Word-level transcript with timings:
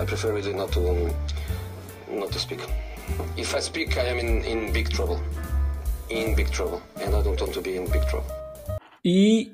I 0.00 0.04
prefer 0.04 0.32
really 0.32 0.52
not 0.52 0.72
to 0.72 0.80
um, 0.80 1.10
not 2.18 2.30
to 2.32 2.38
speak. 2.38 2.60
If 3.36 3.54
I 3.54 3.60
speak, 3.60 3.96
I 3.96 4.10
am 4.10 4.18
in, 4.18 4.44
in 4.44 4.72
big 4.72 4.90
trouble. 4.90 5.20
In 6.10 6.34
big 6.34 6.50
trouble. 6.50 6.82
And 6.96 7.14
I 7.14 7.22
don't 7.22 7.40
want 7.40 7.54
to 7.54 7.62
be 7.62 7.76
in 7.76 7.90
big 7.90 8.06
trouble. 8.08 8.30
E 9.04 9.52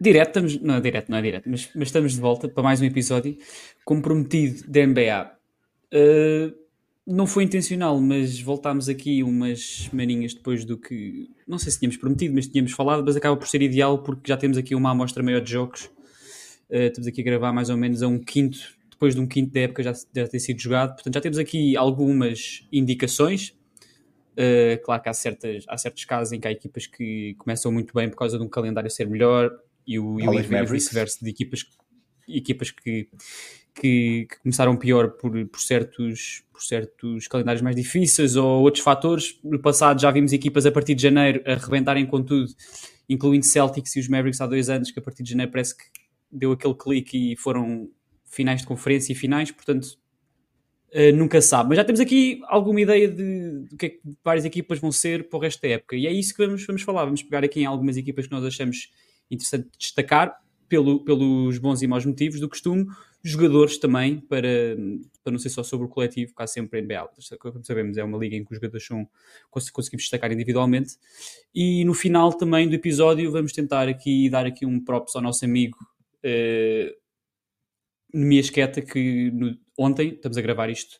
direto, 0.00 0.28
estamos, 0.28 0.60
não 0.60 0.74
é 0.74 0.80
direto, 0.80 1.08
não 1.08 1.18
é 1.18 1.22
direto, 1.22 1.48
mas, 1.48 1.70
mas 1.74 1.88
estamos 1.88 2.14
de 2.14 2.20
volta 2.20 2.48
para 2.48 2.62
mais 2.62 2.80
um 2.80 2.84
episódio 2.84 3.36
comprometido 3.84 4.70
da 4.70 4.86
NBA. 4.86 5.32
Uh, 5.92 6.54
não 7.06 7.26
foi 7.26 7.44
intencional, 7.44 7.98
mas 8.00 8.40
voltámos 8.40 8.88
aqui 8.88 9.22
umas 9.22 9.88
semaninhas 9.88 10.34
depois 10.34 10.64
do 10.64 10.76
que. 10.76 11.30
Não 11.48 11.58
sei 11.58 11.72
se 11.72 11.78
tínhamos 11.78 11.96
prometido, 11.96 12.34
mas 12.34 12.46
tínhamos 12.46 12.72
falado, 12.72 13.02
mas 13.04 13.16
acaba 13.16 13.36
por 13.36 13.48
ser 13.48 13.62
ideal 13.62 14.02
porque 14.02 14.28
já 14.28 14.36
temos 14.36 14.58
aqui 14.58 14.74
uma 14.74 14.90
amostra 14.90 15.22
maior 15.22 15.40
de 15.40 15.52
jogos. 15.52 15.86
Uh, 16.68 16.88
estamos 16.88 17.06
aqui 17.06 17.22
a 17.22 17.24
gravar 17.24 17.52
mais 17.52 17.70
ou 17.70 17.76
menos 17.76 18.02
a 18.02 18.08
um 18.08 18.18
quinto, 18.18 18.79
depois 19.00 19.14
de 19.14 19.20
um 19.22 19.26
quinto 19.26 19.50
da 19.50 19.60
época 19.60 19.82
já, 19.82 19.94
já 19.94 20.28
ter 20.28 20.38
sido 20.38 20.60
jogado. 20.60 20.92
Portanto, 20.92 21.14
já 21.14 21.20
temos 21.22 21.38
aqui 21.38 21.74
algumas 21.74 22.68
indicações. 22.70 23.56
Uh, 24.32 24.80
claro 24.84 25.02
que 25.02 25.08
há, 25.08 25.14
certas, 25.14 25.64
há 25.66 25.78
certos 25.78 26.04
casos 26.04 26.32
em 26.34 26.38
que 26.38 26.46
há 26.46 26.52
equipas 26.52 26.86
que 26.86 27.34
começam 27.38 27.72
muito 27.72 27.94
bem 27.94 28.10
por 28.10 28.16
causa 28.16 28.38
de 28.38 28.44
um 28.44 28.48
calendário 28.48 28.90
ser 28.90 29.08
melhor 29.08 29.50
e 29.86 29.98
o, 29.98 30.20
e 30.20 30.28
o 30.28 30.66
vice-versa 30.66 31.18
de 31.22 31.30
equipas, 31.30 31.64
equipas 32.28 32.70
que, 32.70 33.08
que, 33.74 34.26
que, 34.28 34.38
começaram 34.42 34.76
pior 34.76 35.12
por, 35.12 35.32
por, 35.46 35.60
certos, 35.60 36.44
por 36.52 36.62
certos 36.62 37.26
calendários 37.26 37.62
mais 37.62 37.74
difíceis 37.74 38.36
ou 38.36 38.60
outros 38.62 38.84
fatores. 38.84 39.40
No 39.42 39.58
passado 39.58 39.98
já 39.98 40.10
vimos 40.10 40.34
equipas 40.34 40.66
a 40.66 40.70
partir 40.70 40.94
de 40.94 41.02
janeiro 41.02 41.42
a 41.46 41.54
rebentarem 41.54 42.04
com 42.04 42.22
tudo, 42.22 42.52
incluindo 43.08 43.46
Celtics 43.46 43.96
e 43.96 44.00
os 44.00 44.08
Mavericks 44.08 44.42
há 44.42 44.46
dois 44.46 44.68
anos, 44.68 44.90
que 44.90 44.98
a 44.98 45.02
partir 45.02 45.22
de 45.22 45.30
janeiro 45.30 45.50
parece 45.50 45.74
que 45.74 45.84
deu 46.30 46.52
aquele 46.52 46.74
clique 46.74 47.32
e 47.32 47.36
foram 47.36 47.90
finais 48.30 48.60
de 48.60 48.66
conferência 48.66 49.12
e 49.12 49.14
finais, 49.14 49.50
portanto 49.50 49.98
uh, 50.94 51.14
nunca 51.14 51.42
sabe. 51.42 51.70
Mas 51.70 51.78
já 51.78 51.84
temos 51.84 52.00
aqui 52.00 52.40
alguma 52.46 52.80
ideia 52.80 53.08
de, 53.08 53.64
de 53.68 53.76
que 53.76 53.86
é 53.86 53.88
que 53.90 54.00
várias 54.24 54.44
equipas 54.44 54.78
vão 54.78 54.90
ser 54.90 55.28
para 55.28 55.36
o 55.36 55.42
resto 55.42 55.60
da 55.60 55.68
época 55.68 55.96
e 55.96 56.06
é 56.06 56.12
isso 56.12 56.34
que 56.34 56.46
vamos, 56.46 56.64
vamos 56.64 56.82
falar. 56.82 57.04
Vamos 57.04 57.22
pegar 57.22 57.44
aqui 57.44 57.60
em 57.60 57.66
algumas 57.66 57.96
equipas 57.96 58.26
que 58.26 58.32
nós 58.32 58.44
achamos 58.44 58.90
interessante 59.30 59.68
destacar, 59.76 60.40
pelo, 60.70 61.04
pelos 61.04 61.58
bons 61.58 61.82
e 61.82 61.86
maus 61.88 62.06
motivos 62.06 62.38
do 62.38 62.48
costume, 62.48 62.86
jogadores 63.24 63.76
também, 63.76 64.20
para, 64.20 64.76
para 65.22 65.32
não 65.32 65.38
ser 65.38 65.48
só 65.48 65.64
sobre 65.64 65.86
o 65.86 65.88
coletivo, 65.88 66.32
cá 66.32 66.46
sempre 66.46 66.80
NBA. 66.80 67.10
Como 67.40 67.64
sabemos, 67.64 67.98
é 67.98 68.04
uma 68.04 68.16
liga 68.16 68.36
em 68.36 68.44
que 68.44 68.52
os 68.52 68.56
jogadores 68.56 68.86
são, 68.86 69.06
conseguimos 69.50 70.04
destacar 70.04 70.30
individualmente. 70.30 70.94
E 71.52 71.84
no 71.84 71.92
final 71.92 72.32
também 72.32 72.68
do 72.68 72.74
episódio 72.76 73.32
vamos 73.32 73.52
tentar 73.52 73.88
aqui 73.88 74.30
dar 74.30 74.46
aqui 74.46 74.64
um 74.64 74.82
props 74.82 75.16
ao 75.16 75.22
nosso 75.22 75.44
amigo 75.44 75.76
uh, 76.24 77.00
Nemias 78.12 78.50
Queta, 78.50 78.80
que 78.80 79.30
no, 79.30 79.56
ontem, 79.78 80.10
estamos 80.10 80.36
a 80.36 80.40
gravar 80.40 80.68
isto 80.68 80.98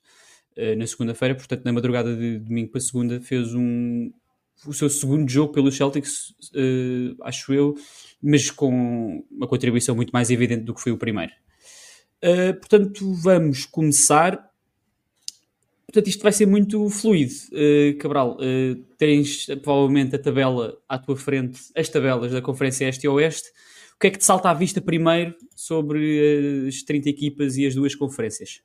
uh, 0.56 0.76
na 0.76 0.86
segunda-feira, 0.86 1.34
portanto 1.34 1.64
na 1.64 1.72
madrugada 1.72 2.16
de 2.16 2.38
domingo 2.38 2.70
para 2.70 2.80
segunda, 2.80 3.20
fez 3.20 3.54
um, 3.54 4.12
o 4.66 4.72
seu 4.72 4.90
segundo 4.90 5.30
jogo 5.30 5.52
pelo 5.52 5.72
Celtics, 5.72 6.30
uh, 6.54 7.16
acho 7.22 7.52
eu, 7.52 7.74
mas 8.22 8.50
com 8.50 9.24
uma 9.30 9.46
contribuição 9.46 9.94
muito 9.94 10.10
mais 10.10 10.30
evidente 10.30 10.64
do 10.64 10.74
que 10.74 10.80
foi 10.80 10.92
o 10.92 10.98
primeiro. 10.98 11.32
Uh, 12.22 12.54
portanto, 12.58 13.14
vamos 13.14 13.64
começar. 13.64 14.50
Portanto, 15.86 16.08
isto 16.08 16.22
vai 16.22 16.32
ser 16.32 16.46
muito 16.46 16.88
fluido. 16.90 17.32
Uh, 17.52 17.96
Cabral, 17.98 18.36
tens 18.96 19.46
provavelmente 19.62 20.14
a 20.14 20.18
tabela 20.18 20.78
à 20.88 20.98
tua 20.98 21.16
frente, 21.16 21.60
as 21.74 21.88
tabelas 21.88 22.30
da 22.30 22.42
Conferência 22.42 22.86
Este 22.88 23.04
e 23.06 23.08
Oeste. 23.08 23.50
Que 24.00 24.06
é 24.06 24.10
que 24.10 24.18
te 24.18 24.24
salta 24.24 24.48
à 24.48 24.54
vista 24.54 24.80
primeiro 24.80 25.34
sobre 25.54 26.66
as 26.66 26.82
30 26.82 27.10
equipas 27.10 27.56
e 27.58 27.66
as 27.66 27.74
duas 27.74 27.94
conferências? 27.94 28.62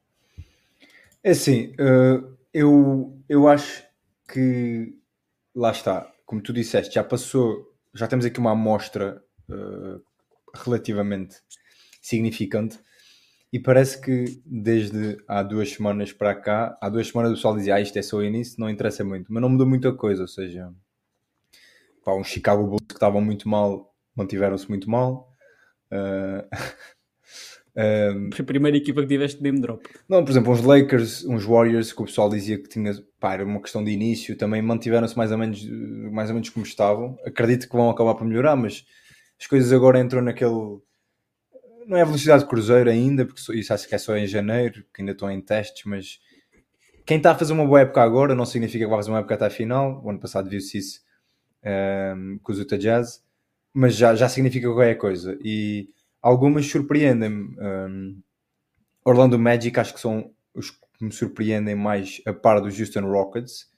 É 1.21 1.31
assim, 1.31 1.73
eu, 2.53 3.19
eu 3.27 3.47
acho 3.47 3.83
que 4.31 4.95
lá 5.53 5.71
está, 5.71 6.09
como 6.25 6.41
tu 6.41 6.53
disseste, 6.53 6.95
já 6.95 7.03
passou, 7.03 7.69
já 7.93 8.07
temos 8.07 8.25
aqui 8.25 8.39
uma 8.39 8.51
amostra 8.51 9.21
uh, 9.49 10.01
relativamente 10.53 11.35
significante 12.01 12.79
e 13.51 13.59
parece 13.59 13.99
que 13.99 14.41
desde 14.45 15.17
há 15.27 15.43
duas 15.43 15.71
semanas 15.71 16.13
para 16.13 16.33
cá, 16.33 16.77
há 16.81 16.89
duas 16.89 17.07
semanas 17.07 17.31
o 17.31 17.35
pessoal 17.35 17.55
dizia 17.57 17.75
ah, 17.75 17.81
isto 17.81 17.97
é 17.97 18.01
só 18.01 18.17
o 18.17 18.23
início, 18.23 18.59
não 18.59 18.69
interessa 18.69 19.03
muito, 19.03 19.33
mas 19.33 19.41
não 19.41 19.49
mudou 19.49 19.67
muita 19.67 19.91
coisa, 19.93 20.21
ou 20.21 20.27
seja, 20.27 20.73
pá, 22.03 22.13
um 22.13 22.23
Chicago 22.23 22.65
Bulls 22.65 22.85
que 22.87 22.93
estavam 22.93 23.21
muito 23.21 23.49
mal, 23.49 23.93
mantiveram-se 24.15 24.69
muito 24.69 24.89
mal. 24.89 25.34
Uh, 25.95 26.47
Um, 27.75 28.31
Foi 28.33 28.43
a 28.43 28.45
primeira 28.45 28.77
equipa 28.77 29.01
que 29.01 29.07
tiveste 29.07 29.43
name 29.43 29.59
drop. 29.59 29.85
Não, 30.07 30.23
por 30.23 30.31
exemplo, 30.31 30.53
uns 30.53 30.61
Lakers, 30.61 31.25
uns 31.25 31.43
Warriors, 31.43 31.91
que 31.91 32.01
o 32.01 32.05
pessoal 32.05 32.29
dizia 32.29 32.57
que 32.57 32.69
tinha, 32.69 32.93
pá, 33.19 33.33
era 33.33 33.45
uma 33.45 33.61
questão 33.61 33.83
de 33.83 33.91
início, 33.91 34.37
também 34.37 34.61
mantiveram-se 34.61 35.17
mais 35.17 35.31
ou 35.31 35.37
menos, 35.37 35.63
mais 36.11 36.29
ou 36.29 36.35
menos 36.35 36.49
como 36.49 36.65
estavam. 36.65 37.17
Acredito 37.25 37.67
que 37.67 37.75
vão 37.75 37.89
acabar 37.89 38.15
por 38.15 38.25
melhorar, 38.25 38.55
mas 38.55 38.85
as 39.39 39.45
coisas 39.45 39.71
agora 39.73 39.99
entram 39.99 40.21
naquele. 40.21 40.79
Não 41.85 41.97
é 41.97 42.05
velocidade 42.05 42.43
de 42.43 42.49
cruzeiro 42.49 42.89
ainda, 42.89 43.25
porque 43.25 43.41
isso 43.53 43.73
acho 43.73 43.87
que 43.87 43.93
é 43.93 43.97
só 43.97 44.15
em 44.15 44.25
janeiro, 44.25 44.83
que 44.93 45.01
ainda 45.01 45.11
estão 45.11 45.29
em 45.29 45.39
testes, 45.39 45.83
mas 45.85 46.19
quem 47.05 47.17
está 47.17 47.31
a 47.31 47.35
fazer 47.35 47.53
uma 47.53 47.65
boa 47.65 47.81
época 47.81 48.01
agora 48.01 48.33
não 48.33 48.45
significa 48.45 48.85
que 48.85 48.89
vai 48.89 48.97
fazer 48.97 49.11
uma 49.11 49.19
época 49.19 49.35
até 49.35 49.45
a 49.45 49.49
final. 49.51 50.01
O 50.03 50.09
ano 50.09 50.19
passado 50.19 50.49
viu-se 50.49 50.79
isso 50.79 51.01
um, 52.15 52.39
com 52.41 52.51
os 52.51 52.57
Utah 52.57 52.77
Jazz, 52.77 53.23
mas 53.75 53.95
já, 53.97 54.15
já 54.15 54.29
significa 54.29 54.69
qualquer 54.69 54.95
coisa. 54.95 55.37
E 55.43 55.89
algumas 56.21 56.65
surpreendem-me. 56.65 57.57
Um, 57.59 58.21
Orlando 59.03 59.37
Magic 59.37 59.77
acho 59.77 59.93
que 59.93 59.99
são 59.99 60.33
os 60.53 60.71
que 60.71 60.79
me 61.01 61.11
surpreendem 61.11 61.75
mais 61.75 62.21
a 62.25 62.33
par 62.33 62.61
dos 62.61 62.79
Houston 62.79 63.01
Rockets. 63.01 63.69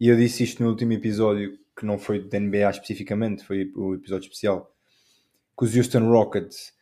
E 0.00 0.08
eu 0.08 0.16
disse 0.16 0.42
isto 0.42 0.62
no 0.62 0.70
último 0.70 0.94
episódio, 0.94 1.58
que 1.78 1.84
não 1.84 1.98
foi 1.98 2.26
da 2.26 2.40
NBA 2.40 2.70
especificamente, 2.70 3.44
foi 3.44 3.70
o 3.76 3.94
episódio 3.94 4.24
especial, 4.24 4.74
que 5.56 5.64
os 5.66 5.76
Houston 5.76 6.08
Rockets 6.08 6.72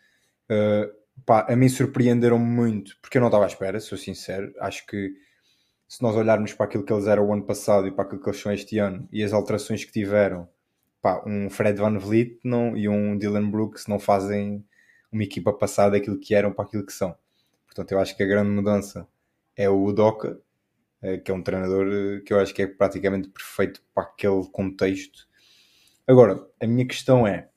uh, 0.48 0.88
pá, 1.26 1.46
a 1.48 1.56
mim 1.56 1.68
surpreenderam 1.68 2.38
muito, 2.38 2.96
porque 3.02 3.18
eu 3.18 3.20
não 3.20 3.28
estava 3.28 3.44
à 3.44 3.48
espera, 3.48 3.80
sou 3.80 3.98
sincero. 3.98 4.52
Acho 4.60 4.86
que 4.86 5.12
se 5.88 6.00
nós 6.02 6.14
olharmos 6.14 6.52
para 6.52 6.66
aquilo 6.66 6.84
que 6.84 6.92
eles 6.92 7.08
eram 7.08 7.26
o 7.26 7.32
ano 7.32 7.44
passado 7.44 7.88
e 7.88 7.90
para 7.90 8.04
aquilo 8.04 8.22
que 8.22 8.28
eles 8.28 8.40
são 8.40 8.52
este 8.52 8.78
ano 8.78 9.08
e 9.10 9.24
as 9.24 9.32
alterações 9.32 9.84
que 9.84 9.90
tiveram, 9.90 10.48
pá, 11.04 11.22
um 11.26 11.50
Fred 11.50 11.78
Van 11.78 11.98
Vliet 11.98 12.38
não, 12.42 12.74
e 12.74 12.88
um 12.88 13.18
Dylan 13.18 13.50
Brooks 13.50 13.86
não 13.86 13.98
fazem 13.98 14.64
uma 15.12 15.22
equipa 15.22 15.52
passada 15.52 15.98
aquilo 15.98 16.18
que 16.18 16.34
eram 16.34 16.50
para 16.50 16.64
aquilo 16.64 16.86
que 16.86 16.94
são. 16.94 17.14
Portanto, 17.66 17.92
eu 17.92 17.98
acho 18.00 18.16
que 18.16 18.22
a 18.22 18.26
grande 18.26 18.48
mudança 18.48 19.06
é 19.54 19.68
o 19.68 19.84
Udoka, 19.84 20.40
eh, 21.02 21.18
que 21.18 21.30
é 21.30 21.34
um 21.34 21.42
treinador 21.42 21.86
eh, 21.92 22.20
que 22.24 22.32
eu 22.32 22.40
acho 22.40 22.54
que 22.54 22.62
é 22.62 22.66
praticamente 22.66 23.28
perfeito 23.28 23.82
para 23.94 24.04
aquele 24.04 24.48
contexto. 24.50 25.28
Agora, 26.08 26.42
a 26.58 26.66
minha 26.66 26.86
questão 26.86 27.26
é, 27.26 27.50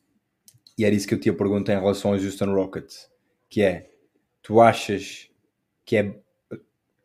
e 0.77 0.83
era 0.83 0.93
isso 0.93 1.07
que 1.07 1.13
eu 1.13 1.19
ia 1.25 1.33
perguntar 1.33 1.71
em 1.73 1.79
relação 1.79 2.11
aos 2.11 2.25
Houston 2.25 2.53
Rockets, 2.53 3.09
que 3.49 3.61
é, 3.61 3.89
tu 4.41 4.59
achas 4.59 5.31
que 5.85 5.95
é... 5.95 6.19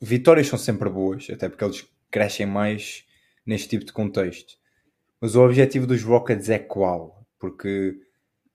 Vitórias 0.01 0.49
são 0.49 0.59
sempre 0.59 0.91
boas, 0.91 1.29
até 1.31 1.49
porque 1.49 1.63
eles 1.63 1.89
crescem 2.11 2.47
mais 2.47 3.07
neste 3.47 3.69
tipo 3.69 3.85
de 3.85 3.93
contexto. 3.93 4.61
Mas 5.23 5.37
o 5.37 5.45
objetivo 5.45 5.87
dos 5.87 6.03
Rockets 6.03 6.51
é 6.51 6.59
qual? 6.59 7.25
Porque 7.39 7.97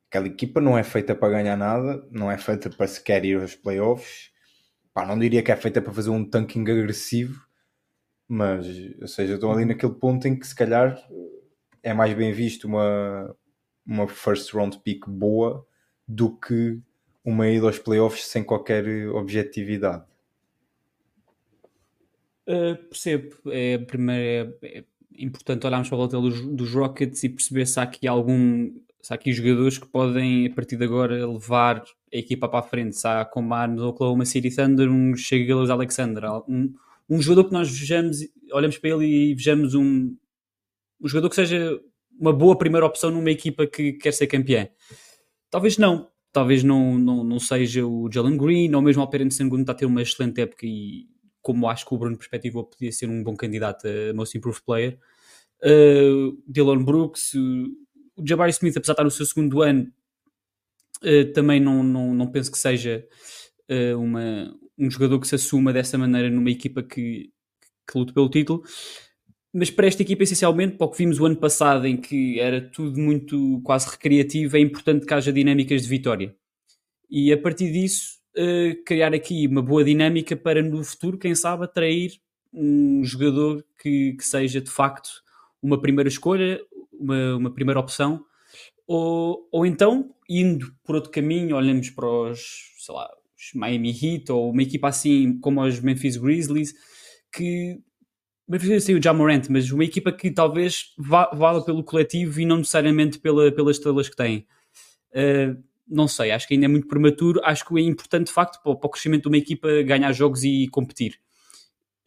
aquela 0.09 0.27
equipa 0.27 0.59
não 0.59 0.77
é 0.77 0.83
feita 0.83 1.15
para 1.15 1.29
ganhar 1.29 1.55
nada, 1.55 2.05
não 2.11 2.29
é 2.29 2.37
feita 2.37 2.69
para 2.69 2.85
sequer 2.85 3.23
ir 3.23 3.39
aos 3.39 3.55
playoffs. 3.55 4.33
Pá, 4.93 5.05
não 5.05 5.17
diria 5.17 5.41
que 5.41 5.49
é 5.49 5.55
feita 5.55 5.81
para 5.81 5.93
fazer 5.93 6.09
um 6.09 6.29
tanking 6.29 6.63
agressivo, 6.63 7.41
mas, 8.27 8.67
ou 8.99 9.07
seja, 9.07 9.35
estão 9.35 9.49
ali 9.49 9.63
naquele 9.63 9.93
ponto 9.93 10.27
em 10.27 10.37
que 10.37 10.45
se 10.45 10.53
calhar 10.53 11.01
é 11.81 11.93
mais 11.93 12.13
bem 12.13 12.33
visto 12.33 12.65
uma, 12.65 13.33
uma 13.85 14.05
first 14.09 14.53
round 14.53 14.77
pick 14.79 15.07
boa 15.07 15.65
do 16.05 16.37
que 16.37 16.81
uma 17.23 17.47
ida 17.47 17.65
aos 17.65 17.79
playoffs 17.79 18.25
sem 18.25 18.43
qualquer 18.43 19.07
objetividade. 19.11 20.03
Uh, 22.45 22.75
percebo. 22.89 23.37
É, 23.45 23.77
primeiro 23.77 24.57
é, 24.61 24.79
é 24.79 24.83
importante 25.17 25.65
olharmos 25.65 25.89
para 25.89 25.97
a 25.97 25.99
volta 25.99 26.19
dos, 26.19 26.41
dos 26.55 26.73
Rockets 26.73 27.23
e 27.23 27.29
perceber 27.29 27.65
se 27.65 27.79
há 27.79 27.83
aqui 27.83 28.07
algum 28.07 28.71
se 29.01 29.13
há 29.13 29.15
aqui 29.15 29.31
jogadores 29.31 29.77
que 29.77 29.87
podem, 29.87 30.47
a 30.47 30.53
partir 30.53 30.75
de 30.75 30.83
agora, 30.83 31.25
levar 31.25 31.81
a 32.13 32.17
equipa 32.17 32.49
para 32.49 32.59
a 32.59 32.63
frente. 32.63 32.97
Se 32.97 33.07
há 33.07 33.23
como 33.23 33.53
há 33.53 33.65
no 33.65 33.87
Oklahoma 33.87 34.25
City 34.25 34.53
Thunder 34.53 34.89
um 34.89 35.15
Shea 35.15 35.47
Alexander, 35.71 36.25
um, 36.47 36.73
um 37.09 37.21
jogador 37.21 37.45
que 37.45 37.53
nós 37.53 37.69
vejamos, 37.69 38.17
olhamos 38.51 38.77
para 38.77 38.89
ele 38.89 39.05
e 39.05 39.33
vejamos 39.33 39.75
um, 39.75 40.13
um 40.99 41.07
jogador 41.07 41.29
que 41.29 41.35
seja 41.35 41.79
uma 42.19 42.33
boa 42.33 42.57
primeira 42.57 42.85
opção 42.85 43.11
numa 43.11 43.31
equipa 43.31 43.65
que 43.65 43.93
quer 43.93 44.11
ser 44.11 44.27
campeã. 44.27 44.67
Talvez 45.49 45.77
não. 45.77 46.09
Talvez 46.33 46.63
não, 46.63 46.97
não, 46.97 47.23
não 47.23 47.39
seja 47.39 47.85
o 47.85 48.09
Jalen 48.11 48.37
Green 48.37 48.75
ou 48.75 48.81
mesmo 48.81 49.01
o 49.01 49.05
Alperen 49.05 49.29
Sengun 49.29 49.61
está 49.61 49.71
a 49.71 49.75
ter 49.75 49.85
uma 49.85 50.01
excelente 50.01 50.41
época 50.41 50.65
e 50.65 51.07
como 51.47 51.69
acho 51.69 51.85
que 51.85 51.95
o 51.95 51.97
Bruno 51.97 52.17
perspectivou 52.17 52.65
podia 52.65 52.91
ser 52.91 53.09
um 53.09 53.23
bom 53.23 53.33
candidato 53.33 53.87
a 53.87 54.13
Most 54.13 54.37
Improved 54.37 54.61
Player. 54.65 54.99
Uh, 55.63 56.37
Dylan 56.45 56.83
Brooks, 56.83 57.35
o 57.35 58.27
Jabari 58.27 58.51
Smith, 58.51 58.75
apesar 58.75 58.91
de 58.91 58.95
estar 58.95 59.03
no 59.05 59.11
seu 59.11 59.25
segundo 59.25 59.61
ano, 59.61 59.89
uh, 61.01 61.31
também 61.31 61.61
não, 61.61 61.81
não, 61.83 62.13
não 62.13 62.27
penso 62.29 62.51
que 62.51 62.57
seja 62.57 63.07
uh, 63.71 63.97
uma, 63.97 64.53
um 64.77 64.91
jogador 64.91 65.21
que 65.21 65.27
se 65.29 65.35
assuma 65.35 65.71
dessa 65.71 65.97
maneira 65.97 66.29
numa 66.29 66.51
equipa 66.51 66.83
que, 66.83 67.31
que 67.89 67.97
lute 67.97 68.11
pelo 68.11 68.29
título. 68.29 68.61
Mas 69.53 69.71
para 69.71 69.87
esta 69.87 70.01
equipa, 70.01 70.23
essencialmente, 70.23 70.75
para 70.75 70.85
o 70.85 70.91
que 70.91 70.97
vimos 70.97 71.17
o 71.17 71.25
ano 71.25 71.37
passado, 71.37 71.87
em 71.87 71.95
que 71.95 72.41
era 72.41 72.59
tudo 72.59 72.99
muito 72.99 73.61
quase 73.63 73.89
recreativo, 73.89 74.57
é 74.57 74.59
importante 74.59 75.05
que 75.05 75.13
haja 75.13 75.31
dinâmicas 75.31 75.83
de 75.83 75.87
vitória. 75.87 76.35
E 77.09 77.31
a 77.31 77.37
partir 77.37 77.71
disso, 77.71 78.16
uh, 78.37 78.83
criar 78.85 79.13
aqui 79.13 79.47
uma 79.47 79.61
boa 79.61 79.83
dinâmica 79.83 80.35
para 80.35 80.61
no 80.61 80.83
futuro, 80.83 81.17
quem 81.17 81.33
sabe, 81.35 81.65
atrair 81.65 82.19
um 82.53 83.03
jogador 83.03 83.65
que, 83.81 84.13
que 84.13 84.25
seja 84.25 84.61
de 84.61 84.69
facto 84.69 85.09
uma 85.61 85.79
primeira 85.81 86.07
escolha, 86.07 86.59
uma, 86.93 87.35
uma 87.35 87.53
primeira 87.53 87.79
opção, 87.79 88.23
ou, 88.85 89.47
ou 89.51 89.65
então, 89.65 90.13
indo 90.29 90.73
por 90.83 90.95
outro 90.95 91.11
caminho, 91.11 91.55
olhamos 91.55 91.89
para 91.89 92.07
os, 92.07 92.39
sei 92.79 92.95
lá, 92.95 93.09
os 93.37 93.53
Miami 93.53 93.89
Heat 93.91 94.31
ou 94.31 94.49
uma 94.49 94.63
equipa 94.63 94.87
assim 94.87 95.37
como 95.39 95.61
os 95.61 95.79
Memphis 95.79 96.17
Grizzlies, 96.17 96.73
que 97.31 97.79
Memphis 98.47 98.87
o 98.89 99.01
Jamorant, 99.01 99.49
mas 99.49 99.69
uma 99.71 99.83
equipa 99.83 100.11
que 100.11 100.31
talvez 100.31 100.93
vala 100.97 101.63
pelo 101.65 101.83
coletivo 101.83 102.39
e 102.39 102.45
não 102.45 102.57
necessariamente 102.57 103.19
pela, 103.19 103.51
pelas 103.51 103.75
estrelas 103.75 104.07
que 104.07 104.15
tem. 104.15 104.47
Uh, 105.11 105.61
não 105.89 106.07
sei, 106.07 106.31
acho 106.31 106.47
que 106.47 106.53
ainda 106.53 106.65
é 106.65 106.69
muito 106.69 106.87
prematuro. 106.87 107.39
Acho 107.43 107.65
que 107.65 107.77
é 107.77 107.81
importante, 107.81 108.27
de 108.27 108.33
facto, 108.33 108.61
para, 108.61 108.71
o 108.71 108.89
crescimento 108.89 109.23
de 109.23 109.27
uma 109.29 109.37
equipa 109.37 109.81
ganhar 109.83 110.11
jogos 110.11 110.43
e 110.43 110.67
competir. 110.67 111.19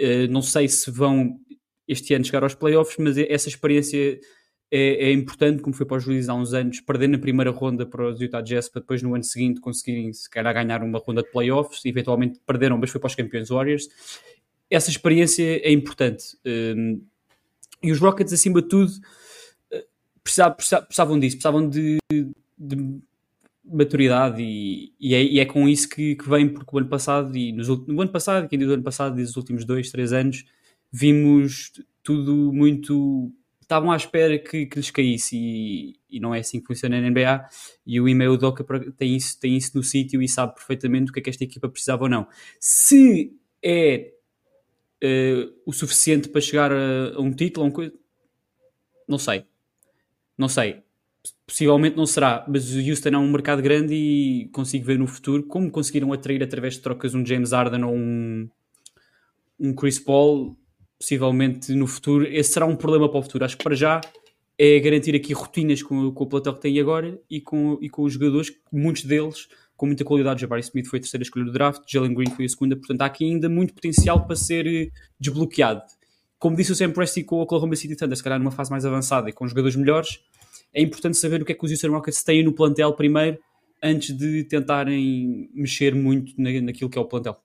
Uh, 0.01 0.31
não 0.31 0.43
sei 0.43 0.69
se 0.69 0.91
vão 0.91 1.39
este 1.87 2.15
ano 2.15 2.25
chegar 2.25 2.43
aos 2.43 2.55
playoffs, 2.55 2.97
mas 2.99 3.19
essa 3.19 3.49
experiência 3.49 4.21
é, 4.71 5.09
é, 5.09 5.13
importante, 5.13 5.63
como 5.63 5.75
foi 5.75 5.85
para 5.85 5.97
os 5.97 6.05
Juízes 6.05 6.29
há 6.29 6.35
uns 6.35 6.55
anos, 6.55 6.81
perder 6.81 7.09
na 7.09 7.19
primeira 7.19 7.51
ronda 7.51 7.85
para 7.85 8.09
os 8.09 8.21
Utah 8.21 8.41
Jazz 8.41 8.69
para 8.69 8.81
depois 8.81 9.03
no 9.03 9.15
ano 9.15 9.25
seguinte 9.25 9.61
conseguirem 9.61 10.13
se 10.13 10.31
calhar 10.31 10.55
ganhar 10.55 10.83
uma 10.83 11.01
ronda 11.01 11.23
de 11.23 11.31
playoffs, 11.31 11.85
eventualmente 11.85 12.39
perderam, 12.47 12.79
mas 12.79 12.91
foi 12.91 13.01
para 13.01 13.09
os 13.09 13.15
campeões 13.17 13.49
Warriors. 13.49 13.89
Essa 14.71 14.91
experiência 14.91 15.43
é 15.43 15.73
importante. 15.73 16.39
Um, 16.47 17.03
e 17.83 17.91
os 17.91 17.99
Rockets, 17.99 18.33
acima 18.33 18.63
de 18.63 18.69
tudo, 18.69 18.93
eh, 19.73 19.85
precisavam, 20.23 20.57
precisavam 20.57 21.19
disso, 21.19 21.37
precisavam 21.37 21.69
de, 21.69 21.99
de 22.57 23.01
maturidade 23.65 24.43
e, 24.43 24.93
e, 24.99 25.15
é, 25.15 25.23
e, 25.23 25.41
é, 25.41 25.45
com 25.45 25.69
isso 25.69 25.89
que, 25.89 26.17
que 26.17 26.29
vem, 26.29 26.49
porque 26.49 26.75
o 26.75 26.79
ano 26.79 26.89
passado, 26.89 27.37
e 27.37 27.53
nos, 27.53 27.69
no 27.69 28.01
ano 28.01 28.11
passado, 28.11 28.49
quem 28.49 28.59
diz 28.59 28.69
o 28.69 28.73
ano 28.73 28.83
passado, 28.83 29.17
diz 29.17 29.31
os 29.31 29.37
últimos 29.37 29.65
dois, 29.65 29.91
três 29.91 30.13
anos, 30.13 30.45
vimos 30.93 31.73
tudo 32.03 32.53
muito 32.53 33.33
estavam 33.71 33.93
à 33.93 33.97
espera 33.97 34.37
que, 34.37 34.67
que 34.67 34.77
lhes 34.77 34.91
caísse 34.91 35.37
e, 35.37 36.01
e, 36.11 36.19
não 36.19 36.35
é 36.35 36.41
assim 36.41 36.61
que 36.61 36.67
funciona 36.67 37.01
na 37.01 37.09
NBA 37.09 37.49
e 37.87 38.01
o 38.01 38.09
e-mail 38.09 38.37
Doca 38.37 38.65
tem 38.97 39.15
isso, 39.15 39.39
tem 39.39 39.57
isso 39.57 39.77
no 39.77 39.83
sítio 39.85 40.21
e 40.21 40.29
sabe 40.29 40.57
perfeitamente 40.57 41.11
o 41.11 41.15
que 41.15 41.21
é 41.21 41.23
que 41.23 41.31
esta 41.31 41.45
equipa 41.45 41.69
precisava 41.69 42.03
ou 42.03 42.09
não. 42.09 42.27
Se 42.59 43.33
é 43.63 44.13
uh, 45.05 45.55
o 45.65 45.73
suficiente 45.73 46.29
para 46.29 46.41
chegar 46.41 46.73
a, 46.73 47.15
a 47.15 47.21
um 47.21 47.31
título, 47.33 47.65
a 47.65 47.69
um 47.69 47.91
não 49.07 49.19
sei. 49.19 49.45
Não 50.37 50.49
sei. 50.49 50.83
Possivelmente 51.47 51.97
não 51.97 52.07
será, 52.07 52.45
mas 52.49 52.75
o 52.75 52.79
Houston 52.79 53.09
é 53.11 53.19
um 53.19 53.31
mercado 53.31 53.61
grande 53.61 53.95
e 53.95 54.49
consigo 54.53 54.85
ver 54.85 54.99
no 54.99 55.07
futuro 55.07 55.43
como 55.43 55.71
conseguiram 55.71 56.13
atrair 56.13 56.43
através 56.43 56.75
de 56.75 56.81
trocas 56.81 57.15
um 57.15 57.27
James 57.27 57.53
Harden 57.53 57.85
ou 57.85 57.95
um, 57.95 58.49
um 59.59 59.75
Chris 59.75 59.99
Paul 59.99 60.57
possivelmente 60.99 61.73
no 61.73 61.87
futuro, 61.87 62.27
esse 62.27 62.53
será 62.53 62.67
um 62.67 62.77
problema 62.77 63.09
para 63.09 63.19
o 63.19 63.23
futuro. 63.23 63.45
Acho 63.45 63.57
que 63.57 63.65
para 63.65 63.75
já 63.75 64.01
é 64.59 64.79
garantir 64.79 65.17
aqui 65.17 65.33
rotinas 65.33 65.83
com, 65.83 66.13
com 66.13 66.25
o 66.25 66.27
plantel 66.27 66.55
que 66.55 66.61
tem 66.61 66.79
agora 66.79 67.19
e 67.29 67.41
com, 67.41 67.79
e 67.81 67.89
com 67.89 68.03
os 68.03 68.13
jogadores, 68.13 68.53
muitos 68.71 69.05
deles 69.05 69.49
com 69.75 69.87
muita 69.87 70.05
qualidade. 70.05 70.43
Jabari 70.43 70.61
Smith 70.61 70.87
foi 70.87 70.99
a 70.99 71.01
terceira 71.01 71.23
escolha 71.23 71.47
do 71.47 71.53
draft, 71.53 71.83
Jalen 71.91 72.13
Green 72.13 72.31
foi 72.31 72.45
a 72.45 72.49
segunda, 72.51 72.77
portanto 72.77 73.01
há 73.01 73.07
aqui 73.07 73.25
ainda 73.25 73.49
muito 73.49 73.73
potencial 73.73 74.27
para 74.27 74.37
ser 74.37 74.67
eh, 74.67 74.91
desbloqueado. 75.19 75.81
Como 76.39 76.55
disse 76.55 76.73
o 76.73 76.75
Sam 76.75 76.91
Presti 76.91 77.25
com 77.25 77.37
o 77.37 77.41
Oklahoma 77.41 77.75
City 77.75 77.97
Thunder, 77.97 78.15
se 78.15 78.23
calhar 78.23 78.39
numa 78.39 78.51
fase 78.51 78.71
mais 78.71 78.85
avançada 78.85 79.31
e 79.31 79.33
com 79.33 79.49
jogadores 79.49 79.77
melhores, 79.77 80.21
é 80.73 80.83
importante 80.83 81.17
saber 81.17 81.43
o 81.43 81.45
que 81.45 81.53
é 81.53 81.55
que 81.55 81.65
os 81.65 81.71
Houston 81.71 81.91
Rockets 81.91 82.23
têm 82.23 82.45
no 82.45 82.53
plantel 82.53 82.93
primeiro, 82.95 83.39
antes 83.83 84.17
de 84.17 84.45
tentarem 84.45 85.51
mexer 85.55 85.95
muito 85.95 86.33
na, 86.37 86.51
naquilo 86.61 86.91
que 86.91 86.99
é 86.99 87.01
o 87.01 87.07
plantel. 87.07 87.37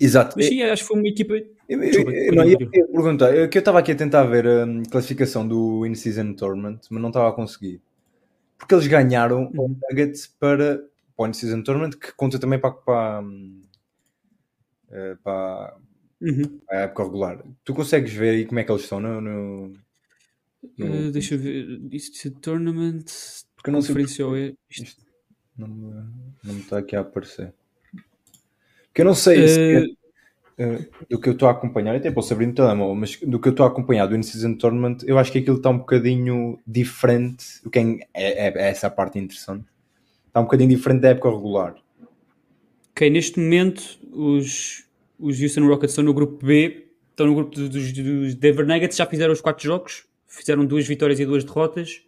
Exato. 0.00 0.34
Mas 0.36 0.46
sim, 0.46 0.62
acho 0.62 0.82
que 0.82 0.88
foi 0.88 0.98
uma 0.98 1.08
equipa. 1.08 1.34
Eu, 1.68 1.82
eu, 1.82 2.10
eu, 2.10 2.34
não, 2.34 2.44
eu, 2.44 2.56
eu 2.72 2.88
perguntar, 2.88 3.34
eu, 3.34 3.48
que 3.48 3.58
eu 3.58 3.60
estava 3.60 3.78
aqui 3.78 3.92
a 3.92 3.96
tentar 3.96 4.24
ver 4.24 4.46
a 4.46 4.64
um, 4.64 4.82
classificação 4.84 5.46
do 5.46 5.84
In-Season 5.84 6.32
Tournament, 6.34 6.80
mas 6.90 7.02
não 7.02 7.08
estava 7.08 7.28
a 7.28 7.32
conseguir. 7.32 7.82
Porque 8.56 8.74
eles 8.74 8.86
ganharam 8.86 9.50
uhum. 9.54 9.64
o 9.64 9.76
Nuggets 9.90 10.26
para, 10.26 10.84
para 11.16 11.24
o 11.24 11.26
In-Season 11.26 11.62
Tournament, 11.62 11.90
que 11.90 12.12
conta 12.12 12.38
também 12.38 12.58
para, 12.58 12.72
para, 12.72 13.20
hum, 13.20 13.62
eh, 14.90 15.16
para, 15.22 15.76
uhum. 16.20 16.60
a 16.70 16.76
época 16.76 17.04
regular. 17.04 17.44
Tu 17.64 17.74
consegues 17.74 18.12
ver 18.12 18.30
aí 18.30 18.46
como 18.46 18.60
é 18.60 18.64
que 18.64 18.72
eles 18.72 18.82
estão 18.82 19.00
no. 19.00 19.20
no, 19.20 19.72
Uh, 20.64 21.10
deixa 21.12 21.34
eu 21.34 21.38
ver. 21.38 21.80
In-Season 21.92 22.38
Tournament. 22.40 23.04
Porque 23.54 23.70
eu 23.70 23.72
não 23.72 23.82
sei. 23.82 23.94
Porque... 23.94 24.56
Isto 24.70 25.02
não 25.56 25.68
me, 25.68 25.92
não 26.44 26.54
me 26.54 26.60
está 26.60 26.78
aqui 26.78 26.96
a 26.96 27.00
aparecer. 27.00 27.52
Que 28.94 29.02
eu 29.02 29.06
não 29.06 29.14
sei 29.14 29.44
uh... 29.44 29.48
se, 29.48 29.96
uh, 30.58 31.06
do 31.08 31.20
que 31.20 31.28
eu 31.28 31.32
estou 31.32 31.48
a 31.48 31.52
acompanhar, 31.52 31.94
até 31.94 32.10
posso 32.10 32.32
abrir 32.32 32.46
no 32.46 32.54
telemóvel, 32.54 32.94
mas 32.94 33.16
do 33.16 33.40
que 33.40 33.48
eu 33.48 33.50
estou 33.50 33.66
a 33.66 33.68
acompanhar 33.68 34.06
do 34.06 34.16
In-Season 34.16 34.54
Tournament, 34.54 34.98
eu 35.04 35.18
acho 35.18 35.32
que 35.32 35.38
aquilo 35.38 35.56
está 35.56 35.70
um 35.70 35.78
bocadinho 35.78 36.58
diferente. 36.66 37.60
O 37.64 37.70
que 37.70 37.78
é, 37.78 37.98
é, 38.14 38.48
é 38.48 38.68
essa 38.68 38.86
a 38.86 38.90
parte 38.90 39.18
interessante. 39.18 39.66
Está 40.26 40.40
um 40.40 40.44
bocadinho 40.44 40.70
diferente 40.70 41.02
da 41.02 41.10
época 41.10 41.30
regular. 41.30 41.76
Ok, 42.90 43.08
neste 43.10 43.38
momento 43.38 43.98
os, 44.10 44.84
os 45.18 45.40
Houston 45.40 45.66
Rockets 45.66 45.92
estão 45.92 46.04
no 46.04 46.12
grupo 46.12 46.44
B, 46.44 46.88
estão 47.10 47.26
no 47.26 47.34
grupo 47.34 47.54
dos, 47.54 47.92
dos 47.92 48.34
Denver 48.34 48.66
Nuggets, 48.66 48.96
já 48.96 49.06
fizeram 49.06 49.32
os 49.32 49.40
quatro 49.40 49.64
jogos, 49.64 50.07
fizeram 50.28 50.64
duas 50.64 50.86
vitórias 50.86 51.18
e 51.18 51.26
duas 51.26 51.42
derrotas. 51.42 52.02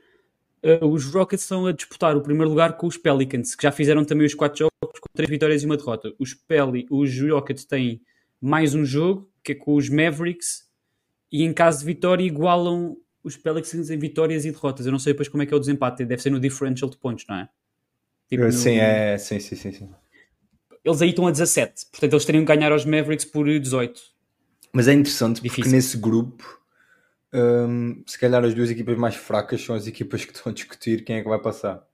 Uh, 0.63 0.87
os 0.87 1.07
Rockets 1.07 1.43
estão 1.43 1.67
a 1.67 1.73
disputar 1.73 2.15
o 2.17 2.21
primeiro 2.21 2.51
lugar 2.51 2.77
com 2.77 2.87
os 2.87 2.99
Pelicans, 2.99 3.55
que 3.55 3.63
já 3.63 3.73
fizeram 3.73 4.05
também 4.05 4.27
os 4.27 4.35
quatro 4.35 4.59
jogos 4.59 5.01
com 5.01 5.09
três 5.15 5.29
vitórias 5.29 5.63
e 5.63 5.67
uma 5.67 5.77
derrota. 5.77 6.13
Os, 6.19 6.35
Peli, 6.35 6.87
os 6.91 7.19
Rockets 7.19 7.65
têm 7.65 8.03
mais 8.41 8.75
um 8.75 8.85
jogo, 8.85 9.31
que 9.43 9.53
é 9.53 9.55
com 9.55 9.75
os 9.75 9.89
Mavericks, 9.89 10.69
e 11.33 11.45
em 11.45 11.53
caso 11.53 11.81
de 11.81 11.87
vitória 11.87 12.23
igualam 12.23 12.97
os 13.25 13.37
Pelicans 13.37 13.91
em 13.91 13.99
vitórias 13.99 14.45
e 14.45 14.51
derrotas. 14.51 14.85
Eu 14.85 14.93
não 14.93 14.99
sei 14.99 15.15
depois 15.15 15.29
como 15.29 15.43
é 15.43 15.47
que 15.47 15.55
é 15.55 15.57
o 15.57 15.61
desempate, 15.61 16.05
deve 16.05 16.21
ser 16.21 16.31
no 16.31 16.39
differential 16.39 16.91
de 16.91 16.99
pontos, 16.99 17.25
não 17.27 17.37
é? 17.37 17.49
Tipo 18.29 18.45
no... 18.45 18.53
sim, 18.53 18.77
é, 18.77 19.17
sim, 19.17 19.41
sim, 19.41 19.57
sim, 19.57 19.73
sim. 19.73 19.91
Eles 20.85 21.03
aí 21.03 21.11
estão 21.11 21.27
a 21.27 21.31
17, 21.31 21.87
portanto 21.91 22.13
eles 22.13 22.25
teriam 22.25 22.45
que 22.45 22.55
ganhar 22.55 22.71
aos 22.71 22.85
Mavericks 22.85 23.25
por 23.25 23.47
18. 23.47 24.01
Mas 24.73 24.89
é 24.89 24.93
interessante 24.93 25.37
Difícil. 25.37 25.65
porque 25.65 25.75
nesse 25.75 25.97
grupo 25.97 26.60
um, 27.33 28.03
se 28.07 28.19
calhar 28.19 28.45
as 28.45 28.55
duas 28.55 28.71
equipas 28.71 28.97
mais 28.97 29.15
fracas 29.15 29.63
são 29.63 29.75
as 29.75 29.87
equipas 29.87 30.25
que 30.25 30.33
estão 30.33 30.51
a 30.51 30.55
discutir 30.55 31.05
quem 31.05 31.17
é 31.17 31.23
que 31.23 31.29
vai 31.29 31.41
passar. 31.41 31.85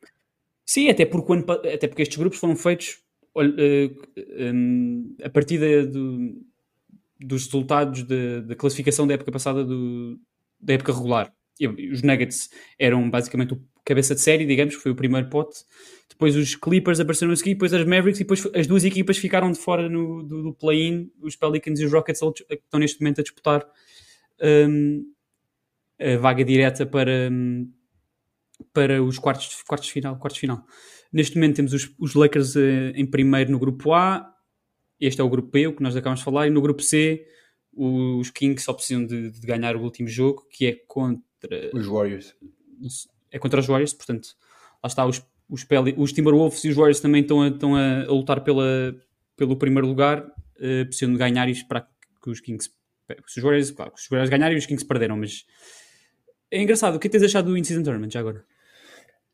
Sim, 0.64 0.88
até 0.88 1.04
porque, 1.04 1.32
até 1.72 1.86
porque 1.86 2.02
estes 2.02 2.18
grupos 2.18 2.38
foram 2.38 2.56
feitos 2.56 2.98
uh, 3.36 5.24
a 5.24 5.30
partir 5.30 5.58
de, 5.58 5.86
do, 5.86 6.42
dos 7.20 7.46
resultados 7.46 8.02
da 8.02 8.54
classificação 8.56 9.06
da 9.06 9.14
época 9.14 9.30
passada 9.30 9.64
do, 9.64 10.18
da 10.60 10.74
época 10.74 10.92
regular. 10.92 11.32
Os 11.92 12.02
Nuggets 12.02 12.50
eram 12.78 13.08
basicamente 13.08 13.54
o 13.54 13.62
cabeça 13.86 14.16
de 14.16 14.20
série, 14.20 14.44
digamos, 14.44 14.74
que 14.74 14.82
foi 14.82 14.90
o 14.90 14.96
primeiro 14.96 15.28
pote. 15.28 15.60
Depois 16.08 16.34
os 16.34 16.56
Clippers 16.56 16.98
apareceram 16.98 17.32
a 17.32 17.36
seguir, 17.36 17.54
depois 17.54 17.72
as 17.72 17.86
Mavericks, 17.86 18.20
e 18.20 18.24
depois 18.24 18.46
as 18.52 18.66
duas 18.66 18.84
equipas 18.84 19.16
ficaram 19.16 19.52
de 19.52 19.58
fora 19.58 19.88
no, 19.88 20.22
do, 20.22 20.42
do 20.42 20.52
play-in. 20.52 21.10
Os 21.20 21.36
Pelicans 21.36 21.78
e 21.78 21.84
os 21.84 21.92
Rockets 21.92 22.20
estão 22.20 22.80
neste 22.80 23.00
momento 23.00 23.20
a 23.20 23.22
disputar 23.22 23.64
um, 24.68 25.04
vaga 26.20 26.44
direta 26.44 26.84
para, 26.84 27.30
para 28.72 29.02
os 29.02 29.18
quartos, 29.18 29.62
quartos, 29.62 29.88
final, 29.88 30.18
quartos 30.18 30.38
final. 30.38 30.64
Neste 31.12 31.36
momento 31.36 31.56
temos 31.56 31.72
os, 31.72 31.94
os 31.98 32.14
Lakers 32.14 32.56
uh, 32.56 32.92
em 32.94 33.06
primeiro 33.06 33.50
no 33.50 33.58
grupo 33.58 33.92
A, 33.92 34.32
este 35.00 35.20
é 35.20 35.24
o 35.24 35.28
grupo 35.28 35.50
B, 35.50 35.66
o 35.66 35.76
que 35.76 35.82
nós 35.82 35.96
acabamos 35.96 36.20
de 36.20 36.24
falar, 36.24 36.46
e 36.46 36.50
no 36.50 36.60
grupo 36.60 36.82
C 36.82 37.26
os 37.76 38.30
Kings 38.30 38.64
só 38.64 38.72
precisam 38.72 39.04
de, 39.04 39.30
de 39.30 39.46
ganhar 39.46 39.76
o 39.76 39.82
último 39.82 40.08
jogo, 40.08 40.46
que 40.50 40.66
é 40.66 40.72
contra 40.86 41.70
os 41.74 41.86
Warriors. 41.86 42.34
É 43.30 43.38
contra 43.38 43.60
os 43.60 43.66
Warriors, 43.66 43.92
portanto, 43.92 44.28
lá 44.82 44.88
está, 44.88 45.04
os, 45.04 45.22
os, 45.48 45.62
Peli, 45.62 45.94
os 45.98 46.12
Timberwolves 46.12 46.64
e 46.64 46.70
os 46.70 46.76
Warriors 46.76 47.00
também 47.00 47.20
estão 47.20 47.42
a, 47.42 47.48
estão 47.48 47.76
a, 47.76 48.04
a 48.04 48.10
lutar 48.10 48.42
pela, 48.42 48.96
pelo 49.36 49.56
primeiro 49.56 49.86
lugar, 49.86 50.20
uh, 50.22 50.86
precisam 50.86 51.12
de 51.12 51.18
ganhar 51.18 51.48
e 51.48 51.52
esperar 51.52 51.86
que 52.22 52.30
os 52.30 52.40
Kings. 52.40 52.70
Se 53.26 53.38
os 53.38 53.44
Warriors, 53.44 53.70
claro, 53.70 53.92
os 53.94 54.08
Warriors 54.08 54.30
ganharem, 54.30 54.56
os 54.56 54.64
Kings 54.64 54.86
perderam, 54.86 55.18
mas 55.18 55.44
é 56.50 56.62
engraçado. 56.62 56.96
O 56.96 56.98
que 56.98 57.06
é 57.06 57.10
que 57.10 57.18
tens 57.18 57.24
achado 57.28 57.50
do 57.50 57.56
In-Season 57.56 57.82
Tournament 57.82 58.10
já 58.10 58.20
agora? 58.20 58.44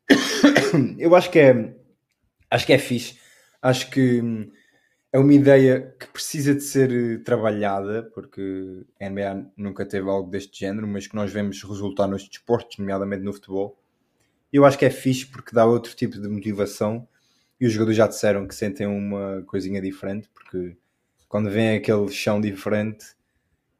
Eu 0.97 1.15
acho 1.15 1.29
que 1.31 1.39
é. 1.39 1.73
Acho 2.49 2.65
que 2.65 2.73
é 2.73 2.77
fixe. 2.77 3.17
Acho 3.61 3.89
que 3.89 4.21
é 5.11 5.19
uma 5.19 5.33
ideia 5.33 5.95
que 5.99 6.07
precisa 6.07 6.55
de 6.55 6.61
ser 6.61 6.91
eh, 6.91 7.17
trabalhada, 7.23 8.03
porque 8.13 8.83
a 8.99 9.09
NBA 9.09 9.51
nunca 9.55 9.85
teve 9.85 10.09
algo 10.09 10.29
deste 10.29 10.59
género, 10.59 10.87
mas 10.87 11.07
que 11.07 11.15
nós 11.15 11.31
vemos 11.31 11.61
resultar 11.63 12.07
nos 12.07 12.27
desportos, 12.27 12.77
nomeadamente 12.79 13.23
no 13.23 13.31
futebol. 13.31 13.79
Eu 14.51 14.65
acho 14.65 14.77
que 14.77 14.85
é 14.85 14.89
fixe 14.89 15.25
porque 15.27 15.55
dá 15.55 15.65
outro 15.65 15.95
tipo 15.95 16.19
de 16.19 16.27
motivação. 16.27 17.07
e 17.59 17.67
os 17.67 17.73
jogadores 17.73 17.97
já 17.97 18.07
disseram 18.07 18.47
que 18.47 18.55
sentem 18.55 18.87
uma 18.87 19.43
coisinha 19.47 19.81
diferente, 19.81 20.29
porque 20.33 20.75
quando 21.29 21.49
vem 21.49 21.77
aquele 21.77 22.09
chão 22.11 22.41
diferente 22.41 23.05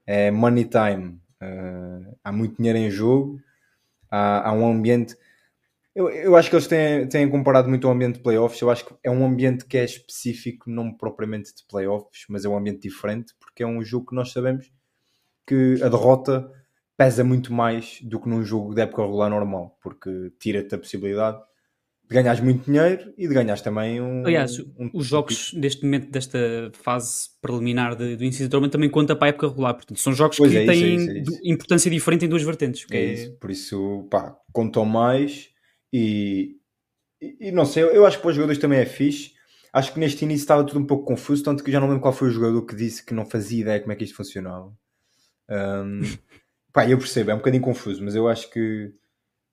é 0.06 0.32
money 0.32 0.66
time. 0.66 1.20
Uh, 1.44 2.18
há 2.24 2.32
muito 2.32 2.58
dinheiro 2.58 2.78
em 2.78 2.90
jogo, 2.90 3.40
há, 4.10 4.50
há 4.50 4.54
um 4.54 4.66
ambiente. 4.72 5.16
Eu, 5.96 6.10
eu 6.10 6.36
acho 6.36 6.50
que 6.50 6.56
eles 6.56 6.68
têm, 6.68 7.08
têm 7.08 7.30
comparado 7.30 7.70
muito 7.70 7.88
o 7.88 7.92
ambiente 7.92 8.16
de 8.16 8.24
playoffs. 8.24 8.62
Eu 8.62 8.72
acho 8.72 8.86
que 8.86 8.96
é 9.04 9.12
um 9.12 9.26
ambiente 9.26 9.66
que 9.66 9.78
é 9.78 9.84
específico, 9.84 10.70
não 10.70 10.94
propriamente 10.94 11.54
de 11.56 11.64
playoffs, 11.68 12.26
mas 12.30 12.46
é 12.46 12.50
um 12.50 12.58
ambiente 12.58 12.82
diferente, 12.82 13.34
porque 13.40 13.64
é 13.64 13.68
um 13.68 13.84
jogo 13.84 14.08
que 14.08 14.16
nós 14.16 14.32
sabemos 14.32 14.72
que 15.46 15.80
a 15.84 15.90
derrota 15.90 16.50
pesa 16.98 17.24
muito 17.24 17.54
mais 17.54 18.00
do 18.02 18.20
que 18.20 18.30
num 18.30 18.44
jogo 18.44 18.74
de 18.74 18.82
época 18.82 19.04
regular 19.04 19.30
normal, 19.30 19.78
porque 19.82 20.32
tira-te 20.40 20.76
a 20.76 20.78
possibilidade 20.78 21.42
de 22.14 22.22
ganhares 22.22 22.40
muito 22.40 22.66
dinheiro 22.66 23.12
e 23.18 23.28
de 23.28 23.34
ganhares 23.34 23.62
também 23.62 24.00
um. 24.00 24.24
Aliás, 24.26 24.60
um, 24.60 24.92
os 24.94 25.08
jogos 25.08 25.52
neste 25.54 25.84
momento, 25.84 26.12
desta 26.12 26.38
fase 26.74 27.30
preliminar 27.42 27.96
de, 27.96 28.16
do 28.16 28.24
início 28.24 28.48
do 28.48 28.52
torneio, 28.52 28.72
também 28.72 28.90
conta 28.90 29.16
para 29.16 29.28
a 29.28 29.30
época 29.30 29.48
regular. 29.48 29.74
Portanto, 29.74 30.00
são 30.00 30.14
jogos 30.14 30.38
Pois 30.38 30.52
que 30.52 30.58
é 30.60 30.64
é 30.64 30.66
têm 30.68 30.96
isso, 30.96 31.10
é 31.10 31.18
isso. 31.20 31.40
importância 31.44 31.90
diferente 31.90 32.26
em 32.26 32.30
duas 32.30 32.44
vertentes. 32.44 32.86
É 32.92 32.98
é- 32.98 33.14
isso, 33.14 33.38
por 33.40 33.50
isso, 33.50 34.08
pá, 34.12 34.38
contam 34.52 34.86
mais 34.86 35.50
e, 35.92 36.58
e, 37.20 37.48
e 37.48 37.52
não 37.52 37.66
sei, 37.66 37.82
eu, 37.82 37.88
eu 37.88 38.06
acho 38.06 38.18
que 38.18 38.22
para 38.22 38.30
os 38.30 38.36
jogadores 38.36 38.62
também 38.62 38.80
é 38.80 38.86
fixe. 38.86 39.34
Acho 39.74 39.92
que 39.92 40.00
neste 40.00 40.24
início 40.24 40.44
estava 40.44 40.64
tudo 40.64 40.80
um 40.80 40.86
pouco 40.86 41.06
confuso, 41.06 41.44
tanto 41.44 41.64
que 41.64 41.72
já 41.72 41.80
não 41.80 41.88
lembro 41.88 42.02
qual 42.02 42.14
foi 42.14 42.28
o 42.28 42.32
jogador 42.32 42.62
que 42.64 42.76
disse 42.76 43.04
que 43.04 43.14
não 43.14 43.26
fazia 43.26 43.62
ideia 43.62 43.80
como 43.80 43.92
é 43.92 43.96
que 43.96 44.04
isto 44.04 44.16
funcionava. 44.16 44.72
Um, 45.50 46.02
pá, 46.72 46.88
eu 46.88 46.98
percebo, 47.00 47.32
é 47.32 47.34
um 47.34 47.38
bocadinho 47.38 47.64
confuso, 47.64 48.04
mas 48.04 48.14
eu 48.14 48.28
acho 48.28 48.52
que 48.52 48.94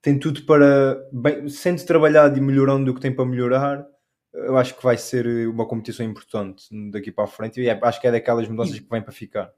tem 0.02 0.18
tudo 0.18 0.42
para, 0.44 0.98
bem, 1.12 1.48
sendo 1.48 1.84
trabalhado 1.84 2.38
e 2.38 2.40
melhorando 2.40 2.90
o 2.90 2.94
que 2.94 3.00
tem 3.00 3.14
para 3.14 3.24
melhorar, 3.26 3.86
eu 4.32 4.56
acho 4.56 4.76
que 4.76 4.82
vai 4.82 4.96
ser 4.96 5.26
uma 5.48 5.66
competição 5.66 6.06
importante 6.06 6.64
daqui 6.90 7.10
para 7.12 7.24
a 7.24 7.26
frente 7.26 7.60
e 7.60 7.68
é- 7.68 7.78
acho 7.82 8.00
que 8.00 8.06
é 8.06 8.12
daquelas 8.12 8.48
mudanças 8.48 8.78
que 8.78 8.88
vêm 8.90 9.02
para 9.02 9.12
ficar. 9.12 9.52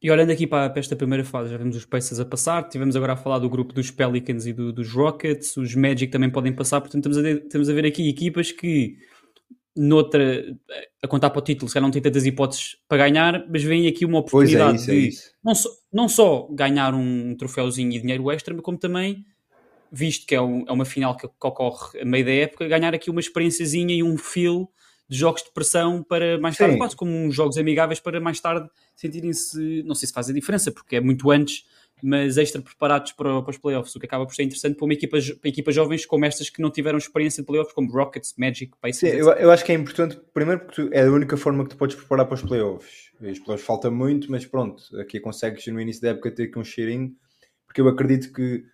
E 0.00 0.10
olhando 0.12 0.30
aqui 0.30 0.46
para, 0.46 0.70
para 0.70 0.78
esta 0.78 0.94
primeira 0.94 1.24
fase, 1.24 1.50
já 1.50 1.56
vemos 1.56 1.74
os 1.74 1.84
Pacers 1.84 2.20
a 2.20 2.24
passar, 2.24 2.68
tivemos 2.68 2.94
agora 2.94 3.14
a 3.14 3.16
falar 3.16 3.40
do 3.40 3.50
grupo 3.50 3.72
dos 3.72 3.90
Pelicans 3.90 4.46
e 4.46 4.52
do- 4.52 4.72
dos 4.72 4.92
Rockets, 4.92 5.56
os 5.56 5.74
Magic 5.74 6.06
também 6.12 6.30
podem 6.30 6.52
passar, 6.54 6.80
portanto 6.80 7.10
estamos 7.10 7.18
a, 7.18 7.30
estamos 7.44 7.68
a 7.68 7.72
ver 7.72 7.84
aqui 7.84 8.08
equipas 8.08 8.52
que 8.52 8.96
noutra, 9.78 10.44
a 11.02 11.08
contar 11.08 11.30
para 11.30 11.38
o 11.38 11.42
título, 11.42 11.68
se 11.68 11.74
calhar 11.74 11.84
não 11.86 11.90
têm 11.90 12.02
tantas 12.02 12.26
hipóteses 12.26 12.76
para 12.88 12.98
ganhar, 13.08 13.46
mas 13.48 13.62
vem 13.62 13.86
aqui 13.86 14.04
uma 14.04 14.18
é, 14.18 14.20
oportunidade 14.20 14.78
isso, 14.78 14.90
é 14.90 14.94
de 14.94 15.08
isso. 15.08 15.30
não 15.44 15.54
só, 15.54 15.68
não 15.92 16.08
só 16.08 16.48
ganhar 16.50 16.94
um 16.94 17.34
troféuzinho 17.36 17.92
e 17.92 18.00
dinheiro 18.00 18.30
extra, 18.30 18.52
mas 18.54 18.62
como 18.62 18.78
também, 18.78 19.24
visto 19.90 20.26
que 20.26 20.34
é, 20.34 20.40
um- 20.40 20.64
é 20.68 20.72
uma 20.72 20.84
final 20.84 21.16
que, 21.16 21.26
que 21.28 21.46
ocorre 21.46 22.00
a 22.00 22.04
meio 22.04 22.24
da 22.24 22.32
época, 22.32 22.68
ganhar 22.68 22.94
aqui 22.94 23.10
uma 23.10 23.20
experiênciazinha 23.20 23.94
e 23.94 24.02
um 24.02 24.16
feel 24.18 24.70
de 25.08 25.16
jogos 25.16 25.42
de 25.42 25.50
pressão 25.52 26.02
para 26.02 26.38
mais 26.38 26.56
tarde, 26.58 26.74
Sim. 26.74 26.78
quase 26.78 26.94
como 26.96 27.30
jogos 27.30 27.56
amigáveis 27.56 27.98
para 27.98 28.20
mais 28.20 28.38
tarde 28.40 28.68
sentirem-se, 28.94 29.82
não 29.84 29.94
sei 29.94 30.06
se 30.06 30.12
faz 30.12 30.28
a 30.28 30.32
diferença, 30.34 30.70
porque 30.70 30.96
é 30.96 31.00
muito 31.00 31.30
antes, 31.30 31.64
mas 32.02 32.36
extra 32.36 32.60
preparados 32.62 33.12
para, 33.12 33.40
para 33.42 33.50
os 33.50 33.58
playoffs, 33.58 33.94
o 33.94 34.00
que 34.00 34.06
acaba 34.06 34.26
por 34.26 34.34
ser 34.34 34.42
interessante 34.44 34.76
para 34.76 34.84
uma 34.84 34.92
equipa, 34.94 35.18
para 35.40 35.48
equipas 35.48 35.74
jovens 35.74 36.06
como 36.06 36.24
estas 36.24 36.50
que 36.50 36.60
não 36.62 36.70
tiveram 36.70 36.98
experiência 36.98 37.42
de 37.42 37.46
playoffs, 37.46 37.74
como 37.74 37.90
Rockets, 37.92 38.34
Magic, 38.38 38.72
Pacers, 38.80 39.12
Sim, 39.12 39.18
eu, 39.18 39.28
eu 39.32 39.50
acho 39.50 39.64
que 39.64 39.72
é 39.72 39.74
importante, 39.74 40.20
primeiro 40.32 40.60
porque 40.60 40.82
tu- 40.82 40.90
é 40.92 41.02
a 41.02 41.10
única 41.10 41.36
forma 41.36 41.64
que 41.64 41.70
tu 41.70 41.76
podes 41.76 41.96
preparar 41.96 42.26
para 42.26 42.34
os 42.34 42.42
playoffs. 42.42 43.10
Os 43.20 43.38
playoffs 43.40 43.66
falta 43.66 43.90
muito, 43.90 44.30
mas 44.30 44.46
pronto, 44.46 44.82
aqui 45.00 45.18
consegues 45.20 45.66
no 45.66 45.80
início 45.80 46.02
da 46.02 46.10
época 46.10 46.30
ter 46.30 46.44
aqui 46.44 46.58
um 46.58 46.64
cheirinho, 46.64 47.12
porque 47.66 47.80
eu 47.80 47.88
acredito 47.88 48.32
que 48.32 48.64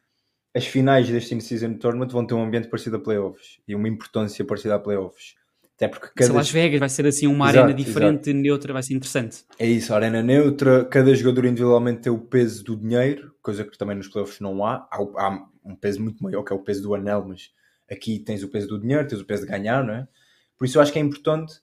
as 0.54 0.66
finais 0.66 1.08
deste 1.08 1.34
in-season 1.34 1.74
tournament 1.74 2.10
vão 2.10 2.24
ter 2.26 2.34
um 2.34 2.42
ambiente 2.44 2.68
parecido 2.68 2.96
a 2.96 3.00
playoffs 3.00 3.58
e 3.66 3.74
uma 3.74 3.88
importância 3.88 4.44
parecida 4.44 4.76
a 4.76 4.78
playoffs. 4.78 5.34
Até 5.76 5.88
porque 5.88 6.06
Se 6.06 6.14
cada, 6.14 6.34
Las 6.34 6.50
Vegas 6.50 6.78
vai 6.78 6.88
ser 6.88 7.06
assim 7.06 7.26
uma 7.26 7.46
Exato, 7.46 7.64
arena 7.64 7.74
diferente, 7.74 8.32
neutra, 8.32 8.72
vai 8.72 8.82
ser 8.82 8.94
interessante. 8.94 9.44
É 9.58 9.66
isso, 9.66 9.92
arena 9.92 10.22
neutra, 10.22 10.84
cada 10.84 11.12
jogador 11.14 11.46
individualmente 11.46 12.02
tem 12.02 12.12
o 12.12 12.18
peso 12.18 12.62
do 12.64 12.76
dinheiro, 12.76 13.34
coisa 13.42 13.64
que 13.64 13.76
também 13.76 13.96
nos 13.96 14.08
playoffs 14.08 14.40
não 14.40 14.64
há. 14.64 14.88
Há, 14.90 14.98
há 14.98 15.46
um 15.64 15.74
peso 15.74 16.00
muito 16.00 16.22
maior 16.22 16.44
que 16.44 16.52
é 16.52 16.56
o 16.56 16.62
peso 16.62 16.82
do 16.82 16.94
anel, 16.94 17.24
mas 17.26 17.50
aqui 17.90 18.20
tens 18.20 18.42
o 18.44 18.48
peso 18.48 18.68
do 18.68 18.80
dinheiro, 18.80 19.06
tens 19.06 19.20
o 19.20 19.26
peso 19.26 19.42
de 19.42 19.48
ganhar, 19.48 19.84
não 19.84 19.94
é? 19.94 20.08
Por 20.56 20.64
isso 20.64 20.78
eu 20.78 20.82
acho 20.82 20.92
que 20.92 20.98
é 20.98 21.02
importante 21.02 21.54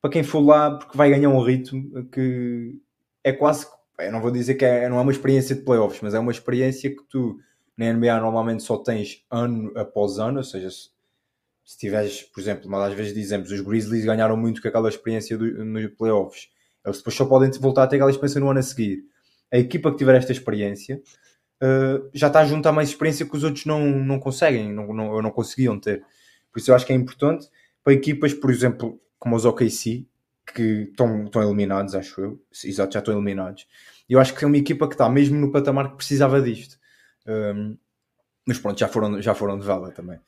para 0.00 0.10
quem 0.10 0.22
for 0.22 0.40
lá, 0.40 0.78
porque 0.78 0.96
vai 0.96 1.10
ganhar 1.10 1.28
um 1.28 1.42
ritmo 1.42 2.06
que 2.10 2.80
é 3.22 3.32
quase, 3.32 3.66
eu 3.98 4.12
não 4.12 4.20
vou 4.20 4.30
dizer 4.30 4.54
que 4.54 4.64
é, 4.64 4.88
não 4.88 4.98
é 4.98 5.02
uma 5.02 5.12
experiência 5.12 5.54
de 5.54 5.62
playoffs, 5.62 6.00
mas 6.00 6.14
é 6.14 6.18
uma 6.18 6.32
experiência 6.32 6.88
que 6.88 7.02
tu 7.08 7.38
na 7.76 7.92
NBA 7.92 8.20
normalmente 8.20 8.62
só 8.62 8.78
tens 8.78 9.24
ano 9.30 9.72
após 9.76 10.18
ano, 10.18 10.38
ou 10.38 10.44
seja, 10.44 10.68
se, 11.68 11.76
tiveres, 11.76 12.22
por 12.22 12.40
exemplo, 12.40 12.70
mas 12.70 12.90
às 12.90 12.94
vezes 12.94 13.12
dizemos 13.12 13.50
os 13.50 13.60
Grizzlies 13.60 14.06
ganharam 14.06 14.38
muito 14.38 14.62
com 14.62 14.68
aquela 14.68 14.88
experiência 14.88 15.36
do, 15.36 15.62
nos 15.66 15.86
playoffs. 15.88 16.48
Eles 16.82 16.96
depois 16.96 17.14
só 17.14 17.26
podem 17.26 17.50
voltar 17.60 17.82
a 17.82 17.86
ter 17.86 17.96
aquela 17.96 18.10
experiência 18.10 18.40
no 18.40 18.48
ano 18.48 18.60
a 18.60 18.62
seguir. 18.62 19.04
A 19.52 19.58
equipa 19.58 19.90
que 19.90 19.98
tiver 19.98 20.14
esta 20.14 20.32
experiência 20.32 21.02
uh, 21.62 22.08
já 22.14 22.28
está 22.28 22.42
junto 22.46 22.66
a 22.66 22.72
mais 22.72 22.88
experiência 22.88 23.26
que 23.26 23.36
os 23.36 23.44
outros 23.44 23.66
não, 23.66 23.84
não 23.84 24.18
conseguem, 24.18 24.72
não, 24.72 24.94
não, 24.94 25.10
ou 25.10 25.20
não 25.20 25.30
conseguiam 25.30 25.78
ter. 25.78 26.02
Por 26.50 26.58
isso 26.58 26.70
eu 26.70 26.74
acho 26.74 26.86
que 26.86 26.92
é 26.94 26.96
importante 26.96 27.46
para 27.84 27.92
equipas, 27.92 28.32
por 28.32 28.50
exemplo, 28.50 28.98
como 29.18 29.36
os 29.36 29.44
OKC, 29.44 30.06
que 30.54 30.88
estão, 30.90 31.28
eliminados, 31.42 31.94
acho 31.94 32.18
eu. 32.18 32.42
Exato, 32.64 32.94
já 32.94 33.00
estão 33.00 33.12
eliminados. 33.12 33.66
Eu 34.08 34.18
acho 34.18 34.34
que 34.34 34.42
é 34.42 34.46
uma 34.46 34.56
equipa 34.56 34.88
que 34.88 34.94
está 34.94 35.06
mesmo 35.10 35.38
no 35.38 35.52
patamar 35.52 35.90
que 35.90 35.96
precisava 35.96 36.40
disto. 36.40 36.78
Um, 37.26 37.76
mas 38.46 38.58
pronto, 38.58 38.80
já 38.80 38.88
foram, 38.88 39.20
já 39.20 39.34
foram 39.34 39.58
de 39.58 39.66
vela 39.66 39.90
também. 39.90 40.18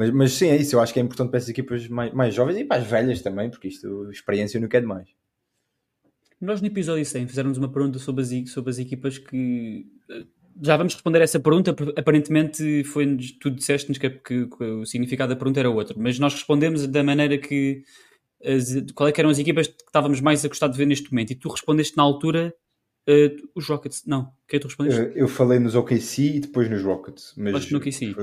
Mas, 0.00 0.10
mas 0.10 0.32
sim, 0.32 0.48
é 0.48 0.56
isso. 0.56 0.74
Eu 0.74 0.80
acho 0.80 0.92
que 0.94 0.98
é 0.98 1.02
importante 1.02 1.28
para 1.28 1.36
essas 1.38 1.50
equipas 1.50 1.86
mais, 1.88 2.12
mais 2.14 2.34
jovens 2.34 2.56
e 2.58 2.64
para 2.64 2.80
as 2.80 2.88
velhas 2.88 3.20
também, 3.20 3.50
porque 3.50 3.68
isto, 3.68 4.10
experiência 4.10 4.58
não 4.58 4.66
quer 4.68 4.80
demais. 4.80 5.08
Nós 6.40 6.60
no 6.62 6.66
episódio 6.68 7.04
100 7.04 7.28
fizemos 7.28 7.58
uma 7.58 7.70
pergunta 7.70 7.98
sobre 7.98 8.22
as, 8.22 8.50
sobre 8.50 8.70
as 8.70 8.78
equipas 8.78 9.18
que. 9.18 9.86
eh, 10.10 10.24
Já 10.62 10.76
vamos 10.76 10.94
responder 10.94 11.20
a 11.20 11.24
essa 11.24 11.38
pergunta, 11.38 11.74
aparentemente 11.96 12.82
foi 12.84 13.16
tu 13.40 13.50
disseste-nos 13.50 13.98
que, 13.98 14.08
que- 14.08 14.46
que 14.46 14.64
o 14.64 14.86
significado 14.86 15.30
da 15.34 15.36
pergunta 15.38 15.60
era 15.60 15.70
outro, 15.70 16.00
mas 16.00 16.18
nós 16.18 16.32
respondemos 16.32 16.86
da 16.86 17.02
maneira 17.02 17.36
que. 17.36 17.82
As, 18.42 18.74
qual 18.94 19.06
é 19.06 19.12
que 19.12 19.20
eram 19.20 19.28
as 19.28 19.38
equipas 19.38 19.66
que 19.66 19.82
estávamos 19.86 20.18
mais 20.22 20.42
a 20.42 20.48
gostar 20.48 20.68
de 20.68 20.78
ver 20.78 20.86
neste 20.86 21.12
momento? 21.12 21.30
E 21.32 21.34
tu 21.34 21.50
respondeste 21.50 21.94
na 21.94 22.02
altura 22.02 22.54
eh, 23.06 23.36
os 23.54 23.66
Rockets. 23.68 24.04
Não, 24.06 24.32
quem 24.48 24.56
é 24.56 24.58
que 24.58 24.60
tu 24.60 24.68
respondeste? 24.68 24.98
Eu, 24.98 25.12
eu 25.12 25.28
falei 25.28 25.58
nos 25.58 25.74
OKC 25.74 26.36
e 26.36 26.40
depois 26.40 26.70
nos 26.70 26.82
Rockets. 26.82 27.34
Mas 27.36 27.70
no 27.70 27.76
OKC. 27.78 28.14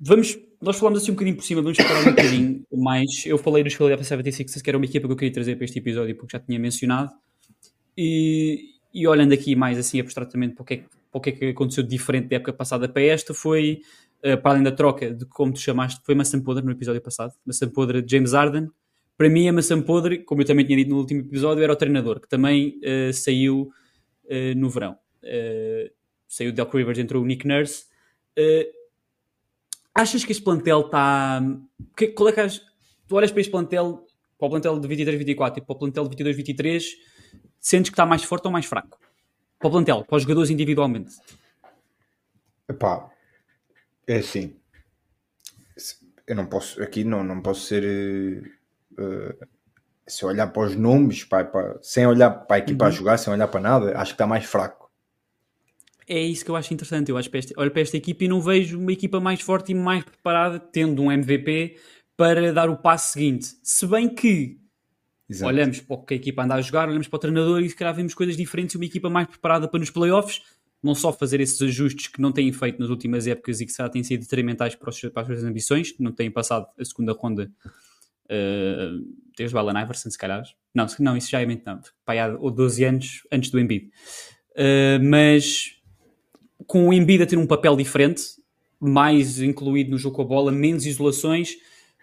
Vamos, 0.00 0.36
nós 0.60 0.78
falámos 0.78 1.02
assim 1.02 1.10
um 1.10 1.14
bocadinho 1.14 1.36
por 1.36 1.44
cima, 1.44 1.62
vamos 1.62 1.78
falar 1.78 2.00
um 2.00 2.10
bocadinho 2.10 2.64
mais. 2.72 3.24
Eu 3.24 3.38
falei 3.38 3.64
dos 3.64 3.74
Philadelphia 3.74 4.18
76ers, 4.18 4.62
que 4.62 4.70
era 4.70 4.76
uma 4.76 4.84
equipa 4.84 5.06
que 5.06 5.12
eu 5.12 5.16
queria 5.16 5.32
trazer 5.32 5.56
para 5.56 5.64
este 5.64 5.78
episódio 5.78 6.14
porque 6.16 6.36
já 6.36 6.40
tinha 6.40 6.58
mencionado. 6.58 7.10
E, 7.96 8.74
e 8.92 9.06
olhando 9.06 9.32
aqui 9.32 9.56
mais 9.56 9.78
assim 9.78 10.00
abstratamente 10.00 10.54
para 10.54 10.62
o 10.62 10.64
que, 10.66 10.74
é, 10.74 10.76
para 10.78 11.18
o 11.18 11.20
que 11.20 11.30
é 11.30 11.32
que 11.32 11.44
aconteceu 11.46 11.82
de 11.82 11.88
diferente 11.88 12.28
da 12.28 12.36
época 12.36 12.52
passada 12.52 12.88
para 12.88 13.02
esta, 13.02 13.32
foi, 13.32 13.80
eh, 14.22 14.36
para 14.36 14.52
além 14.52 14.62
da 14.62 14.72
troca 14.72 15.12
de 15.12 15.24
como 15.26 15.52
tu 15.52 15.60
chamaste, 15.60 16.00
foi 16.04 16.14
maçã 16.14 16.40
podre 16.40 16.64
no 16.64 16.72
episódio 16.72 17.00
passado, 17.00 17.32
maçã 17.44 17.68
podre 17.68 18.02
de 18.02 18.10
James 18.10 18.32
Harden. 18.32 18.68
Para 19.16 19.28
mim, 19.28 19.48
a 19.48 19.52
maçã 19.52 19.80
podre, 19.80 20.18
como 20.18 20.42
eu 20.42 20.46
também 20.46 20.64
tinha 20.64 20.78
dito 20.78 20.90
no 20.90 20.98
último 20.98 21.20
episódio, 21.20 21.62
era 21.62 21.72
o 21.72 21.76
treinador, 21.76 22.20
que 22.20 22.28
também 22.28 22.78
eh, 22.82 23.12
saiu 23.12 23.70
eh, 24.28 24.54
no 24.54 24.70
verão. 24.70 24.96
Eh, 25.22 25.90
saiu 26.28 26.50
o 26.50 26.54
Doc 26.54 26.72
Rivers, 26.74 26.98
entrou 26.98 27.22
o 27.22 27.26
Nick 27.26 27.46
Nurse. 27.46 27.84
Achas 30.00 30.24
que 30.24 30.32
este 30.32 30.42
plantel 30.44 30.80
está. 30.82 31.40
Qual 32.16 32.28
é 32.28 32.32
que 32.32 32.40
achas- 32.40 32.62
Tu 33.06 33.16
olhas 33.16 33.30
para 33.32 33.40
este 33.40 33.50
plantel, 33.50 34.06
para 34.38 34.46
o 34.46 34.50
plantel 34.50 34.78
de 34.78 34.86
23-24 34.88 35.58
e 35.58 35.60
para 35.60 35.72
o 35.74 35.78
plantel 35.78 36.04
de 36.08 36.16
22-23, 36.16 36.84
sentes 37.58 37.90
que 37.90 37.94
está 37.94 38.06
mais 38.06 38.22
forte 38.22 38.46
ou 38.46 38.52
mais 38.52 38.66
fraco? 38.66 38.98
Para 39.58 39.68
o 39.68 39.70
plantel, 39.70 40.04
para 40.04 40.16
os 40.16 40.22
jogadores 40.22 40.48
individualmente. 40.50 41.16
Epá, 42.68 43.10
é 44.06 44.18
assim. 44.18 44.56
Eu 46.26 46.36
não 46.36 46.46
posso, 46.46 46.80
aqui 46.80 47.02
não, 47.02 47.24
não 47.24 47.42
posso 47.42 47.62
ser. 47.66 47.82
eh, 48.98 49.46
se 50.06 50.24
olhar 50.24 50.46
para 50.48 50.62
os 50.62 50.74
nomes, 50.76 51.22
pá, 51.24 51.44
pá, 51.44 51.76
sem 51.82 52.04
olhar 52.06 52.30
para 52.30 52.56
a 52.56 52.58
equipa 52.60 52.86
a 52.86 52.90
jogar, 52.90 53.16
sem 53.18 53.32
olhar 53.32 53.46
para 53.48 53.60
nada, 53.60 53.98
acho 53.98 54.12
que 54.12 54.14
está 54.14 54.26
mais 54.26 54.44
fraco. 54.44 54.79
É 56.12 56.20
isso 56.20 56.44
que 56.44 56.50
eu 56.50 56.56
acho 56.56 56.74
interessante. 56.74 57.08
Eu 57.08 57.16
acho 57.16 57.30
esta, 57.32 57.54
olho 57.56 57.70
para 57.70 57.82
esta 57.82 57.96
equipa 57.96 58.24
e 58.24 58.28
não 58.28 58.40
vejo 58.40 58.80
uma 58.80 58.92
equipa 58.92 59.20
mais 59.20 59.40
forte 59.40 59.70
e 59.70 59.74
mais 59.76 60.02
preparada, 60.02 60.58
tendo 60.58 61.00
um 61.00 61.12
MVP, 61.12 61.76
para 62.16 62.52
dar 62.52 62.68
o 62.68 62.76
passo 62.76 63.12
seguinte. 63.12 63.46
Se 63.62 63.86
bem 63.86 64.12
que 64.12 64.58
Exato. 65.28 65.54
olhamos 65.54 65.78
para 65.78 65.94
o 65.94 66.04
que 66.04 66.14
a 66.14 66.16
equipa 66.16 66.42
anda 66.42 66.56
a 66.56 66.60
jogar, 66.60 66.88
olhamos 66.88 67.06
para 67.06 67.16
o 67.16 67.20
treinador 67.20 67.62
e 67.62 67.68
se 67.70 67.76
calhar 67.76 67.94
vemos 67.94 68.12
coisas 68.12 68.36
diferentes 68.36 68.74
e 68.74 68.76
uma 68.76 68.86
equipa 68.86 69.08
mais 69.08 69.28
preparada 69.28 69.68
para 69.68 69.78
nos 69.78 69.88
playoffs, 69.88 70.42
não 70.82 70.96
só 70.96 71.12
fazer 71.12 71.38
esses 71.38 71.62
ajustes 71.62 72.08
que 72.08 72.20
não 72.20 72.32
têm 72.32 72.52
feito 72.52 72.80
nas 72.80 72.90
últimas 72.90 73.28
épocas 73.28 73.60
e 73.60 73.66
que 73.66 73.72
calhar 73.72 73.92
têm 73.92 74.02
sido 74.02 74.22
detrimentais 74.22 74.74
para, 74.74 74.90
os, 74.90 75.00
para 75.00 75.22
as 75.22 75.28
suas 75.28 75.44
ambições, 75.44 75.94
não 75.96 76.10
têm 76.10 76.28
passado 76.28 76.66
a 76.76 76.84
segunda 76.84 77.12
ronda 77.12 77.48
uh, 78.24 79.06
desde 79.38 79.54
o 79.54 79.58
Allen 79.60 79.80
Iverson, 79.80 80.10
se 80.10 80.18
calhar. 80.18 80.42
Não, 80.74 80.86
não 80.98 81.16
isso 81.16 81.30
já 81.30 81.40
é 81.40 81.46
mente 81.46 81.62
não. 81.64 81.80
Pai, 82.04 82.18
há 82.18 82.28
12 82.28 82.82
anos 82.82 83.22
antes 83.30 83.50
do 83.50 83.60
Embiid. 83.60 83.92
Uh, 84.56 84.98
mas 85.08 85.79
com 86.70 86.88
o 86.88 86.92
Embiid 86.92 87.24
a 87.24 87.26
ter 87.26 87.36
um 87.36 87.48
papel 87.48 87.74
diferente, 87.74 88.22
mais 88.78 89.40
incluído 89.40 89.90
no 89.90 89.98
jogo 89.98 90.14
com 90.14 90.22
a 90.22 90.24
bola, 90.24 90.52
menos 90.52 90.86
isolações, 90.86 91.56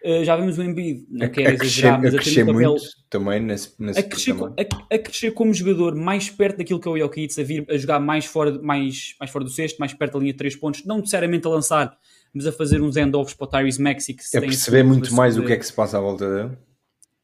Uh, 0.06 0.24
já 0.24 0.36
vemos 0.36 0.60
o 0.60 0.64
Embiid, 0.64 1.08
não 1.10 1.26
a, 1.26 1.30
quero 1.30 1.56
exagerar, 1.56 2.00
mas 2.00 2.14
a 2.14 2.20
crescer 2.20 2.48
um 2.48 2.54
muito 2.54 2.84
também 3.10 3.40
nesse, 3.42 3.74
nesse 3.80 4.00
a, 4.00 4.04
crescer, 4.04 4.32
a, 4.32 4.96
a, 4.96 5.00
crescer 5.00 5.32
como 5.32 5.52
jogador 5.52 5.96
mais 5.96 6.30
perto 6.30 6.58
daquilo 6.58 6.80
que 6.80 6.88
é 6.88 6.92
o 6.92 6.98
Jokic, 7.00 7.42
a 7.42 7.44
vir 7.44 7.66
a 7.68 7.76
jogar 7.76 8.00
mais 8.00 8.26
fora, 8.26 8.62
mais, 8.62 9.16
mais 9.20 9.32
fora 9.32 9.44
do 9.44 9.50
cesto, 9.50 9.80
mais 9.80 9.96
perto 9.96 10.14
da 10.14 10.20
linha 10.20 10.34
de 10.34 10.38
3 10.38 10.56
pontos, 10.58 10.86
não 10.86 10.98
necessariamente 10.98 11.48
a 11.48 11.50
lançar, 11.50 11.98
mas 12.32 12.46
a 12.46 12.52
fazer 12.52 12.80
uns 12.80 12.96
end-offs 12.96 13.34
para 13.34 13.46
o 13.46 13.48
Tyrese 13.48 13.82
Maxi. 13.82 14.14
Que 14.14 14.24
se 14.24 14.38
é 14.38 14.40
perceber 14.40 14.84
muito 14.84 15.12
mais 15.16 15.36
o 15.36 15.44
que 15.44 15.54
é 15.54 15.58
que 15.58 15.66
se 15.66 15.74
passa 15.74 15.98
à 15.98 16.00
volta 16.00 16.30
dele. 16.30 16.58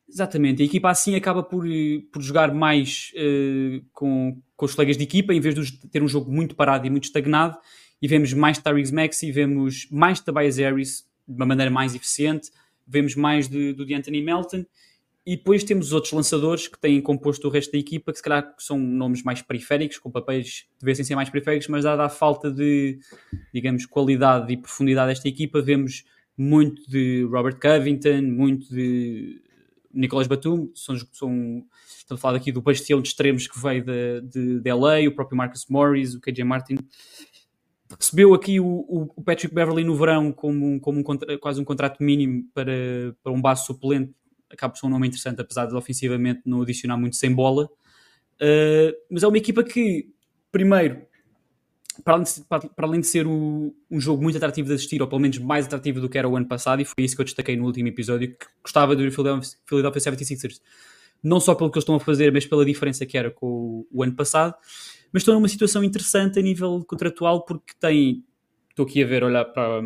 Exatamente, 0.09 0.63
a 0.63 0.65
equipa 0.65 0.89
assim 0.89 1.15
acaba 1.15 1.43
por, 1.43 1.65
por 2.11 2.21
jogar 2.23 2.51
mais 2.51 3.11
uh, 3.15 3.85
com, 3.93 4.35
com 4.63 4.65
os 4.65 4.75
colegas 4.75 4.95
de 4.95 5.03
equipa, 5.03 5.33
em 5.33 5.41
vez 5.41 5.53
de 5.53 5.77
ter 5.89 6.01
um 6.01 6.07
jogo 6.07 6.31
muito 6.31 6.55
parado 6.55 6.87
e 6.87 6.89
muito 6.89 7.03
estagnado, 7.03 7.57
e 8.01 8.07
vemos 8.07 8.31
mais 8.31 8.57
Tyrese 8.59 8.93
Maxi, 8.93 9.29
vemos 9.29 9.89
mais 9.91 10.21
Tobias 10.21 10.57
Harris 10.57 11.05
de 11.27 11.35
uma 11.35 11.45
maneira 11.45 11.69
mais 11.69 11.93
eficiente, 11.93 12.49
vemos 12.87 13.13
mais 13.13 13.49
de, 13.49 13.73
do 13.73 13.85
de 13.85 13.93
Anthony 13.93 14.21
Melton 14.21 14.65
e 15.25 15.35
depois 15.35 15.65
temos 15.65 15.87
os 15.87 15.93
outros 15.93 16.13
lançadores 16.13 16.69
que 16.69 16.79
têm 16.79 17.01
composto 17.01 17.45
o 17.45 17.51
resto 17.51 17.73
da 17.73 17.77
equipa, 17.77 18.13
que 18.13 18.17
se 18.17 18.23
calhar 18.23 18.55
são 18.57 18.79
nomes 18.79 19.21
mais 19.21 19.41
periféricos, 19.41 19.97
com 19.97 20.09
papéis 20.09 20.65
devessem 20.79 21.03
ser 21.03 21.15
mais 21.15 21.29
periféricos, 21.29 21.67
mas 21.67 21.83
dada 21.83 22.05
a 22.05 22.09
falta 22.09 22.49
de, 22.49 22.99
digamos, 23.53 23.85
qualidade 23.85 24.53
e 24.53 24.55
profundidade 24.55 25.09
desta 25.09 25.27
equipa, 25.27 25.61
vemos 25.61 26.05
muito 26.37 26.89
de 26.89 27.27
Robert 27.29 27.59
Covington, 27.59 28.21
muito 28.21 28.73
de 28.73 29.41
Nicolas 29.93 30.27
Batum, 30.27 30.71
são, 30.73 30.97
são, 31.11 31.65
estamos 32.03 32.19
a 32.19 32.21
falar 32.21 32.37
aqui 32.37 32.51
do 32.51 32.61
bastião 32.61 33.01
de 33.01 33.07
extremos 33.09 33.47
que 33.47 33.59
veio 33.59 33.83
de, 33.83 34.21
de, 34.21 34.59
de 34.59 34.73
LA, 34.73 35.07
o 35.07 35.11
próprio 35.11 35.37
Marcus 35.37 35.65
Morris, 35.69 36.13
o 36.13 36.21
KJ 36.21 36.43
Martin, 36.43 36.77
recebeu 37.97 38.33
aqui 38.33 38.59
o, 38.59 39.09
o, 39.15 39.23
Patrick 39.23 39.53
Beverly 39.53 39.83
no 39.83 39.95
verão 39.95 40.31
como, 40.31 40.79
como 40.79 40.99
um, 40.99 41.37
quase 41.37 41.61
um 41.61 41.63
contrato 41.63 42.03
mínimo 42.03 42.45
para, 42.53 42.71
para 43.23 43.31
um 43.31 43.41
base 43.41 43.65
suplente. 43.65 44.13
Acaba 44.49 44.73
por 44.73 44.79
ser 44.79 44.85
um 44.85 44.89
nome 44.89 45.07
interessante, 45.07 45.41
apesar 45.41 45.65
de 45.65 45.75
ofensivamente 45.75 46.41
não 46.45 46.61
adicionar 46.61 46.97
muito 46.97 47.15
sem 47.15 47.33
bola. 47.33 47.65
Uh, 48.35 48.93
mas 49.09 49.23
é 49.23 49.27
uma 49.27 49.37
equipa 49.37 49.63
que, 49.63 50.09
primeiro, 50.51 51.05
para 52.03 52.15
além 52.15 52.23
de, 52.23 52.41
para, 52.47 52.69
para 52.69 52.87
além 52.87 53.01
de 53.01 53.07
ser 53.07 53.25
o, 53.25 53.75
um 53.89 53.99
jogo 53.99 54.21
muito 54.21 54.37
atrativo 54.37 54.67
de 54.67 54.75
assistir, 54.75 55.01
ou 55.01 55.07
pelo 55.07 55.21
menos 55.21 55.37
mais 55.39 55.65
atrativo 55.65 55.99
do 55.99 56.09
que 56.09 56.17
era 56.17 56.27
o 56.27 56.35
ano 56.35 56.47
passado, 56.47 56.81
e 56.81 56.85
foi 56.85 57.03
isso 57.03 57.15
que 57.15 57.21
eu 57.21 57.25
destaquei 57.25 57.55
no 57.55 57.65
último 57.65 57.87
episódio, 57.87 58.29
que 58.29 58.45
gostava 58.61 58.95
do 58.95 59.11
Philadelphia 59.11 59.51
76ers, 59.67 60.59
não 61.23 61.39
só 61.39 61.55
pelo 61.55 61.71
que 61.71 61.77
eles 61.77 61.83
estão 61.83 61.95
a 61.95 61.99
fazer, 61.99 62.31
mas 62.31 62.45
pela 62.45 62.65
diferença 62.65 63.05
que 63.05 63.17
era 63.17 63.31
com 63.31 63.47
o, 63.47 63.87
o 63.91 64.03
ano 64.03 64.13
passado 64.13 64.55
mas 65.13 65.21
estão 65.21 65.35
numa 65.35 65.47
situação 65.47 65.83
interessante 65.83 66.39
a 66.39 66.41
nível 66.41 66.83
contratual 66.87 67.45
porque 67.45 67.73
tem, 67.79 68.25
estou 68.71 68.83
aqui 68.83 69.03
a 69.03 69.05
ver, 69.05 69.23
olhar 69.23 69.45
para, 69.45 69.81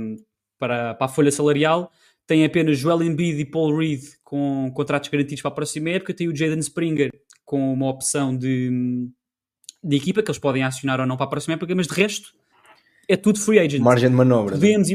para, 0.58 0.94
para 0.96 1.06
a 1.06 1.10
folha 1.10 1.29
salarial, 1.29 1.91
tem 2.25 2.46
apenas 2.46 2.79
Joel 2.79 3.03
Embiid 3.03 3.41
e 3.41 3.46
Paul 3.46 3.77
Reed 3.77 4.01
com 4.24 4.72
contratos 4.74 5.10
garantidos 5.10 5.41
para 5.41 5.51
a 5.51 5.56
próxima 5.56 5.89
época, 5.89 6.13
tem 6.13 6.29
o 6.29 6.36
Jaden 6.36 6.60
Springer 6.60 7.12
com 7.44 7.74
uma 7.74 7.89
opção 7.89 8.36
de, 8.36 9.10
de 9.84 9.96
equipa 9.98 10.24
que 10.24 10.32
eles 10.32 10.39
podem 10.39 10.63
acionar 10.63 11.01
ou 11.01 11.06
não 11.06 11.17
para 11.17 11.25
a 11.25 11.29
próxima 11.29 11.56
época, 11.56 11.75
mas 11.75 11.88
de 11.88 11.94
resto 11.94 12.34
é 13.10 13.17
tudo 13.17 13.38
free 13.38 13.60
agent. 13.60 13.82
Margem 13.82 14.10
de 14.10 14.15
manobra. 14.15 14.56
É? 14.56 14.58
Podemos, 14.58 14.89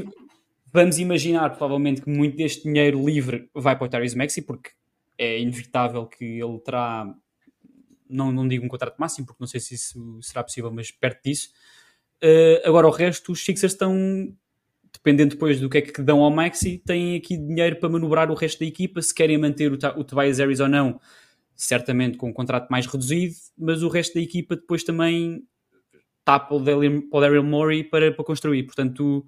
vamos 0.73 0.99
imaginar 0.99 1.51
provavelmente 1.51 2.01
que 2.01 2.11
muito 2.11 2.39
deste 2.39 2.63
dinheiro 2.65 3.05
livre 3.05 3.51
vai 3.55 3.77
para 3.77 3.87
o 3.87 3.89
Tyrese 3.89 4.17
Maxi 4.17 4.41
porque 4.41 4.71
é 5.19 5.39
inevitável 5.41 6.07
que 6.07 6.25
ele 6.25 6.59
terá 6.61 7.15
não, 8.13 8.31
não 8.31 8.47
digo 8.47 8.65
um 8.65 8.69
contrato 8.69 8.97
máximo, 8.99 9.27
porque 9.27 9.41
não 9.41 9.47
sei 9.47 9.59
se 9.59 9.75
isso 9.75 10.19
será 10.21 10.45
possível, 10.45 10.71
mas 10.71 10.91
perto 10.91 11.25
disso. 11.25 11.49
Uh, 12.23 12.69
agora, 12.69 12.87
o 12.87 12.91
resto, 12.91 13.33
os 13.33 13.43
Sixers 13.43 13.73
estão, 13.73 13.97
dependendo 14.93 15.35
depois 15.35 15.59
do 15.59 15.69
que 15.69 15.79
é 15.79 15.81
que 15.81 16.03
dão 16.03 16.21
ao 16.21 16.31
Maxi, 16.31 16.79
têm 16.85 17.17
aqui 17.17 17.37
dinheiro 17.37 17.77
para 17.77 17.89
manobrar 17.89 18.31
o 18.31 18.35
resto 18.35 18.61
da 18.61 18.67
equipa, 18.67 19.01
se 19.01 19.15
querem 19.15 19.39
manter 19.39 19.73
o, 19.73 19.79
o 19.97 20.05
Tobias 20.05 20.39
Harris 20.39 20.61
ou 20.61 20.69
não, 20.69 21.01
certamente 21.57 22.19
com 22.19 22.29
um 22.29 22.33
contrato 22.33 22.69
mais 22.69 22.87
reduzido, 22.87 23.35
mas 23.57 23.83
o 23.83 23.89
resto 23.89 24.15
da 24.15 24.21
equipa 24.21 24.55
depois 24.55 24.85
também 24.85 25.43
está 26.21 26.39
para 26.39 26.57
o 26.57 27.21
Daryl 27.21 27.43
Morey 27.43 27.83
para, 27.83 28.13
para 28.13 28.25
construir. 28.25 28.65
Portanto, 28.65 29.27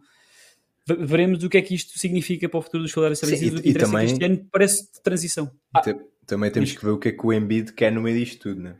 veremos 0.86 1.42
o 1.42 1.48
que 1.48 1.58
é 1.58 1.62
que 1.62 1.74
isto 1.74 1.98
significa 1.98 2.48
para 2.48 2.58
o 2.58 2.62
futuro 2.62 2.82
dos 2.82 2.92
Philadelphia 2.92 3.26
76 3.26 3.64
e, 3.64 3.68
e, 3.68 3.70
e 3.70 3.74
também... 3.74 4.04
este 4.04 4.24
ano 4.24 4.46
parece 4.50 4.92
de 4.92 5.02
transição. 5.02 5.50
Ah, 5.74 5.82
também 6.26 6.50
temos 6.50 6.72
que 6.72 6.84
ver 6.84 6.90
o 6.90 6.98
que 6.98 7.08
é 7.08 7.12
que 7.12 7.26
o 7.26 7.32
Embiid 7.32 7.72
quer 7.72 7.92
no 7.92 8.02
meio 8.02 8.18
disto 8.18 8.48
tudo, 8.48 8.62
né? 8.62 8.76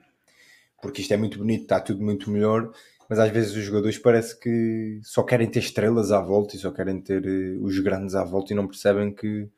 Porque 0.83 1.01
isto 1.01 1.13
é 1.13 1.17
muito 1.17 1.39
bonito, 1.39 1.63
está 1.63 1.81
tudo 1.81 2.03
muito 2.03 2.31
melhor, 2.31 2.71
mas 3.09 3.19
às 3.19 3.31
vezes 3.31 3.57
os 3.57 3.65
jogadores 3.65 3.99
parece 3.99 4.39
que 4.39 5.01
só 5.03 5.23
querem 5.23 5.49
ter 5.49 5.61
estrelas 5.61 6.13
à 6.13 6.21
volta 6.21 6.57
e 6.57 6.59
só 6.59 6.71
querem 6.71 7.01
ter 7.01 7.25
uh, 7.25 7.65
os 7.65 7.79
grandes 7.79 8.15
à 8.15 8.25
volta 8.25 8.53
e 8.53 8.57
não 8.57 8.67
percebem 8.67 9.15
que 9.15 9.49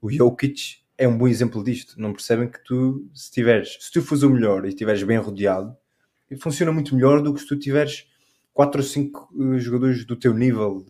o 0.00 0.10
Jokic 0.10 0.78
é 0.96 1.06
um 1.06 1.16
bom 1.16 1.28
exemplo 1.28 1.62
disto. 1.62 2.00
Não 2.00 2.12
percebem 2.12 2.48
que 2.48 2.62
tu, 2.64 3.06
se 3.14 3.30
tiveres, 3.30 3.76
se 3.80 3.92
tu 3.92 4.02
fores 4.02 4.22
o 4.22 4.30
melhor 4.30 4.64
e 4.64 4.68
estiveres 4.68 5.02
bem 5.02 5.18
rodeado, 5.18 5.76
funciona 6.40 6.72
muito 6.72 6.94
melhor 6.94 7.22
do 7.22 7.34
que 7.34 7.40
se 7.40 7.46
tu 7.46 7.58
tiveres 7.58 8.06
4 8.54 8.80
ou 8.80 8.86
5 8.86 9.28
uh, 9.34 9.54
eh, 9.54 9.58
jogadores 9.58 10.04
do 10.04 10.16
teu 10.16 10.34
nível. 10.34 10.86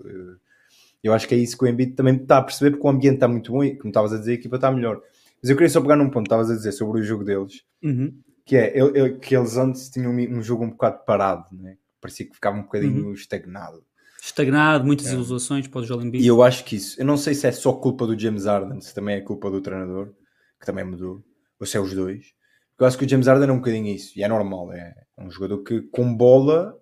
Eu 1.02 1.12
acho 1.12 1.26
que 1.26 1.34
é 1.34 1.38
isso 1.38 1.58
que 1.58 1.64
o 1.64 1.66
Embiid 1.66 1.94
também 1.94 2.16
está 2.16 2.38
a 2.38 2.42
perceber, 2.42 2.70
porque 2.72 2.86
o 2.86 2.90
ambiente 2.90 3.14
está 3.14 3.26
muito 3.26 3.50
bom 3.50 3.64
e, 3.64 3.76
como 3.76 3.88
estavas 3.88 4.12
a 4.12 4.18
dizer, 4.18 4.32
a 4.32 4.34
equipa 4.34 4.56
está 4.56 4.70
melhor. 4.70 5.00
Mas 5.42 5.50
eu 5.50 5.56
queria 5.56 5.68
só 5.68 5.80
pegar 5.80 5.96
num 5.96 6.08
ponto 6.08 6.24
que 6.24 6.28
estavas 6.28 6.50
a 6.50 6.54
dizer 6.54 6.72
sobre 6.72 7.00
o 7.00 7.04
jogo 7.04 7.24
deles, 7.24 7.62
uhum. 7.82 8.14
que 8.44 8.56
é 8.56 8.72
eu, 8.80 8.94
eu, 8.94 9.18
que 9.18 9.36
eles 9.36 9.56
antes 9.56 9.90
tinham 9.90 10.12
um, 10.12 10.42
jogo 10.42 10.64
um 10.64 10.70
bocado 10.70 11.04
parado, 11.04 11.46
né? 11.50 11.76
parecia 12.00 12.26
que 12.26 12.34
ficava 12.34 12.56
um 12.56 12.62
bocadinho 12.62 13.06
uhum. 13.06 13.12
estagnado. 13.12 13.82
Estagnado, 14.22 14.84
muitas 14.84 15.08
é. 15.08 15.14
ilusões 15.14 15.66
para 15.66 15.80
o 15.80 15.84
Joel 15.84 16.02
Embiid. 16.02 16.24
E 16.24 16.28
eu 16.28 16.42
acho 16.42 16.64
que 16.64 16.76
isso, 16.76 17.00
eu 17.00 17.04
não 17.04 17.16
sei 17.16 17.34
se 17.34 17.46
é 17.46 17.52
só 17.52 17.72
culpa 17.72 18.06
do 18.06 18.18
James 18.18 18.44
Harden, 18.44 18.80
se 18.80 18.94
também 18.94 19.16
é 19.16 19.20
culpa 19.20 19.50
do 19.50 19.60
treinador, 19.60 20.12
que 20.60 20.66
também 20.66 20.84
mudou, 20.84 21.24
ou 21.58 21.66
se 21.66 21.76
é 21.76 21.80
os 21.80 21.92
dois. 21.92 22.32
Eu 22.78 22.86
acho 22.86 22.96
que 22.96 23.04
o 23.04 23.08
James 23.08 23.26
Harden 23.26 23.48
é 23.48 23.52
um 23.52 23.58
bocadinho 23.58 23.88
isso, 23.88 24.16
e 24.16 24.22
é 24.22 24.28
normal, 24.28 24.72
é 24.72 24.94
um 25.18 25.30
jogador 25.30 25.62
que 25.64 25.82
com 25.82 26.14
bola 26.14 26.76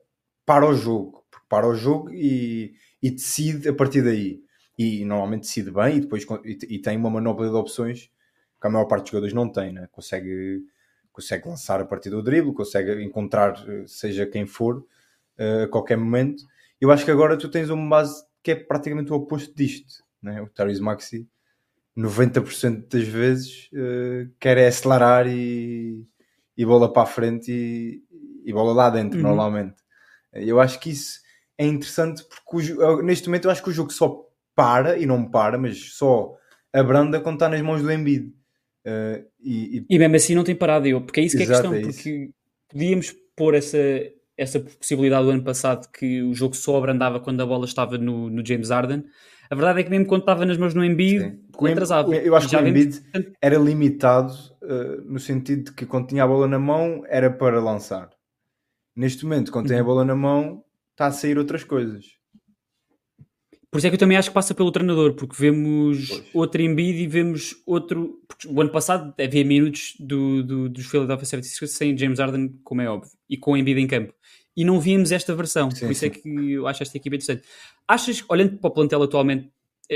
para 0.45 0.67
o 0.67 0.75
jogo, 0.75 1.25
para 1.49 1.67
o 1.67 1.75
jogo 1.75 2.11
e, 2.11 2.75
e 3.03 3.11
decide 3.11 3.69
a 3.69 3.75
partir 3.75 4.03
daí. 4.03 4.43
E 4.79 5.05
normalmente 5.05 5.43
decide 5.43 5.71
bem 5.71 5.97
e 5.97 6.01
depois 6.01 6.27
e, 6.45 6.59
e 6.77 6.79
tem 6.79 6.97
uma 6.97 7.11
manobra 7.11 7.49
de 7.49 7.55
opções 7.55 8.11
que 8.61 8.67
a 8.67 8.71
maior 8.71 8.87
parte 8.87 9.05
dos 9.05 9.11
jogadores 9.11 9.35
não 9.35 9.51
tem, 9.51 9.73
né? 9.73 9.89
consegue, 9.91 10.63
consegue 11.13 11.49
lançar 11.49 11.81
a 11.81 11.85
partir 11.85 12.11
do 12.11 12.23
drible, 12.23 12.53
consegue 12.53 13.03
encontrar 13.03 13.55
eh, 13.67 13.85
seja 13.87 14.27
quem 14.27 14.47
for 14.47 14.85
uh, 15.39 15.65
a 15.65 15.69
qualquer 15.69 15.97
momento. 15.97 16.45
Eu 16.81 16.91
acho 16.91 17.05
que 17.05 17.11
agora 17.11 17.39
tu 17.39 17.49
tens 17.49 17.71
uma 17.71 17.89
base 17.89 18.23
que 18.43 18.51
é 18.51 18.55
praticamente 18.55 19.13
o 19.13 19.17
oposto 19.17 19.55
disto. 19.55 20.05
Né? 20.23 20.43
O 20.43 20.47
Tyrese 20.47 20.83
Maxi, 20.83 21.27
90% 21.97 22.87
das 22.89 23.09
vezes, 23.09 23.71
uh, 23.73 24.31
quer 24.39 24.59
é 24.59 24.67
acelerar 24.67 25.27
e, 25.27 26.07
e 26.57 26.65
bola 26.65 26.93
para 26.93 27.03
a 27.03 27.07
frente 27.07 27.51
e, 27.51 28.05
e 28.45 28.53
bola 28.53 28.75
lá 28.75 28.91
dentro, 28.91 29.19
uhum. 29.19 29.25
normalmente. 29.25 29.77
Eu 30.33 30.61
acho 30.61 30.79
que 30.79 30.91
isso 30.91 31.21
é 31.61 31.67
interessante 31.67 32.25
porque 32.25 32.73
o, 32.73 33.03
neste 33.03 33.29
momento 33.29 33.45
eu 33.45 33.51
acho 33.51 33.63
que 33.63 33.69
o 33.69 33.73
jogo 33.73 33.93
só 33.93 34.27
para, 34.55 34.97
e 34.97 35.05
não 35.05 35.31
para, 35.31 35.59
mas 35.59 35.93
só 35.95 36.35
abranda 36.73 37.21
quando 37.21 37.37
está 37.37 37.51
nas 37.51 37.61
mãos 37.61 37.83
do 37.83 37.93
Embiid. 37.93 38.33
Uh, 38.87 39.23
e, 39.39 39.79
e... 39.79 39.87
e, 39.91 39.99
mesmo 39.99 40.17
assim 40.17 40.35
não 40.35 40.43
tem 40.43 40.55
parado, 40.55 40.87
eu, 40.87 41.03
porque 41.03 41.21
é 41.21 41.25
isso 41.25 41.37
que 41.37 41.43
Exato, 41.43 41.75
é 41.75 41.81
a 41.81 41.83
questão, 41.83 41.91
é 41.91 41.93
porque 41.93 42.31
podíamos 42.67 43.15
pôr 43.37 43.55
essa, 43.55 43.79
essa 44.39 44.59
possibilidade 44.59 45.25
do 45.25 45.31
ano 45.33 45.45
passado 45.45 45.87
que 45.93 46.23
o 46.23 46.33
jogo 46.33 46.57
só 46.57 46.79
abrandava 46.79 47.21
quando 47.21 47.43
a 47.43 47.47
bola 47.47 47.67
estava 47.67 47.99
no, 47.99 48.31
no 48.31 48.45
James 48.45 48.71
Harden. 48.71 49.05
A 49.51 49.55
verdade 49.55 49.81
é 49.81 49.83
que 49.83 49.91
mesmo 49.91 50.07
quando 50.07 50.23
estava 50.23 50.47
nas 50.47 50.57
mãos 50.57 50.73
no 50.73 50.83
Embiid, 50.83 51.39
atrasava. 51.71 52.15
Eu 52.15 52.35
acho 52.35 52.49
que 52.49 52.57
o 52.57 52.67
Embiid 52.67 53.03
vemos... 53.13 53.33
era 53.43 53.59
limitado 53.59 54.33
uh, 54.63 55.03
no 55.05 55.19
sentido 55.19 55.65
de 55.65 55.73
que 55.73 55.85
quando 55.85 56.07
tinha 56.07 56.25
a 56.25 56.27
bola 56.27 56.49
na 56.49 56.59
mão 56.59 57.03
era 57.07 57.31
para 57.31 57.61
lançar. 57.61 58.09
Neste 58.97 59.25
momento, 59.25 59.53
quando 59.53 59.67
uhum. 59.67 59.69
tem 59.69 59.79
a 59.79 59.81
uhum. 59.81 59.87
bola 59.87 60.05
na 60.07 60.15
mão, 60.15 60.65
está 61.01 61.07
a 61.07 61.13
sair 61.13 61.39
outras 61.39 61.65
coisas. 61.65 62.05
Por 63.71 63.79
isso 63.79 63.87
é 63.87 63.91
que 63.91 63.95
eu 63.95 64.01
também 64.01 64.19
acho 64.19 64.31
que 64.31 64.35
passa 64.35 64.53
pelo 64.53 64.73
treinador, 64.73 65.15
porque 65.15 65.37
vemos 65.39 66.09
pois. 66.09 66.35
outro 66.35 66.61
Embiid 66.61 67.03
e 67.03 67.07
vemos 67.07 67.55
outro. 67.65 68.21
o 68.47 68.61
ano 68.61 68.71
passado 68.71 69.15
havia 69.19 69.45
minutos 69.45 69.95
do, 69.99 70.43
do, 70.43 70.69
dos 70.69 70.87
Philadelphia 70.87 71.39
76ers 71.39 71.69
sem 71.69 71.97
James 71.97 72.19
Harden, 72.19 72.59
como 72.65 72.83
é 72.83 72.89
óbvio, 72.89 73.11
e 73.29 73.37
com 73.37 73.57
Embiid 73.57 73.81
em 73.81 73.87
campo. 73.87 74.13
E 74.57 74.65
não 74.65 74.81
víamos 74.81 75.13
esta 75.13 75.35
versão, 75.35 75.71
sim, 75.71 75.87
por 75.87 75.93
isso 75.93 76.05
é 76.05 76.11
sim. 76.11 76.19
é 76.19 76.23
que 76.23 76.53
eu 76.53 76.67
acho 76.67 76.83
esta 76.83 76.97
equipa 76.97 77.15
interessante. 77.15 77.47
Achas, 77.87 78.25
olhando 78.29 78.59
para 78.59 78.69
o 78.69 78.73
plantel 78.73 79.03
atualmente, 79.03 79.49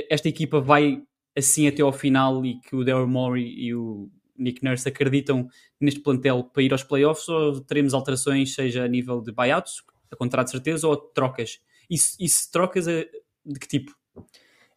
esta 0.09 0.29
equipa 0.29 0.61
vai 0.61 1.03
assim 1.37 1.67
até 1.67 1.83
ao 1.83 1.93
final 1.93 2.47
e 2.47 2.61
que 2.61 2.77
o 2.77 2.85
Daryl 2.85 3.09
Morey 3.09 3.53
e 3.59 3.75
o 3.75 4.09
Nick 4.39 4.65
Nurse 4.65 4.89
acreditam 4.89 5.49
neste 5.81 6.01
plantel 6.01 6.45
para 6.45 6.63
ir 6.63 6.73
aos 6.73 6.85
playoffs 6.85 7.29
ou 7.29 7.61
teremos 7.61 7.93
alterações, 7.93 8.55
seja 8.55 8.85
a 8.85 8.89
nível 8.89 9.21
de 9.21 9.33
buyouts, 9.33 9.83
a 10.15 10.19
contrato 10.19 10.47
de 10.47 10.53
certeza, 10.53 10.89
ou 10.89 10.97
trocas? 10.97 11.61
E 11.91 11.99
se 11.99 12.51
trocas, 12.51 12.87
de 12.87 13.61
que 13.61 13.69
tipo? 13.69 13.95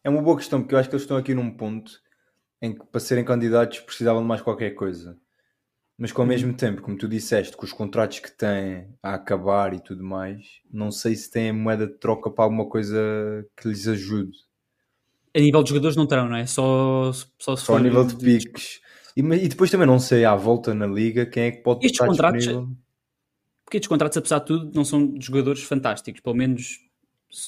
É 0.04 0.10
uma 0.10 0.22
boa 0.22 0.36
questão, 0.36 0.60
porque 0.60 0.74
eu 0.74 0.78
acho 0.78 0.88
que 0.88 0.94
eles 0.94 1.02
estão 1.02 1.16
aqui 1.16 1.34
num 1.34 1.50
ponto 1.50 2.00
em 2.60 2.74
que 2.74 2.84
para 2.86 3.00
serem 3.00 3.24
candidatos 3.24 3.80
precisavam 3.80 4.22
de 4.22 4.28
mais 4.28 4.42
qualquer 4.42 4.70
coisa. 4.70 5.16
Mas 5.96 6.12
que 6.12 6.20
ao 6.20 6.24
uhum. 6.24 6.28
mesmo 6.28 6.54
tempo, 6.54 6.80
como 6.80 6.96
tu 6.96 7.08
disseste, 7.08 7.56
com 7.56 7.64
os 7.64 7.72
contratos 7.72 8.20
que 8.20 8.30
têm 8.30 8.88
a 9.02 9.14
acabar 9.14 9.74
e 9.74 9.80
tudo 9.80 10.04
mais, 10.04 10.44
não 10.72 10.92
sei 10.92 11.16
se 11.16 11.30
têm 11.30 11.52
moeda 11.52 11.86
de 11.88 11.94
troca 11.94 12.30
para 12.30 12.44
alguma 12.44 12.68
coisa 12.68 12.96
que 13.56 13.68
lhes 13.68 13.88
ajude. 13.88 14.36
A 15.36 15.40
nível 15.40 15.62
de 15.62 15.70
jogadores 15.70 15.96
não 15.96 16.06
terão, 16.06 16.28
não 16.28 16.36
é? 16.36 16.46
Só, 16.46 17.12
só, 17.38 17.56
só 17.56 17.76
a 17.76 17.80
nível 17.80 18.04
de, 18.04 18.14
de 18.14 18.24
piques. 18.24 18.80
E, 19.16 19.20
e, 19.20 19.48
depois 19.48 19.70
também 19.70 19.86
não 19.86 19.98
sei 19.98 20.24
à 20.24 20.36
volta 20.36 20.72
na 20.72 20.86
liga 20.86 21.26
quem 21.26 21.44
é 21.44 21.50
que 21.50 21.62
pode 21.62 21.84
estes 21.84 21.92
estar 21.92 22.06
contratos, 22.06 22.44
disponível. 22.44 22.76
Porque 23.68 23.76
estes 23.76 23.88
contratos, 23.88 24.16
apesar 24.16 24.38
de 24.38 24.46
tudo, 24.46 24.70
não 24.74 24.82
são 24.82 25.14
jogadores 25.20 25.62
fantásticos. 25.62 26.22
Pelo 26.22 26.34
menos 26.34 26.80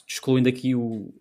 excluindo 0.06 0.50
aqui 0.50 0.74
o, 0.74 1.14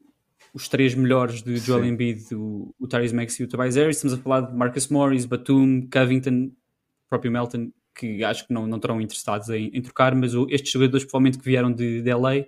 os 0.53 0.67
três 0.67 0.93
melhores 0.93 1.41
de 1.41 1.55
Joel 1.55 1.85
Embiid, 1.85 2.35
o, 2.35 2.75
o 2.77 2.85
Tyrese 2.85 3.15
Maxey 3.15 3.45
e 3.45 3.47
o 3.47 3.49
Tobias 3.49 3.77
Harris. 3.77 3.95
Estamos 3.95 4.19
a 4.19 4.21
falar 4.21 4.41
de 4.41 4.53
Marcus 4.53 4.89
Morris, 4.89 5.23
Batum, 5.23 5.87
Covington, 5.89 6.51
próprio 7.07 7.31
Melton, 7.31 7.71
que 7.95 8.25
acho 8.25 8.45
que 8.45 8.53
não, 8.53 8.67
não 8.67 8.77
terão 8.77 8.99
interessados 8.99 9.47
em, 9.47 9.71
em 9.73 9.81
trocar, 9.81 10.13
mas 10.13 10.35
o, 10.35 10.45
estes 10.49 10.69
jogadores, 10.69 11.05
provavelmente 11.05 11.37
que 11.37 11.45
vieram 11.45 11.71
de, 11.71 12.01
de 12.01 12.13
LA, 12.13 12.47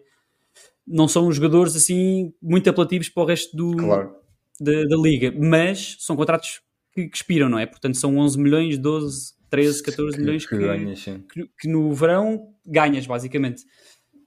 não 0.85 1.07
são 1.07 1.31
jogadores 1.31 1.73
assim 1.73 2.33
muito 2.41 2.69
apelativos 2.69 3.07
para 3.07 3.23
o 3.23 3.25
resto 3.27 3.55
do, 3.55 3.77
claro. 3.77 4.13
da, 4.59 4.73
da, 4.73 4.97
liga, 4.97 5.33
mas 5.39 5.95
são 6.01 6.17
contratos 6.17 6.61
que, 6.91 7.07
que, 7.07 7.15
expiram, 7.15 7.47
não 7.47 7.57
é? 7.57 7.65
Portanto, 7.65 7.95
são 7.95 8.17
11 8.17 8.37
milhões, 8.37 8.77
12, 8.77 9.35
13, 9.51 9.83
14 9.83 10.15
que, 10.15 10.21
milhões 10.21 10.45
que, 10.45 10.57
que, 10.57 10.61
ganhas, 10.63 11.03
que, 11.03 11.49
que 11.59 11.67
no 11.67 11.93
verão 11.93 12.53
ganhas, 12.65 13.05
basicamente. 13.05 13.63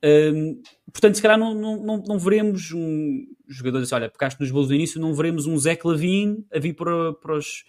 Um, 0.04 0.60
portanto, 0.92 1.14
se 1.16 1.22
calhar 1.22 1.38
não, 1.38 1.54
não, 1.54 1.82
não, 1.82 2.02
não 2.06 2.18
veremos 2.18 2.70
um 2.72 3.24
jogador 3.48 3.78
assim, 3.78 3.94
olha, 3.94 4.10
pegaste 4.10 4.38
nos 4.38 4.50
bolos 4.50 4.68
do 4.68 4.74
início, 4.74 5.00
não 5.00 5.14
veremos 5.14 5.46
um 5.46 5.56
Zé 5.58 5.74
Clavin 5.74 6.44
a 6.52 6.58
vir 6.58 6.74
para, 6.74 7.14
para 7.14 7.38
os, 7.38 7.64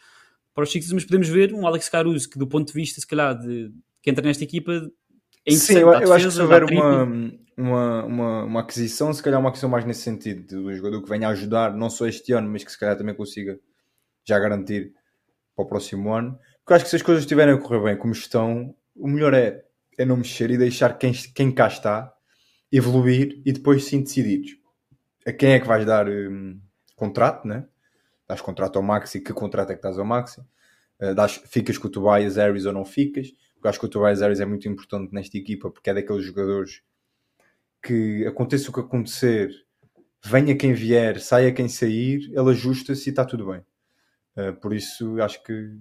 para 0.54 0.66
os 0.66 0.72
Sixers, 0.72 0.94
mas 0.94 1.06
podemos 1.06 1.30
ver 1.30 1.54
um 1.54 1.66
Alex 1.66 1.88
Caruso 1.88 2.30
que 2.30 2.38
do 2.38 2.46
ponto 2.46 2.68
de 2.68 2.74
vista, 2.74 3.00
se 3.00 3.08
calhar, 3.08 3.40
de, 3.40 3.72
que 4.04 4.10
entra 4.10 4.26
nesta 4.26 4.44
equipa 4.44 4.92
é 5.46 5.52
Sim, 5.52 5.76
eu, 5.76 5.94
eu 5.94 6.12
acho 6.12 6.26
que 6.26 6.34
se 6.34 6.42
houver 6.42 6.64
uma, 6.64 7.04
uma, 7.56 8.06
uma, 8.06 8.44
uma, 8.44 8.60
aquisição, 8.62 9.14
se 9.14 9.22
calhar 9.22 9.40
uma 9.40 9.50
aquisição 9.50 9.70
mais 9.70 9.86
nesse 9.86 10.02
sentido, 10.02 10.64
do 10.64 10.74
jogador 10.74 11.04
que 11.04 11.10
venha 11.10 11.28
a 11.28 11.32
ajudar, 11.32 11.72
não 11.76 11.88
só 11.88 12.08
este 12.08 12.34
ano, 12.34 12.50
mas 12.50 12.64
que 12.64 12.72
se 12.72 12.80
calhar 12.80 12.98
também 12.98 13.14
consiga 13.14 13.60
já 14.28 14.40
garantir 14.40 14.92
para 15.56 15.64
o 15.64 15.68
próximo 15.68 16.12
ano. 16.12 16.38
Porque 16.66 16.74
eu 16.74 16.76
acho 16.78 16.86
que 16.86 16.90
se 16.90 16.96
as 16.96 17.04
coisas 17.04 17.24
estiverem 17.24 17.54
a 17.54 17.58
correr 17.60 17.84
bem 17.84 17.96
como 17.96 18.12
estão, 18.12 18.76
o 18.96 19.08
melhor 19.08 19.36
é, 19.36 19.64
é 20.00 20.04
não 20.04 20.18
mexer 20.18 20.50
e 20.50 20.58
deixar 20.58 20.98
quem, 20.98 21.14
quem 21.14 21.54
cá 21.54 21.68
está 21.68 22.12
evoluir 22.72 23.40
e 23.46 23.52
depois 23.52 23.86
sim 23.86 24.02
decidir 24.02 24.60
a 25.28 25.32
quem 25.32 25.52
é 25.52 25.60
que 25.60 25.68
vais 25.68 25.86
dar 25.86 26.10
um, 26.10 26.60
contrato, 26.96 27.48
né? 27.48 27.68
Dás 28.28 28.42
contrato 28.42 28.78
ao 28.78 28.84
Maxi, 28.84 29.22
que 29.22 29.32
contrato 29.32 29.74
é 29.74 29.76
que 29.76 29.82
dás 29.84 30.00
ao 30.00 30.06
Maxi? 30.06 30.42
Uh, 31.00 31.14
dás, 31.14 31.36
ficas 31.46 31.78
com 31.78 31.88
o 31.88 31.92
Tobias 31.92 32.36
Harris 32.36 32.66
ou 32.66 32.74
não 32.74 32.84
ficas? 32.84 33.32
Porque 33.54 33.68
acho 33.68 33.80
que 33.80 33.86
o 33.86 33.90
Tobias 33.90 34.22
Harris 34.22 34.40
é 34.40 34.46
muito 34.46 34.68
importante 34.68 35.14
nesta 35.14 35.38
equipa 35.38 35.70
porque 35.70 35.92
é 35.92 35.94
daqueles 35.94 36.26
jogadores 36.26 36.82
que 37.84 38.26
aconteça 38.26 38.72
o 38.72 38.74
que 38.74 38.80
acontecer, 38.80 39.52
venha 40.24 40.58
quem 40.58 40.74
vier, 40.74 41.20
saia 41.20 41.52
quem 41.52 41.70
sair, 41.70 42.32
ele 42.32 42.50
ajusta-se 42.50 43.08
e 43.08 43.12
está 43.12 43.24
tudo 43.24 43.52
bem. 43.52 43.64
Uh, 44.36 44.60
por 44.60 44.74
isso 44.74 45.22
acho 45.22 45.44
que 45.44 45.78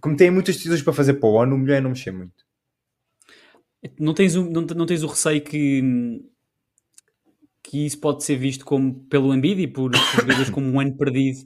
como 0.00 0.16
tem 0.16 0.30
muitas 0.30 0.56
decisões 0.56 0.82
para 0.82 0.92
fazer 0.92 1.14
para 1.14 1.28
o 1.28 1.40
ano, 1.40 1.56
o 1.56 1.58
melhor 1.58 1.78
é 1.78 1.80
não 1.80 1.90
mexer 1.90 2.12
muito. 2.12 2.44
Não 3.98 4.12
tens, 4.12 4.36
o, 4.36 4.48
não, 4.48 4.62
não 4.62 4.86
tens 4.86 5.02
o 5.02 5.06
receio 5.06 5.40
que, 5.40 5.82
que 7.62 7.86
isso 7.86 7.98
pode 7.98 8.24
ser 8.24 8.36
visto 8.36 8.64
como 8.64 8.94
pelo 9.04 9.34
Embiid 9.34 9.62
e 9.62 9.66
por, 9.66 9.94
jogadores 9.94 10.50
como 10.50 10.70
um 10.70 10.78
ano 10.78 10.96
perdido. 10.96 11.38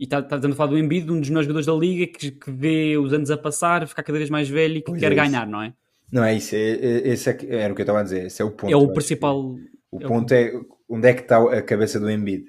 E 0.00 0.04
está, 0.04 0.22
tá, 0.22 0.36
a 0.36 0.52
falar 0.54 0.70
do 0.70 0.78
Embiid, 0.78 1.10
um 1.10 1.20
dos 1.20 1.28
melhores 1.28 1.46
jogadores 1.46 1.66
da 1.66 1.74
liga, 1.74 2.06
que, 2.06 2.30
que 2.32 2.50
vê 2.50 2.96
os 2.96 3.12
anos 3.12 3.30
a 3.30 3.36
passar, 3.36 3.86
ficar 3.86 4.02
cada 4.02 4.18
vez 4.18 4.30
mais 4.30 4.48
velho 4.48 4.78
e 4.78 4.80
que 4.80 4.86
pois 4.86 5.00
quer 5.00 5.12
é 5.12 5.14
ganhar, 5.14 5.46
não 5.46 5.62
é? 5.62 5.74
Não 6.10 6.24
é 6.24 6.34
isso, 6.34 6.54
é, 6.54 6.58
é, 6.58 7.08
esse 7.08 7.30
é, 7.30 7.36
era 7.50 7.72
o 7.72 7.76
que 7.76 7.82
eu 7.82 7.84
estava 7.84 8.00
a 8.00 8.02
dizer, 8.02 8.26
esse 8.26 8.42
é 8.42 8.44
o 8.44 8.50
ponto. 8.50 8.72
É 8.72 8.76
o 8.76 8.92
principal. 8.92 9.56
O 9.90 10.02
é 10.02 10.06
ponto 10.06 10.30
o... 10.30 10.34
é 10.34 10.52
onde 10.88 11.08
é 11.08 11.14
que 11.14 11.22
está 11.22 11.38
a 11.38 11.62
cabeça 11.62 11.98
do 12.00 12.10
Embiid, 12.10 12.44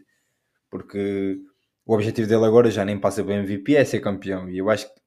porque 0.69 1.37
o 1.85 1.93
objetivo 1.93 2.27
dele 2.27 2.45
agora 2.45 2.71
já 2.71 2.83
nem 2.83 2.99
passa 2.99 3.23
para 3.23 3.35
MVP, 3.35 3.75
é 3.75 3.85
ser 3.85 3.99
campeão. 3.99 4.49
E 4.49 4.57
eu 4.57 4.69
acho 4.69 4.87
que 4.87 5.02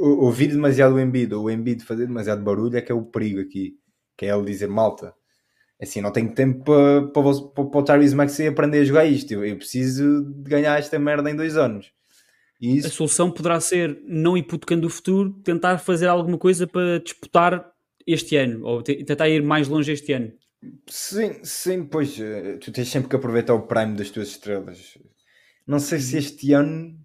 ouvir 0.00 0.48
demasiado 0.48 0.94
o 0.94 1.00
Embiid 1.00 1.34
ou 1.34 1.44
o 1.44 1.50
Embiid 1.50 1.84
fazer 1.84 2.06
demasiado 2.06 2.42
barulho 2.42 2.76
é 2.76 2.82
que 2.82 2.92
é 2.92 2.94
o 2.94 3.04
perigo 3.04 3.40
aqui, 3.40 3.74
que 4.16 4.26
é 4.26 4.34
ele 4.34 4.44
dizer 4.44 4.68
malta. 4.68 5.14
Assim, 5.80 6.00
não 6.00 6.10
tenho 6.10 6.34
tempo 6.34 6.64
para, 6.64 7.06
para, 7.08 7.64
para 7.70 7.80
o 7.80 7.84
Tyrese 7.84 8.16
Maxey 8.16 8.48
aprender 8.48 8.80
a 8.80 8.84
jogar 8.84 9.04
isto. 9.04 9.30
Eu, 9.32 9.44
eu, 9.44 9.56
preciso 9.56 10.24
de 10.24 10.48
ganhar 10.48 10.78
esta 10.78 10.98
merda 10.98 11.30
em 11.30 11.36
dois 11.36 11.56
anos. 11.56 11.92
Isso... 12.60 12.86
A 12.86 12.90
solução 12.90 13.30
poderá 13.30 13.60
ser, 13.60 14.00
não 14.06 14.36
hipotecando 14.36 14.86
o 14.86 14.90
futuro, 14.90 15.34
tentar 15.44 15.76
fazer 15.78 16.06
alguma 16.06 16.38
coisa 16.38 16.66
para 16.66 16.98
disputar 17.00 17.70
este 18.06 18.36
ano, 18.36 18.64
ou 18.64 18.82
tentar 18.82 19.28
ir 19.28 19.42
mais 19.42 19.68
longe 19.68 19.92
este 19.92 20.12
ano. 20.12 20.32
Sim, 20.88 21.38
sim, 21.42 21.84
pois 21.84 22.18
eh, 22.18 22.56
tu 22.56 22.72
tens 22.72 22.88
sempre 22.88 23.10
que 23.10 23.16
aproveitar 23.16 23.52
o 23.52 23.66
prime 23.66 23.94
das 23.94 24.10
tuas 24.10 24.28
estrelas. 24.28 24.96
Não 25.66 25.78
sei 25.78 25.98
se 25.98 26.16
este 26.16 26.52
ano 26.52 26.98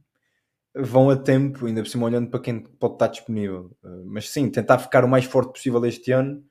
vão 0.74 1.10
a 1.10 1.18
tempo, 1.18 1.66
ainda 1.66 1.82
por 1.82 1.90
cima 1.90 2.06
olhando 2.06 2.30
para 2.30 2.40
quem 2.40 2.60
pode 2.60 2.94
estar 2.94 3.08
disponível. 3.08 3.76
Uh, 3.84 4.06
mas 4.06 4.30
sim, 4.30 4.50
tentar 4.50 4.80
ficar 4.80 5.04
o 5.04 5.08
mais 5.08 5.26
forte 5.26 5.52
possível 5.52 5.84
este 5.86 6.12
ano. 6.12 6.44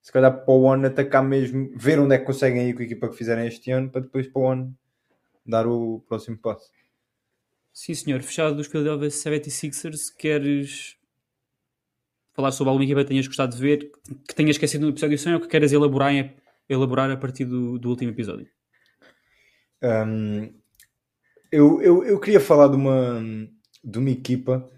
Se 0.00 0.10
calhar 0.10 0.44
para 0.44 0.54
o 0.54 0.68
ano 0.68 0.86
atacar 0.86 1.22
mesmo, 1.22 1.72
ver 1.76 1.98
onde 1.98 2.14
é 2.14 2.18
que 2.18 2.24
conseguem 2.24 2.68
ir 2.68 2.74
com 2.74 2.80
a 2.80 2.84
equipa 2.84 3.08
que 3.08 3.16
fizerem 3.16 3.46
este 3.46 3.70
ano, 3.70 3.90
para 3.90 4.00
depois 4.00 4.26
para 4.26 4.42
o 4.42 4.48
ano 4.48 4.76
dar 5.46 5.66
o 5.66 6.02
próximo 6.08 6.36
passo. 6.38 6.70
Sim, 7.72 7.94
senhor. 7.94 8.20
Fechado 8.22 8.56
dos 8.56 8.66
Philadelphia 8.66 9.08
76ers, 9.08 10.14
queres 10.14 10.96
falar 12.34 12.52
sobre 12.52 12.70
alguma 12.70 12.84
equipa 12.84 13.02
que 13.02 13.08
tenhas 13.08 13.26
gostado 13.26 13.54
de 13.54 13.60
ver, 13.60 13.90
que 14.26 14.34
tenhas 14.34 14.56
esquecido 14.56 14.82
no 14.82 14.90
episódio 14.90 15.18
100 15.18 15.34
ou 15.34 15.40
que 15.40 15.48
queres 15.48 15.72
elaborar, 15.72 16.34
elaborar 16.68 17.10
a 17.10 17.16
partir 17.16 17.44
do, 17.44 17.78
do 17.78 17.88
último 17.88 18.10
episódio? 18.10 18.48
Um, 19.82 20.52
eu, 21.50 21.80
eu, 21.82 22.04
eu 22.04 22.20
queria 22.20 22.40
falar 22.40 22.68
de 22.68 22.76
uma 22.76 23.20
de 23.82 23.98
uma 23.98 24.10
equipa 24.10 24.68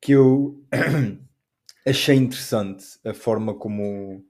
que 0.00 0.12
eu 0.12 0.62
achei 1.86 2.16
interessante 2.16 2.84
a 3.04 3.14
forma 3.14 3.54
como, 3.54 4.24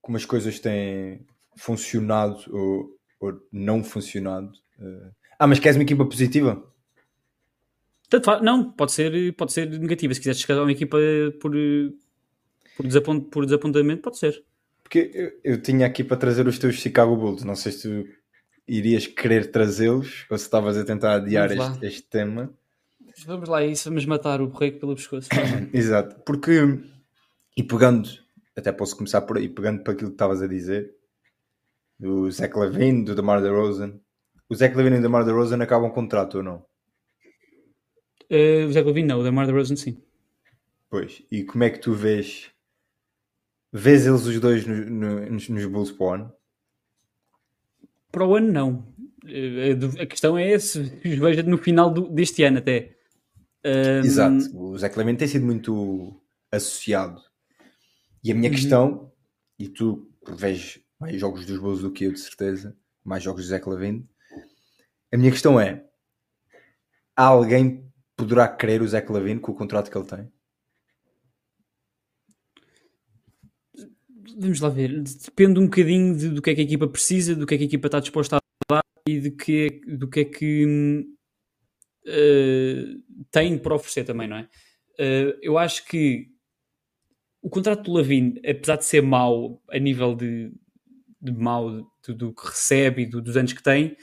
como 0.00 0.16
as 0.16 0.24
coisas 0.24 0.58
têm 0.58 1.26
funcionado 1.56 2.44
ou, 2.50 2.98
ou 3.20 3.40
não 3.52 3.82
funcionado. 3.82 4.52
Eh, 4.78 5.10
ah, 5.38 5.46
mas 5.46 5.58
queres 5.58 5.76
uma 5.76 5.82
equipa 5.82 6.04
positiva? 6.04 6.62
Tanto 8.08 8.42
não, 8.42 8.70
pode 8.70 8.92
ser, 8.92 9.34
pode 9.34 9.52
ser 9.52 9.68
negativa. 9.68 10.14
Se 10.14 10.20
quiseres 10.20 10.40
chegar 10.40 10.60
a 10.60 10.62
uma 10.62 10.72
equipa 10.72 10.96
por, 11.40 11.52
por, 12.76 12.86
desapont, 12.86 13.28
por 13.30 13.44
desapontamento, 13.44 14.02
pode 14.02 14.18
ser. 14.18 14.44
Porque 14.82 15.10
eu, 15.12 15.52
eu, 15.52 15.62
tinha 15.62 15.86
aqui 15.86 16.04
para 16.04 16.16
trazer 16.16 16.46
os 16.46 16.58
teus 16.58 16.76
Chicago 16.76 17.16
Bulls. 17.16 17.42
Não 17.42 17.56
sei 17.56 17.72
se 17.72 17.82
tu 17.82 18.08
irias 18.68 19.06
querer 19.06 19.50
trazê-los 19.50 20.26
ou 20.30 20.38
se 20.38 20.44
estavas 20.44 20.76
a 20.76 20.84
tentar 20.84 21.14
adiar 21.14 21.50
este, 21.50 21.86
este 21.86 22.02
tema. 22.02 22.54
Vamos 23.24 23.48
lá, 23.48 23.64
isso 23.64 23.88
vamos 23.88 24.04
matar 24.04 24.40
o 24.40 24.48
borrego 24.48 24.78
pelo 24.78 24.94
pescoço. 24.94 25.28
Exato, 25.72 26.20
porque 26.24 26.60
e 27.56 27.62
pegando, 27.62 28.08
até 28.54 28.70
posso 28.70 28.96
começar 28.96 29.22
por 29.22 29.38
aí, 29.38 29.48
pegando 29.48 29.82
para 29.82 29.94
aquilo 29.94 30.10
que 30.10 30.14
estavas 30.14 30.42
a 30.42 30.46
dizer, 30.46 30.94
do 31.98 32.30
Zach 32.30 32.54
Levine, 32.58 33.04
do 33.04 33.14
DeMar 33.14 33.40
DeRozan. 33.40 33.98
O 34.48 34.54
Zach 34.54 34.76
Levine 34.76 34.96
e 34.96 34.98
o 34.98 35.02
DeMar 35.02 35.24
DeRozan 35.24 35.62
acabam 35.62 35.90
contrato 35.90 36.38
ou 36.38 36.42
não? 36.42 36.66
Uh, 38.30 38.66
o 38.68 38.72
Zach 38.72 38.86
Levine 38.86 39.08
não, 39.08 39.20
o 39.20 39.22
DeMar 39.22 39.46
DeRozan 39.46 39.76
sim. 39.76 40.02
Pois, 40.90 41.22
e 41.30 41.44
como 41.44 41.64
é 41.64 41.70
que 41.70 41.80
tu 41.80 41.94
vês 41.94 42.50
vês 43.72 44.06
eles 44.06 44.26
os 44.26 44.38
dois 44.40 44.66
no, 44.66 44.74
no, 44.74 45.30
nos, 45.30 45.48
nos 45.48 45.66
Bulls 45.66 45.92
para 45.92 46.04
o 46.04 46.10
ano? 46.10 46.32
Para 48.12 48.26
o 48.26 48.36
ano 48.36 48.52
não. 48.52 48.94
Eh, 49.26 50.02
a 50.02 50.06
questão 50.06 50.38
é 50.38 50.58
se 50.58 50.80
os 50.80 51.18
vejo 51.18 51.42
no 51.44 51.58
final 51.58 51.90
do, 51.90 52.08
deste 52.08 52.42
ano 52.42 52.58
até. 52.58 52.95
Um... 53.66 53.98
Exato. 54.04 54.56
O 54.56 54.78
Zé 54.78 54.88
Clemente 54.88 55.18
tem 55.18 55.28
sido 55.28 55.44
muito 55.44 56.22
associado. 56.52 57.20
E 58.22 58.30
a 58.30 58.34
minha 58.34 58.48
uhum. 58.48 58.54
questão, 58.54 59.12
e 59.58 59.68
tu 59.68 60.08
vês 60.28 60.80
mais 61.00 61.18
jogos 61.18 61.44
dos 61.44 61.58
Bulls 61.58 61.80
do 61.80 61.90
que 61.90 62.04
eu, 62.04 62.12
de 62.12 62.20
certeza, 62.20 62.76
mais 63.04 63.22
jogos 63.22 63.44
do 63.44 63.48
Zé 63.48 63.58
Clemente, 63.58 64.08
a 65.12 65.16
minha 65.16 65.32
questão 65.32 65.58
é: 65.58 65.84
alguém 67.16 67.90
poderá 68.16 68.48
querer 68.48 68.82
o 68.82 68.88
Zé 68.88 69.00
Clavino 69.00 69.40
com 69.40 69.52
o 69.52 69.54
contrato 69.54 69.90
que 69.90 69.98
ele 69.98 70.06
tem? 70.06 70.32
Vamos 74.38 74.60
lá 74.60 74.68
ver. 74.68 75.02
Depende 75.02 75.58
um 75.58 75.64
bocadinho 75.64 76.16
de, 76.16 76.28
do 76.28 76.42
que 76.42 76.50
é 76.50 76.54
que 76.54 76.60
a 76.60 76.64
equipa 76.64 76.88
precisa, 76.88 77.34
do 77.34 77.46
que 77.46 77.54
é 77.54 77.58
que 77.58 77.64
a 77.64 77.66
equipa 77.66 77.88
está 77.88 78.00
disposta 78.00 78.36
a 78.36 78.40
dar 78.68 78.82
e 79.08 79.20
do 79.20 79.36
que, 79.36 79.80
do 79.86 80.08
que 80.08 80.20
é 80.20 80.24
que 80.24 81.15
uh, 82.06 83.02
tem 83.30 83.58
para 83.58 83.74
oferecer 83.74 84.04
também, 84.04 84.28
não 84.28 84.38
é? 84.38 84.48
Uh, 84.98 85.38
eu 85.42 85.58
acho 85.58 85.84
que 85.86 86.28
o 87.42 87.50
contrato 87.50 87.84
do 87.84 87.92
Lavine, 87.92 88.40
apesar 88.46 88.76
de 88.76 88.84
ser 88.84 89.02
mau 89.02 89.62
a 89.70 89.78
nível 89.78 90.14
de, 90.14 90.52
de 91.20 91.32
mau 91.32 91.70
do, 92.06 92.14
do 92.14 92.34
que 92.34 92.46
recebe 92.46 93.02
e 93.02 93.06
do, 93.06 93.20
dos 93.20 93.36
anos 93.36 93.52
que 93.52 93.62
tem, 93.62 93.96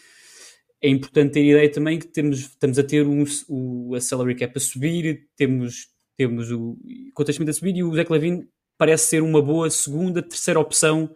é 0.82 0.90
importante 0.90 1.34
ter 1.34 1.46
ideia 1.46 1.72
também 1.72 1.98
que 1.98 2.08
temos, 2.08 2.40
estamos 2.40 2.78
a 2.78 2.84
ter 2.84 3.08
um, 3.08 3.24
o, 3.48 3.96
a 3.96 4.02
salary 4.02 4.36
cap 4.36 4.54
a 4.56 4.60
subir, 4.60 5.28
temos, 5.36 5.88
temos 6.18 6.52
o 6.52 6.78
contexto 7.14 7.42
a 7.50 7.54
subir 7.54 7.76
e 7.76 7.84
o 7.84 7.94
Zé 7.94 8.06
Lavine 8.10 8.48
parece 8.78 9.08
ser 9.08 9.24
uma 9.24 9.42
boa 9.42 9.70
segunda, 9.70 10.22
terceira 10.22 10.60
opção 10.60 11.14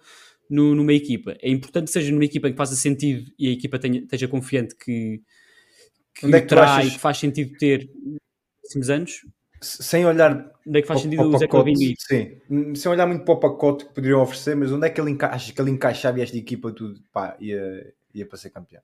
no, 0.49 0.73
numa 0.73 0.93
equipa. 0.93 1.37
É 1.41 1.49
importante 1.49 1.85
que 1.85 1.91
seja 1.91 2.11
numa 2.11 2.25
equipa 2.25 2.49
que 2.49 2.55
faça 2.55 2.75
sentido 2.75 3.29
e 3.37 3.49
a 3.49 3.51
equipa 3.51 3.77
tenha, 3.77 3.99
esteja 3.99 4.27
confiante 4.27 4.75
que, 4.75 5.21
que, 6.19 6.25
é 6.35 6.41
que 6.41 6.47
terá 6.47 6.75
achas... 6.75 6.91
e 6.91 6.95
que 6.95 6.99
faz 6.99 7.17
sentido 7.17 7.57
ter 7.57 7.89
nos 7.95 8.19
próximos 8.61 8.89
anos. 8.89 9.25
Sem 9.61 10.05
olhar. 10.05 10.51
Onde 10.65 10.79
é 10.79 10.81
que 10.81 10.87
faz 10.87 11.01
sentido 11.01 11.23
o 11.23 11.37
Zé 11.37 11.47
Lavine? 11.51 11.95
Sim, 11.97 12.75
sem 12.75 12.91
olhar 12.91 13.07
muito 13.07 13.25
para 13.25 13.33
o 13.33 13.39
pacote 13.39 13.85
que 13.85 13.93
poderiam 13.93 14.21
oferecer, 14.21 14.55
mas 14.55 14.71
onde 14.71 14.85
é 14.85 14.89
que 14.89 15.01
ele, 15.01 15.11
enca... 15.11 15.35
que 15.37 15.61
ele 15.61 15.71
encaixava 15.71 16.21
esta 16.21 16.37
equipa 16.37 16.71
tudo 16.71 16.99
pá, 17.11 17.35
ia, 17.39 17.93
ia 18.13 18.25
para 18.25 18.37
ser 18.37 18.51
campeão? 18.51 18.81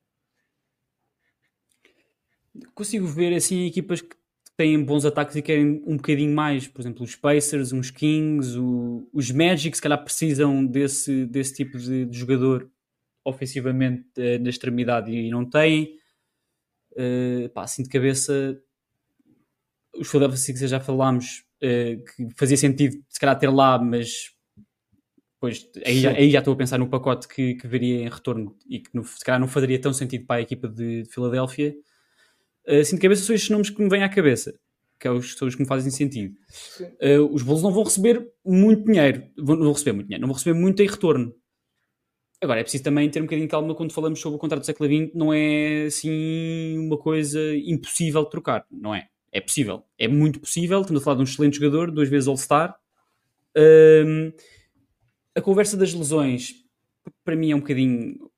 Consigo 2.74 3.06
ver 3.06 3.36
assim 3.36 3.66
equipas 3.66 4.02
que 4.02 4.16
têm 4.56 4.84
bons 4.84 5.06
ataques 5.06 5.36
e 5.36 5.42
querem 5.42 5.84
um 5.86 5.98
bocadinho 5.98 6.34
mais, 6.34 6.68
por 6.68 6.82
exemplo, 6.82 7.04
os 7.04 7.16
Pacers, 7.16 7.72
os 7.72 7.90
Kings, 7.90 8.58
o, 8.58 9.08
os 9.12 9.32
Magic, 9.32 9.76
se 9.76 9.82
calhar 9.82 10.04
precisam 10.04 10.66
desse, 10.66 11.26
desse 11.26 11.56
tipo 11.56 11.78
de, 11.78 12.06
de 12.06 12.18
jogador 12.18 12.70
ofensivamente 13.26 14.06
uh, 14.18 14.42
na 14.42 14.50
extremidade 14.50 15.12
e 15.12 15.30
não 15.30 15.46
têm. 15.46 15.98
Uh, 16.94 17.50
pá, 17.50 17.64
assim 17.64 17.84
de 17.84 17.90
cabeça, 17.90 18.60
os 19.96 20.08
Philadelphia 20.08 20.38
Sixers 20.38 20.72
já 20.72 20.80
falámos 20.80 21.44
uh, 21.58 22.04
que 22.04 22.30
fazia 22.36 22.58
sentido 22.58 23.04
se 23.10 23.20
calhar 23.20 23.38
ter 23.38 23.50
lá, 23.50 23.80
mas 23.80 24.32
pois, 25.40 25.70
aí, 25.86 26.00
já, 26.00 26.12
aí 26.12 26.30
já 26.30 26.40
estou 26.40 26.54
a 26.54 26.58
pensar 26.58 26.78
no 26.78 26.90
pacote 26.90 27.28
que, 27.28 27.56
que 27.56 27.68
veria 27.68 28.02
em 28.02 28.10
retorno 28.10 28.56
e 28.70 28.80
que 28.80 28.90
no, 28.94 29.04
se 29.04 29.24
calhar 29.24 29.40
não 29.40 29.48
faria 29.48 29.80
tão 29.80 29.94
sentido 29.94 30.26
para 30.26 30.38
a 30.38 30.42
equipa 30.42 30.68
de, 30.68 31.04
de 31.04 31.10
Filadélfia. 31.10 31.76
Uh, 32.68 32.80
assim 32.80 32.96
de 32.96 33.02
cabeça 33.02 33.24
são 33.24 33.36
estes 33.36 33.50
nomes 33.50 33.70
que 33.70 33.82
me 33.82 33.90
vêm 33.90 34.04
à 34.04 34.10
cabeça, 34.10 34.54
que 35.00 35.08
é 35.08 35.12
os, 35.12 35.36
são 35.36 35.48
os 35.48 35.56
que 35.56 35.62
me 35.62 35.68
fazem 35.68 35.92
sentido. 35.92 36.36
Uh, 37.02 37.26
os 37.34 37.42
Bulls 37.42 37.64
não 37.64 37.72
vão 37.72 37.84
receber 37.84 38.26
muito 38.46 38.86
dinheiro, 38.86 39.24
vão, 39.38 39.56
não 39.56 39.64
vão 39.64 39.74
receber 39.74 39.94
muito 39.94 40.08
dinheiro, 40.08 40.22
não 40.22 40.28
vão 40.28 40.38
receber 40.38 40.60
muito 40.60 40.82
em 40.82 40.88
retorno. 40.88 41.36
Agora, 42.44 42.60
é 42.60 42.64
preciso 42.64 42.84
também 42.84 43.10
ter 43.10 43.22
um 43.22 43.24
bocadinho 43.24 43.48
de 43.48 43.52
calma 43.52 43.74
quando 43.74 43.94
falamos 43.94 44.20
sobre 44.20 44.36
o 44.36 44.40
contrato 44.40 44.60
do 44.60 44.66
século 44.66 44.90
XX, 44.90 45.14
não 45.16 45.34
é 45.34 45.86
assim 45.86 46.78
uma 46.78 46.98
coisa 46.98 47.40
impossível 47.56 48.26
de 48.26 48.30
trocar, 48.30 48.68
não 48.70 48.94
é? 48.94 49.08
É 49.32 49.40
possível, 49.40 49.86
é 49.98 50.10
muito 50.10 50.42
possível, 50.42 50.82
estamos 50.82 51.02
a 51.02 51.06
falar 51.06 51.16
de 51.16 51.22
um 51.22 51.24
excelente 51.24 51.56
jogador, 51.56 51.90
duas 51.90 52.10
vezes 52.10 52.28
All-Star. 52.28 52.76
Um, 53.56 54.34
a 55.34 55.40
conversa 55.40 55.78
das 55.78 55.94
lesões, 55.94 56.54
para 57.24 57.34
mim 57.34 57.52
é 57.52 57.56
um 57.56 57.62
bocadinho 57.62 58.30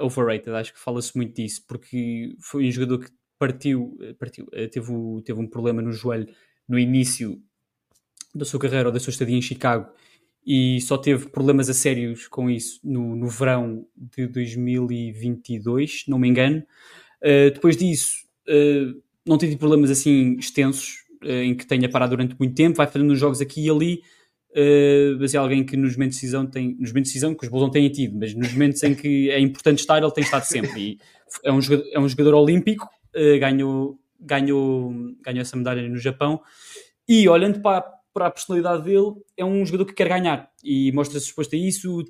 overrated, 0.00 0.50
acho 0.50 0.74
que 0.74 0.78
fala-se 0.78 1.16
muito 1.16 1.34
disso, 1.34 1.64
porque 1.66 2.36
foi 2.38 2.68
um 2.68 2.70
jogador 2.70 3.06
que 3.06 3.10
partiu, 3.38 3.96
eh, 4.02 4.12
partiu 4.12 4.46
eh, 4.52 4.68
teve, 4.68 4.92
teve 5.24 5.40
um 5.40 5.48
problema 5.48 5.80
no 5.80 5.92
joelho 5.92 6.28
no 6.68 6.78
início 6.78 7.40
da 8.34 8.44
sua 8.44 8.60
carreira 8.60 8.88
ou 8.88 8.92
da 8.92 9.00
sua 9.00 9.10
estadia 9.10 9.36
em 9.36 9.42
Chicago 9.42 9.90
e 10.46 10.80
só 10.80 10.96
teve 10.96 11.28
problemas 11.28 11.68
a 11.68 11.74
sérios 11.74 12.28
com 12.28 12.48
isso 12.48 12.78
no, 12.84 13.16
no 13.16 13.26
verão 13.26 13.84
de 13.96 14.28
2022, 14.28 16.04
não 16.06 16.20
me 16.20 16.28
engano. 16.28 16.62
Uh, 17.20 17.50
depois 17.52 17.76
disso, 17.76 18.18
uh, 18.48 19.02
não 19.26 19.36
teve 19.38 19.56
problemas 19.56 19.90
assim 19.90 20.36
extensos, 20.38 20.98
uh, 21.24 21.28
em 21.28 21.54
que 21.54 21.66
tenha 21.66 21.88
parado 21.88 22.10
durante 22.10 22.36
muito 22.38 22.54
tempo, 22.54 22.76
vai 22.76 22.86
fazendo 22.86 23.12
uns 23.12 23.18
jogos 23.18 23.40
aqui 23.40 23.66
e 23.66 23.70
ali, 23.70 24.02
mas 25.20 25.34
é 25.34 25.36
alguém 25.36 25.62
que 25.62 25.76
nos 25.76 25.96
momentos 25.96 26.16
de 26.16 26.22
decisão 26.22 26.46
tem, 26.46 26.68
nos 26.78 26.90
momentos 26.90 27.10
de 27.10 27.14
decisão 27.14 27.34
que 27.34 27.44
os 27.44 27.50
Bulls 27.50 27.64
não 27.64 27.70
têm 27.70 27.90
tido, 27.90 28.18
mas 28.18 28.34
nos 28.34 28.52
momentos 28.52 28.82
em 28.82 28.94
que 28.94 29.28
é 29.28 29.38
importante 29.38 29.80
estar, 29.80 30.02
ele 30.02 30.10
tem 30.12 30.24
estado 30.24 30.44
sempre. 30.44 30.80
E 30.80 30.98
é 31.44 31.52
um 31.52 31.60
jogador, 31.60 31.90
é 31.92 32.00
um 32.00 32.08
jogador 32.08 32.34
olímpico, 32.34 32.88
uh, 33.14 33.38
ganhou, 33.38 33.98
ganhou, 34.18 34.94
ganhou 35.22 35.42
essa 35.42 35.56
medalha 35.58 35.86
no 35.86 35.98
Japão. 35.98 36.40
E 37.06 37.28
olhando 37.28 37.60
para, 37.60 37.84
para 38.16 38.28
a 38.28 38.30
personalidade 38.30 38.84
dele, 38.84 39.12
é 39.36 39.44
um 39.44 39.62
jogador 39.66 39.84
que 39.84 39.92
quer 39.92 40.08
ganhar 40.08 40.50
e 40.64 40.90
mostra-se 40.92 41.26
disposto 41.26 41.54
a 41.54 41.58
isso. 41.58 42.02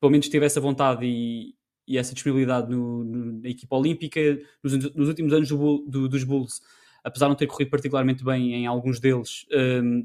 Pelo 0.00 0.10
menos 0.10 0.28
teve 0.28 0.44
essa 0.44 0.60
vontade 0.60 1.06
e, 1.06 1.54
e 1.86 1.96
essa 1.96 2.12
disponibilidade 2.12 2.68
no, 2.68 3.04
no, 3.04 3.40
na 3.40 3.48
equipa 3.48 3.76
olímpica 3.76 4.20
nos, 4.60 4.72
nos 4.92 5.06
últimos 5.06 5.32
anos 5.32 5.48
do, 5.48 5.84
do, 5.86 6.08
dos 6.08 6.24
Bulls. 6.24 6.60
Apesar 7.04 7.26
de 7.26 7.30
não 7.30 7.36
ter 7.36 7.46
corrido 7.46 7.70
particularmente 7.70 8.24
bem 8.24 8.54
em 8.54 8.66
alguns 8.66 8.98
deles, 8.98 9.46
um, 9.52 10.04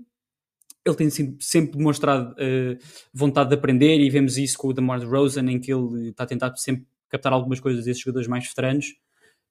ele 0.86 0.96
tem 0.96 1.10
sempre 1.10 1.76
demonstrado 1.76 2.34
uh, 2.34 2.78
vontade 3.12 3.50
de 3.50 3.56
aprender 3.56 4.00
e 4.00 4.08
vemos 4.12 4.38
isso 4.38 4.60
com 4.60 4.68
o 4.68 4.74
DeMar 4.74 5.00
DeRozan, 5.00 5.50
em 5.52 5.60
que 5.60 5.74
ele 5.74 6.10
está 6.10 6.24
a 6.26 6.28
tentar 6.28 6.56
sempre 6.56 6.86
captar 7.10 7.34
algumas 7.34 7.60
coisas 7.60 7.84
desses 7.84 8.04
jogadores 8.04 8.28
mais 8.28 8.48
veteranos. 8.48 8.94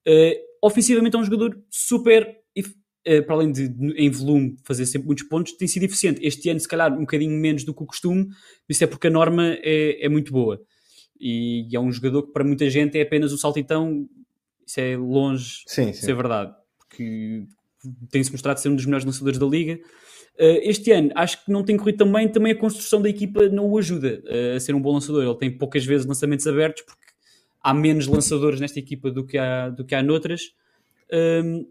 Uh, 0.07 0.39
ofensivamente 0.61 1.17
é 1.17 1.19
um 1.19 1.25
jogador 1.25 1.61
super, 1.69 2.44
para 3.25 3.35
além 3.35 3.51
de 3.51 3.71
em 3.95 4.09
volume 4.09 4.55
fazer 4.63 4.85
sempre 4.85 5.07
muitos 5.07 5.25
pontos, 5.25 5.53
tem 5.53 5.67
sido 5.67 5.83
eficiente. 5.83 6.25
Este 6.25 6.49
ano, 6.49 6.59
se 6.59 6.67
calhar, 6.67 6.91
um 6.91 7.01
bocadinho 7.01 7.31
menos 7.31 7.63
do 7.63 7.73
que 7.73 7.83
o 7.83 7.85
costume, 7.85 8.27
isso 8.67 8.83
é 8.83 8.87
porque 8.87 9.07
a 9.07 9.11
norma 9.11 9.55
é, 9.61 10.05
é 10.05 10.09
muito 10.09 10.31
boa. 10.31 10.59
E, 11.19 11.67
e, 11.71 11.75
é 11.75 11.79
um 11.79 11.91
jogador 11.91 12.23
que 12.23 12.33
para 12.33 12.43
muita 12.43 12.69
gente 12.69 12.97
é 12.97 13.01
apenas 13.01 13.31
um 13.31 13.37
saltitão, 13.37 14.07
isso 14.65 14.79
é 14.79 14.97
longe 14.97 15.63
sim, 15.67 15.91
de 15.91 15.97
ser 15.97 16.15
verdade, 16.15 16.53
porque 16.79 17.43
tem-se 18.09 18.31
mostrado 18.31 18.59
ser 18.59 18.69
um 18.69 18.75
dos 18.75 18.85
melhores 18.85 19.05
lançadores 19.05 19.37
da 19.37 19.45
liga. 19.45 19.79
Uh, 20.37 20.59
este 20.63 20.91
ano 20.91 21.11
acho 21.15 21.45
que 21.45 21.51
não 21.51 21.63
tem 21.63 21.77
corrido 21.77 21.97
tão 21.97 22.11
bem, 22.11 22.27
também 22.27 22.51
a 22.51 22.57
construção 22.57 23.01
da 23.01 23.09
equipa 23.09 23.47
não 23.47 23.69
o 23.69 23.77
ajuda 23.77 24.21
uh, 24.25 24.55
a 24.55 24.59
ser 24.59 24.75
um 24.75 24.81
bom 24.81 24.93
lançador. 24.93 25.23
Ele 25.23 25.37
tem 25.37 25.55
poucas 25.55 25.85
vezes 25.85 26.05
lançamentos 26.05 26.45
abertos 26.45 26.81
porque 26.81 27.05
há 27.63 27.73
menos 27.73 28.07
lançadores 28.07 28.59
nesta 28.59 28.79
equipa 28.79 29.09
do 29.09 29.25
que 29.25 29.37
há, 29.37 29.69
do 29.69 29.85
que 29.85 29.95
há 29.95 30.03
noutras. 30.03 30.53
Um, 31.13 31.65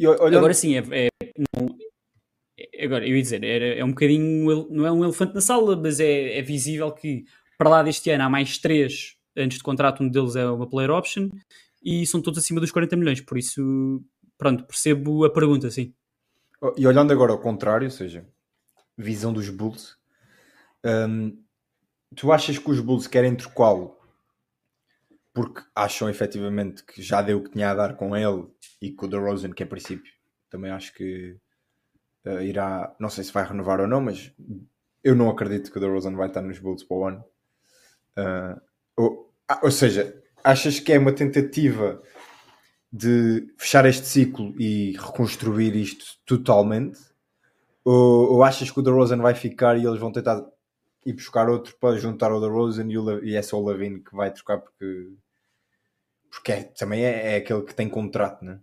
olhando... 0.00 0.38
Agora 0.38 0.54
sim, 0.54 0.76
é, 0.76 0.82
é, 0.90 1.08
não, 1.56 1.76
é, 2.58 2.84
agora 2.84 3.06
eu 3.06 3.16
ia 3.16 3.22
dizer, 3.22 3.42
é, 3.44 3.78
é 3.78 3.84
um 3.84 3.90
bocadinho, 3.90 4.68
não 4.70 4.86
é 4.86 4.92
um 4.92 5.04
elefante 5.04 5.34
na 5.34 5.40
sala, 5.40 5.76
mas 5.76 6.00
é, 6.00 6.38
é 6.38 6.42
visível 6.42 6.90
que 6.92 7.24
para 7.58 7.70
lá 7.70 7.82
deste 7.82 8.10
ano 8.10 8.24
há 8.24 8.30
mais 8.30 8.58
três 8.58 9.16
antes 9.36 9.58
de 9.58 9.64
contrato, 9.64 10.02
um 10.02 10.08
deles 10.08 10.36
é 10.36 10.46
uma 10.48 10.68
player 10.68 10.90
option 10.90 11.28
e 11.82 12.06
são 12.06 12.20
todos 12.22 12.38
acima 12.38 12.60
dos 12.60 12.70
40 12.70 12.96
milhões, 12.96 13.20
por 13.20 13.36
isso, 13.36 14.02
pronto, 14.38 14.64
percebo 14.64 15.24
a 15.24 15.30
pergunta, 15.30 15.70
sim. 15.70 15.92
E 16.76 16.86
olhando 16.86 17.12
agora 17.12 17.32
ao 17.32 17.40
contrário, 17.40 17.86
ou 17.86 17.90
seja, 17.90 18.26
visão 18.96 19.32
dos 19.32 19.50
Bulls, 19.50 19.96
um, 20.84 21.36
tu 22.14 22.32
achas 22.32 22.58
que 22.58 22.70
os 22.70 22.80
Bulls 22.80 23.06
querem 23.06 23.34
trocá-lo 23.34 23.96
porque 25.34 25.62
acham 25.74 26.08
efetivamente 26.08 26.84
que 26.84 27.02
já 27.02 27.20
deu 27.20 27.38
o 27.38 27.42
que 27.42 27.50
tinha 27.50 27.70
a 27.70 27.74
dar 27.74 27.96
com 27.96 28.16
ele 28.16 28.46
e 28.80 28.92
com 28.92 29.06
o 29.06 29.08
DeRozan, 29.08 29.50
que 29.50 29.64
a 29.64 29.66
princípio 29.66 30.12
também 30.48 30.70
acho 30.70 30.94
que 30.94 31.36
uh, 32.24 32.40
irá, 32.40 32.94
não 33.00 33.10
sei 33.10 33.24
se 33.24 33.32
vai 33.32 33.44
renovar 33.44 33.80
ou 33.80 33.88
não, 33.88 34.00
mas 34.00 34.32
eu 35.02 35.14
não 35.16 35.28
acredito 35.28 35.70
que 35.70 35.76
o 35.76 35.80
DeRozan 35.80 36.14
vai 36.14 36.28
estar 36.28 36.40
nos 36.40 36.58
Bulls 36.60 36.84
para 36.84 36.96
o 36.96 37.04
ano. 37.06 37.24
Ou, 38.96 39.34
ah, 39.48 39.60
ou 39.64 39.70
seja, 39.70 40.22
achas 40.42 40.78
que 40.78 40.92
é 40.92 40.98
uma 40.98 41.12
tentativa 41.12 42.00
de 42.92 43.52
fechar 43.58 43.84
este 43.86 44.06
ciclo 44.06 44.54
e 44.56 44.92
reconstruir 44.92 45.74
isto 45.74 46.04
totalmente? 46.24 47.00
Ou, 47.84 48.34
ou 48.34 48.42
achas 48.44 48.70
que 48.70 48.78
o 48.78 48.82
DeRozan 48.82 49.18
vai 49.18 49.34
ficar 49.34 49.76
e 49.76 49.84
eles 49.84 49.98
vão 49.98 50.12
tentar 50.12 50.42
ir 51.04 51.12
buscar 51.12 51.48
outro 51.50 51.76
para 51.80 51.98
juntar 51.98 52.32
o 52.32 52.40
DeRozan 52.40 52.86
e, 52.88 52.96
o, 52.96 53.24
e 53.24 53.34
é 53.34 53.42
só 53.42 53.60
o 53.60 53.64
Lavine 53.64 54.00
que 54.00 54.14
vai 54.14 54.32
trocar 54.32 54.58
porque 54.58 55.12
porque 56.34 56.52
é, 56.52 56.62
também 56.64 57.04
é, 57.04 57.34
é, 57.34 57.36
aquele 57.36 57.62
que 57.62 57.74
tem 57.74 57.88
contrato, 57.88 58.44
não 58.44 58.54
é? 58.54 58.58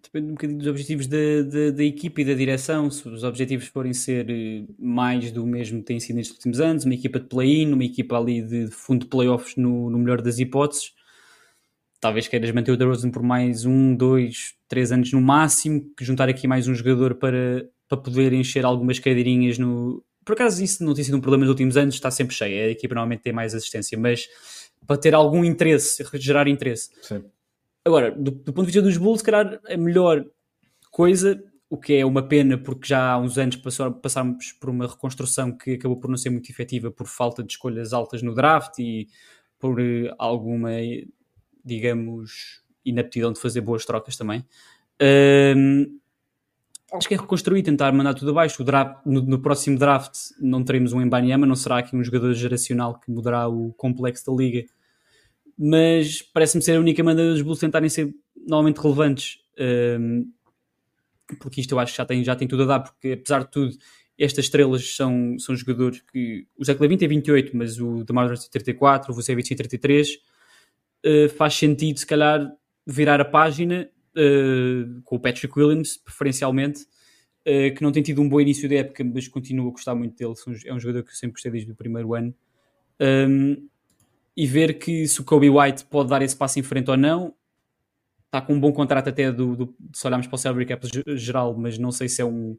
Depende 0.00 0.28
um 0.28 0.34
bocadinho 0.34 0.58
dos 0.58 0.68
objetivos 0.68 1.06
da, 1.08 1.42
da, 1.42 1.70
da 1.72 1.82
equipa 1.82 2.20
e 2.20 2.24
da 2.24 2.34
direção. 2.34 2.88
Se 2.88 3.08
os 3.08 3.24
objetivos 3.24 3.66
forem 3.66 3.92
ser 3.92 4.30
eh, 4.30 4.64
mais 4.78 5.32
do 5.32 5.44
mesmo 5.44 5.80
que 5.80 5.86
tem 5.86 5.98
sido 5.98 6.16
nestes 6.16 6.36
últimos 6.36 6.60
anos, 6.60 6.84
uma 6.84 6.94
equipa 6.94 7.18
de 7.18 7.26
play-in, 7.26 7.72
uma 7.72 7.84
equipa 7.84 8.16
ali 8.16 8.40
de 8.40 8.68
fundo 8.70 9.00
de 9.00 9.10
playoffs 9.10 9.56
no, 9.56 9.90
no 9.90 9.98
melhor 9.98 10.22
das 10.22 10.38
hipóteses, 10.38 10.92
talvez 12.00 12.28
queiras 12.28 12.52
manter 12.52 12.70
o 12.70 12.76
DeRozan 12.76 13.10
por 13.10 13.22
mais 13.22 13.64
um, 13.64 13.96
dois, 13.96 14.54
três 14.68 14.92
anos 14.92 15.12
no 15.12 15.20
máximo, 15.20 15.92
que 15.96 16.04
juntar 16.04 16.28
aqui 16.28 16.46
mais 16.46 16.68
um 16.68 16.74
jogador 16.74 17.16
para, 17.16 17.68
para 17.88 17.98
poder 17.98 18.32
encher 18.32 18.64
algumas 18.64 19.00
cadeirinhas 19.00 19.58
no... 19.58 20.04
Por 20.24 20.34
acaso 20.34 20.62
isso 20.62 20.84
não 20.84 20.94
tem 20.94 21.02
sido 21.02 21.16
um 21.16 21.20
problema 21.20 21.44
nos 21.44 21.50
últimos 21.50 21.76
anos, 21.76 21.96
está 21.96 22.10
sempre 22.10 22.36
cheia, 22.36 22.66
a 22.66 22.70
equipa 22.70 22.94
normalmente 22.94 23.22
tem 23.22 23.32
mais 23.32 23.54
assistência, 23.54 23.98
mas 23.98 24.28
para 24.86 24.96
ter 24.96 25.14
algum 25.14 25.44
interesse, 25.44 26.04
gerar 26.14 26.48
interesse. 26.48 26.90
Sim. 27.02 27.24
Agora, 27.84 28.10
do, 28.10 28.30
do, 28.30 28.52
ponto 28.52 28.66
de 28.66 28.72
vista 28.72 28.82
dos 28.82 28.96
Bulls, 28.96 29.20
se 29.20 29.24
calhar 29.24 29.60
a 29.66 29.76
melhor 29.76 30.24
coisa, 30.90 31.42
o 31.68 31.76
que 31.76 31.94
é 31.94 32.06
uma 32.06 32.22
pena 32.22 32.56
porque 32.56 32.88
já 32.88 33.12
há 33.12 33.18
uns 33.18 33.36
anos 33.36 33.56
passou, 33.56 33.92
passámos 33.92 34.52
por 34.52 34.70
uma 34.70 34.86
reconstrução 34.86 35.56
que 35.56 35.72
acabou 35.72 35.98
por 35.98 36.08
não 36.08 36.16
ser 36.16 36.30
muito 36.30 36.48
efetiva 36.50 36.90
por 36.90 37.06
falta 37.06 37.42
de 37.42 37.52
escolhas 37.52 37.92
altas 37.92 38.22
no 38.22 38.34
draft 38.34 38.78
e 38.78 39.08
por 39.58 39.80
uh, 39.80 40.14
alguma, 40.18 40.70
digamos, 41.64 42.62
inaptidão 42.84 43.32
de 43.32 43.40
fazer 43.40 43.60
boas 43.60 43.84
trocas 43.84 44.16
também. 44.16 44.44
Um, 45.56 45.98
acho 46.92 47.08
que 47.08 47.14
é 47.14 47.16
reconstruir, 47.16 47.62
tentar 47.62 47.92
mandar 47.92 48.14
tudo 48.14 48.30
abaixo. 48.30 48.64
No, 49.04 49.22
no, 49.22 49.40
próximo 49.40 49.78
draft 49.78 50.12
não 50.40 50.62
teremos 50.62 50.92
um 50.92 51.00
Embanyama, 51.00 51.46
não 51.46 51.56
será 51.56 51.78
aqui 51.78 51.96
um 51.96 52.04
jogador 52.04 52.32
geracional 52.34 52.98
que 52.98 53.10
mudará 53.10 53.48
o 53.48 53.72
complexo 53.74 54.26
da 54.26 54.36
liga. 54.36 54.64
Mas 55.58 56.22
parece-me 56.22 56.62
ser 56.62 56.76
a 56.76 56.80
única 56.80 57.02
maneira 57.02 57.32
dos 57.32 57.42
Bulls 57.42 57.60
tentarem 57.60 57.88
ser 57.88 58.14
normalmente 58.36 58.80
relevantes. 58.80 59.38
Um, 59.58 60.30
porque 61.40 61.60
isto 61.60 61.72
eu 61.72 61.78
acho 61.78 61.92
que 61.92 61.98
já 61.98 62.04
tem, 62.04 62.24
já 62.24 62.36
tem 62.36 62.46
tudo 62.46 62.64
a 62.64 62.66
dar, 62.66 62.80
porque 62.80 63.12
apesar 63.12 63.44
de 63.44 63.50
tudo, 63.50 63.76
estas 64.18 64.44
estrelas 64.46 64.94
são, 64.94 65.36
são 65.38 65.56
jogadores 65.56 66.02
que. 66.12 66.46
O 66.58 66.64
Zé 66.64 66.74
Clevin 66.74 66.96
tem 66.96 67.08
28, 67.08 67.56
mas 67.56 67.80
o 67.80 68.04
DeMar 68.04 68.28
tem 68.38 68.50
34, 68.50 69.10
o 69.10 69.14
Vucevic 69.14 69.48
tem 69.48 69.56
33. 69.56 70.08
Uh, 71.06 71.28
faz 71.36 71.54
sentido, 71.54 71.98
se 71.98 72.06
calhar, 72.06 72.50
virar 72.86 73.20
a 73.20 73.24
página 73.24 73.88
uh, 74.16 75.02
com 75.02 75.16
o 75.16 75.20
Patrick 75.20 75.58
Williams, 75.58 75.96
preferencialmente, 75.96 76.82
uh, 76.82 77.74
que 77.74 77.82
não 77.82 77.92
tem 77.92 78.02
tido 78.02 78.20
um 78.22 78.28
bom 78.28 78.40
início 78.40 78.68
de 78.68 78.76
época, 78.76 79.04
mas 79.04 79.28
continuo 79.28 79.68
a 79.68 79.70
gostar 79.72 79.94
muito 79.94 80.16
dele. 80.16 80.34
É 80.66 80.74
um 80.74 80.80
jogador 80.80 81.02
que 81.02 81.10
eu 81.10 81.14
sempre 81.14 81.34
gostei 81.34 81.50
desde 81.50 81.70
o 81.70 81.74
primeiro 81.74 82.14
ano. 82.14 82.34
Um, 83.00 83.68
e 84.36 84.46
ver 84.46 84.78
que 84.78 85.06
se 85.06 85.20
o 85.20 85.24
Kobe 85.24 85.48
White 85.48 85.84
pode 85.84 86.08
dar 86.10 86.22
esse 86.22 86.36
passo 86.36 86.58
em 86.58 86.62
frente 86.62 86.90
ou 86.90 86.96
não. 86.96 87.34
Está 88.26 88.40
com 88.40 88.54
um 88.54 88.60
bom 88.60 88.72
contrato 88.72 89.08
até 89.08 89.30
do, 89.30 89.54
do 89.54 89.74
se 89.92 90.04
olharmos 90.06 90.26
para 90.26 90.34
o 90.34 90.38
salary 90.38 90.66
cap 90.66 90.84
geral, 91.16 91.56
mas 91.56 91.78
não 91.78 91.92
sei 91.92 92.08
se 92.08 92.20
é 92.20 92.24
um, 92.24 92.58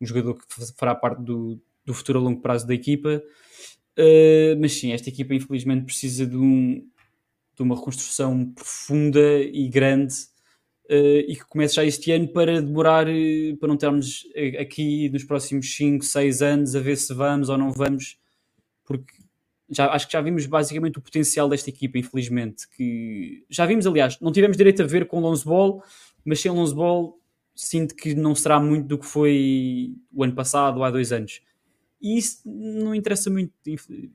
um 0.00 0.06
jogador 0.06 0.34
que 0.34 0.44
fará 0.74 0.94
parte 0.94 1.22
do, 1.22 1.60
do 1.84 1.92
futuro 1.92 2.18
a 2.18 2.22
longo 2.22 2.40
prazo 2.40 2.66
da 2.66 2.72
equipa. 2.72 3.22
Uh, 3.98 4.56
mas 4.58 4.72
sim, 4.72 4.92
esta 4.92 5.10
equipa 5.10 5.34
infelizmente 5.34 5.84
precisa 5.84 6.26
de, 6.26 6.36
um, 6.36 6.82
de 7.54 7.62
uma 7.62 7.76
reconstrução 7.76 8.50
profunda 8.54 9.20
e 9.42 9.68
grande 9.68 10.14
uh, 10.92 11.20
e 11.26 11.34
que 11.34 11.44
comece 11.46 11.76
já 11.76 11.84
este 11.84 12.12
ano 12.12 12.28
para 12.28 12.60
demorar, 12.60 13.08
uh, 13.08 13.56
para 13.58 13.68
não 13.68 13.76
termos 13.76 14.26
aqui 14.60 15.08
nos 15.08 15.24
próximos 15.24 15.74
5, 15.74 16.04
6 16.04 16.42
anos 16.42 16.76
a 16.76 16.80
ver 16.80 16.96
se 16.96 17.14
vamos 17.14 17.48
ou 17.48 17.56
não 17.56 17.72
vamos, 17.72 18.18
porque 18.84 19.14
já, 19.70 19.90
acho 19.90 20.06
que 20.06 20.12
já 20.12 20.20
vimos 20.20 20.44
basicamente 20.44 20.98
o 20.98 21.02
potencial 21.02 21.48
desta 21.48 21.70
equipa, 21.70 21.98
infelizmente. 21.98 22.68
Que 22.76 23.44
já 23.48 23.64
vimos, 23.64 23.86
aliás, 23.86 24.18
não 24.20 24.30
tivemos 24.30 24.56
direito 24.56 24.82
a 24.82 24.86
ver 24.86 25.06
com 25.06 25.20
Lonzo 25.20 25.46
Ball, 25.46 25.82
mas 26.24 26.40
sem 26.40 26.50
Lonzo 26.50 26.74
Ball 26.74 27.18
sinto 27.54 27.94
que 27.94 28.14
não 28.14 28.34
será 28.34 28.60
muito 28.60 28.86
do 28.86 28.98
que 28.98 29.06
foi 29.06 29.94
o 30.12 30.22
ano 30.22 30.34
passado 30.34 30.82
há 30.82 30.90
dois 30.90 31.10
anos. 31.12 31.40
E 32.00 32.18
isso 32.18 32.42
não 32.44 32.94
interessa 32.94 33.30
muito, 33.30 33.52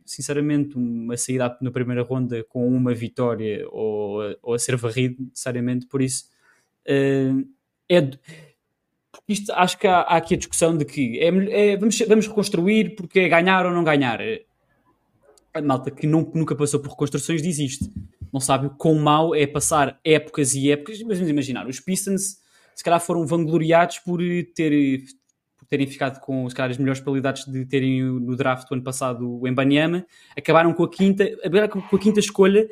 sinceramente, 0.06 0.76
uma 0.76 1.16
saída 1.16 1.58
na 1.62 1.72
primeira 1.72 2.04
ronda 2.04 2.44
com 2.44 2.68
uma 2.68 2.94
vitória 2.94 3.66
ou, 3.70 4.20
ou 4.42 4.54
a 4.54 4.60
ser 4.60 4.76
varrido, 4.76 5.24
necessariamente. 5.24 5.88
Por 5.88 6.02
isso, 6.02 6.26
uh, 6.90 7.48
é. 7.90 8.10
Isto, 9.28 9.52
acho 9.52 9.78
que 9.78 9.88
há, 9.88 10.00
há, 10.02 10.18
aqui 10.18 10.36
a 10.36 10.38
discussão 10.38 10.78
de 10.78 10.86
que 10.86 11.20
é, 11.20 11.28
é, 11.28 11.78
vamos, 11.78 12.00
vamos 12.00 12.28
reconstruir 12.28 12.96
porque 12.96 13.20
é 13.20 13.28
ganhar 13.28 13.66
ou 13.66 13.74
não 13.74 13.84
ganhar 13.84 14.22
a 15.58 15.62
malta 15.62 15.92
que 15.92 16.08
não, 16.08 16.30
nunca 16.34 16.56
passou 16.56 16.80
por 16.80 16.92
reconstruções 16.92 17.42
diz 17.42 17.60
isto. 17.60 17.92
Não 18.32 18.40
sabe 18.40 18.68
o 18.68 18.70
quão 18.70 18.96
mau 18.96 19.34
é 19.34 19.48
passar 19.48 20.00
épocas 20.04 20.54
e 20.54 20.72
épocas. 20.72 21.02
Mas 21.04 21.18
vamos 21.18 21.30
imaginar, 21.30 21.68
os 21.68 21.80
Pistons 21.80 22.38
se 22.76 22.84
calhar 22.84 23.00
foram 23.00 23.26
vangloriados 23.26 24.00
por, 24.00 24.20
ter, 24.54 25.04
por 25.58 25.66
terem 25.68 25.88
ficado 25.88 26.20
com 26.20 26.48
se 26.48 26.56
calhar, 26.56 26.70
as 26.70 26.78
melhores 26.78 27.02
probabilidades 27.02 27.46
de 27.46 27.66
terem 27.66 28.04
no 28.04 28.36
draft 28.36 28.68
do 28.68 28.76
ano 28.76 28.84
passado 28.84 29.40
o 29.40 29.48
Embanyama. 29.48 30.06
Acabaram 30.38 30.74
com 30.74 30.84
a 30.84 30.90
quinta, 30.90 31.26
com 31.90 31.96
a 31.96 32.00
quinta 32.00 32.20
escolha 32.20 32.68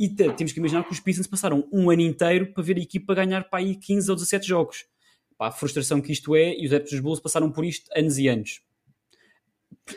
e 0.00 0.08
temos 0.08 0.52
que 0.52 0.58
imaginar 0.58 0.82
que 0.84 0.92
os 0.92 1.00
Pistons 1.00 1.26
passaram 1.26 1.68
um 1.70 1.90
ano 1.90 2.02
inteiro 2.02 2.52
para 2.52 2.62
ver 2.62 2.76
a 2.76 2.80
equipa 2.80 3.14
ganhar 3.14 3.48
para 3.48 3.60
aí 3.60 3.76
15 3.76 4.10
ou 4.10 4.16
17 4.16 4.48
jogos. 4.48 4.86
Pá, 5.36 5.48
a 5.48 5.52
frustração 5.52 6.00
que 6.00 6.12
isto 6.12 6.34
é, 6.34 6.54
e 6.58 6.66
os 6.66 6.72
adeptos 6.72 6.92
dos 6.92 7.00
Bulls 7.00 7.20
passaram 7.20 7.50
por 7.52 7.64
isto 7.64 7.88
anos 7.94 8.18
e 8.18 8.26
anos 8.26 8.62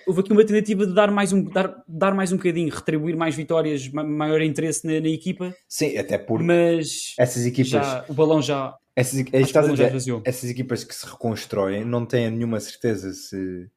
houve 0.05 0.21
aqui 0.21 0.31
uma 0.31 0.45
tentativa 0.45 0.85
de 0.85 0.93
dar 0.93 1.11
mais 1.11 1.33
um, 1.33 1.43
dar, 1.43 1.83
dar 1.87 2.13
mais 2.13 2.31
um 2.31 2.37
bocadinho, 2.37 2.73
retribuir 2.73 3.15
mais 3.15 3.35
vitórias, 3.35 3.87
maior 3.89 4.41
interesse 4.41 4.85
na, 4.85 4.99
na 4.99 5.09
equipa. 5.09 5.55
Sim, 5.67 5.97
até 5.97 6.17
porque 6.17 6.43
mas 6.43 7.13
essas 7.17 7.45
equipas. 7.45 7.69
Já, 7.69 8.05
o 8.07 8.13
balão 8.13 8.41
já. 8.41 8.75
Essas, 8.95 9.25
já 9.49 9.61
essas 10.23 10.49
equipas 10.51 10.83
que 10.83 10.93
se 10.93 11.05
reconstroem 11.05 11.83
não 11.83 12.05
têm 12.05 12.29
nenhuma 12.29 12.59
certeza 12.59 13.11
se. 13.13 13.67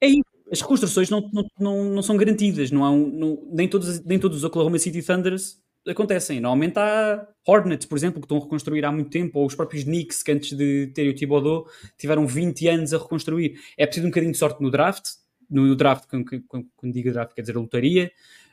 É 0.00 0.06
isso. 0.06 0.24
As 0.50 0.60
reconstruções 0.60 1.10
não, 1.10 1.28
não, 1.32 1.44
não, 1.58 1.84
não 1.84 2.02
são 2.02 2.16
garantidas. 2.16 2.70
Não 2.70 2.84
há 2.84 2.90
um, 2.90 3.06
não, 3.08 3.48
nem, 3.52 3.68
todos, 3.68 4.02
nem 4.04 4.18
todos 4.18 4.38
os 4.38 4.44
Oklahoma 4.44 4.78
City 4.78 5.02
Thunders 5.02 5.58
acontecem. 5.86 6.40
Normalmente 6.40 6.78
há 6.78 7.26
Hornets, 7.46 7.86
por 7.86 7.96
exemplo, 7.96 8.20
que 8.20 8.24
estão 8.24 8.38
a 8.38 8.40
reconstruir 8.40 8.84
há 8.84 8.92
muito 8.92 9.10
tempo, 9.10 9.38
ou 9.38 9.46
os 9.46 9.54
próprios 9.54 9.84
Knicks, 9.84 10.22
que 10.22 10.32
antes 10.32 10.56
de 10.56 10.88
terem 10.94 11.10
o 11.10 11.14
Thibodeau 11.14 11.66
tiveram 11.98 12.26
20 12.26 12.68
anos 12.68 12.94
a 12.94 12.98
reconstruir. 12.98 13.58
É 13.76 13.86
preciso 13.86 14.06
um 14.06 14.10
bocadinho 14.10 14.32
de 14.32 14.38
sorte 14.38 14.62
no 14.62 14.70
draft, 14.70 15.04
no 15.50 15.74
draft, 15.76 16.06
quando, 16.08 16.92
digo 16.92 17.12
draft, 17.12 17.34
quer 17.34 17.42
dizer 17.42 17.56
a 17.56 17.60
lotaria, 17.60 18.10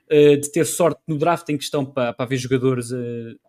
uh, 0.08 0.38
de 0.39 0.52
ter 0.52 0.65
sorte 0.65 1.02
no 1.08 1.17
draft 1.17 1.48
em 1.50 1.58
questão 1.58 1.86
para, 1.86 2.13
para 2.13 2.26
haver 2.26 2.38
jogadores 2.38 2.91
uh, 2.91 3.39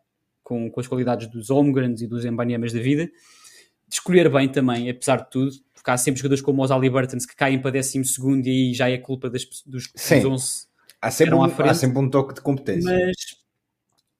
com, 0.42 0.70
com 0.70 0.80
as 0.80 0.86
qualidades 0.86 1.28
dos 1.28 1.50
Holmgrens 1.50 2.00
e 2.02 2.06
dos 2.06 2.24
Embanyamas 2.24 2.72
da 2.72 2.80
vida, 2.80 3.06
de 3.06 3.94
escolher 3.94 4.30
bem 4.30 4.48
também, 4.48 4.88
apesar 4.88 5.16
de 5.16 5.30
tudo, 5.30 5.52
porque 5.74 5.90
há 5.90 5.96
sempre 5.96 6.20
jogadores 6.20 6.40
como 6.40 6.62
os 6.62 6.70
Burtons 6.70 7.26
que 7.26 7.34
caem 7.34 7.60
para 7.60 7.72
12 7.72 8.00
e 8.44 8.50
aí 8.50 8.74
já 8.74 8.88
é 8.88 8.96
culpa 8.96 9.28
das, 9.28 9.44
dos, 9.66 9.90
Sim. 9.96 10.24
11 10.24 10.66
há 11.00 11.10
sempre, 11.10 11.34
um, 11.34 11.42
há 11.42 11.74
sempre 11.74 11.98
um 11.98 12.08
toque 12.08 12.34
de 12.34 12.40
competência. 12.40 12.88
Mas 12.88 13.41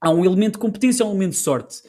há 0.02 0.10
um 0.10 0.24
elemento 0.24 0.54
de 0.54 0.58
competência, 0.58 1.06
um 1.06 1.10
elemento 1.10 1.30
de 1.30 1.36
sorte. 1.36 1.82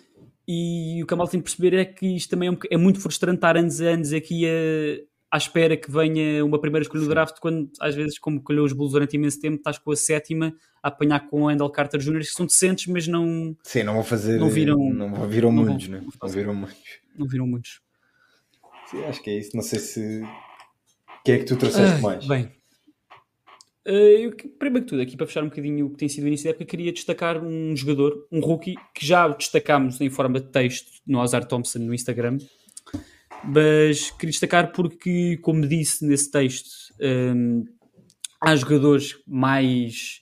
E 0.47 1.01
o 1.01 1.07
que 1.07 1.13
a 1.13 1.17
malta 1.17 1.31
tem 1.31 1.39
de 1.39 1.43
perceber 1.43 1.73
é 1.73 1.85
que 1.85 2.15
isto 2.15 2.29
também 2.29 2.49
é, 2.49 2.51
um, 2.51 2.57
é 2.69 2.77
muito 2.77 2.99
frustrante 2.99 3.37
estar 3.37 3.57
anos 3.57 3.81
a 3.81 3.85
anos 3.85 4.13
aqui 4.13 4.45
a, 4.45 5.35
à 5.35 5.37
espera 5.37 5.75
que 5.75 5.89
venha 5.89 6.45
uma 6.45 6.59
primeira 6.59 6.83
escolha 6.83 7.03
do 7.03 7.09
draft, 7.09 7.37
quando 7.39 7.71
às 7.79 7.95
vezes, 7.95 8.19
como 8.19 8.41
colheu 8.41 8.63
os 8.63 8.73
Bulls 8.73 8.91
durante 8.91 9.15
imenso 9.15 9.39
tempo, 9.39 9.55
estás 9.55 9.79
com 9.79 9.91
a 9.91 9.95
sétima 9.95 10.53
a 10.81 10.89
apanhar 10.89 11.27
com 11.27 11.43
o 11.43 11.49
Andel 11.49 11.69
Carter 11.69 11.99
Jr., 11.99 12.19
que 12.19 12.25
são 12.25 12.45
decentes, 12.45 12.87
mas 12.87 13.07
não. 13.07 13.55
Sim, 13.63 13.83
não 13.83 13.93
vão 13.93 14.03
fazer. 14.03 14.37
Não 14.37 14.49
viram, 14.49 14.77
não 14.93 15.27
viram 15.27 15.51
não 15.51 15.63
muitos, 15.63 15.87
vão, 15.87 16.01
né? 16.01 16.07
Não 16.21 16.29
viram 16.29 16.53
muitos. 16.53 16.99
Não 17.17 17.27
viram 17.27 17.47
muitos. 17.47 17.81
Sim, 18.91 19.03
acho 19.05 19.23
que 19.23 19.29
é 19.29 19.39
isso. 19.39 19.55
Não 19.55 19.63
sei 19.63 19.79
se. 19.79 20.21
O 20.21 21.23
que 21.23 21.31
é 21.31 21.37
que 21.37 21.45
tu 21.45 21.55
trouxeste 21.55 21.99
ah, 21.99 22.01
mais? 22.01 22.27
Bem. 22.27 22.51
Uh, 23.85 23.91
eu, 23.91 24.35
primeiro 24.57 24.85
que 24.85 24.91
tudo, 24.91 25.01
aqui 25.01 25.17
para 25.17 25.27
fechar 25.27 25.43
um 25.43 25.49
bocadinho 25.49 25.85
o 25.85 25.89
que 25.89 25.97
tem 25.97 26.07
sido 26.07 26.23
o 26.23 26.27
início 26.27 26.45
da 26.45 26.51
época, 26.51 26.65
queria 26.65 26.91
destacar 26.91 27.43
um 27.43 27.75
jogador, 27.75 28.27
um 28.31 28.39
rookie, 28.39 28.75
que 28.95 29.05
já 29.05 29.27
destacámos 29.27 29.99
em 29.99 30.09
forma 30.09 30.39
de 30.39 30.47
texto 30.47 30.89
no 31.05 31.19
Ozar 31.19 31.45
Thompson 31.45 31.79
no 31.79 31.93
Instagram, 31.93 32.37
mas 33.43 34.09
queria 34.11 34.31
destacar 34.31 34.71
porque, 34.71 35.37
como 35.41 35.67
disse 35.67 36.05
nesse 36.05 36.31
texto, 36.31 36.69
um, 37.35 37.65
há 38.39 38.55
jogadores 38.55 39.21
mais, 39.27 40.21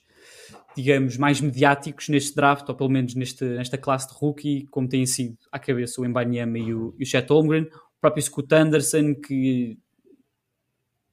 digamos, 0.76 1.16
mais 1.16 1.40
mediáticos 1.40 2.08
neste 2.08 2.34
draft, 2.34 2.68
ou 2.68 2.74
pelo 2.74 2.90
menos 2.90 3.14
neste, 3.14 3.44
nesta 3.44 3.78
classe 3.78 4.08
de 4.08 4.14
rookie, 4.14 4.66
como 4.72 4.88
têm 4.88 5.06
sido 5.06 5.38
à 5.52 5.58
cabeça 5.60 6.00
o 6.00 6.04
Embanyama 6.04 6.58
e 6.58 6.74
o, 6.74 6.96
e 6.98 7.04
o 7.04 7.06
Chet 7.06 7.28
Holmgren, 7.30 7.62
o 7.62 8.00
próprio 8.00 8.24
Scott 8.24 8.52
Anderson, 8.52 9.14
que 9.14 9.78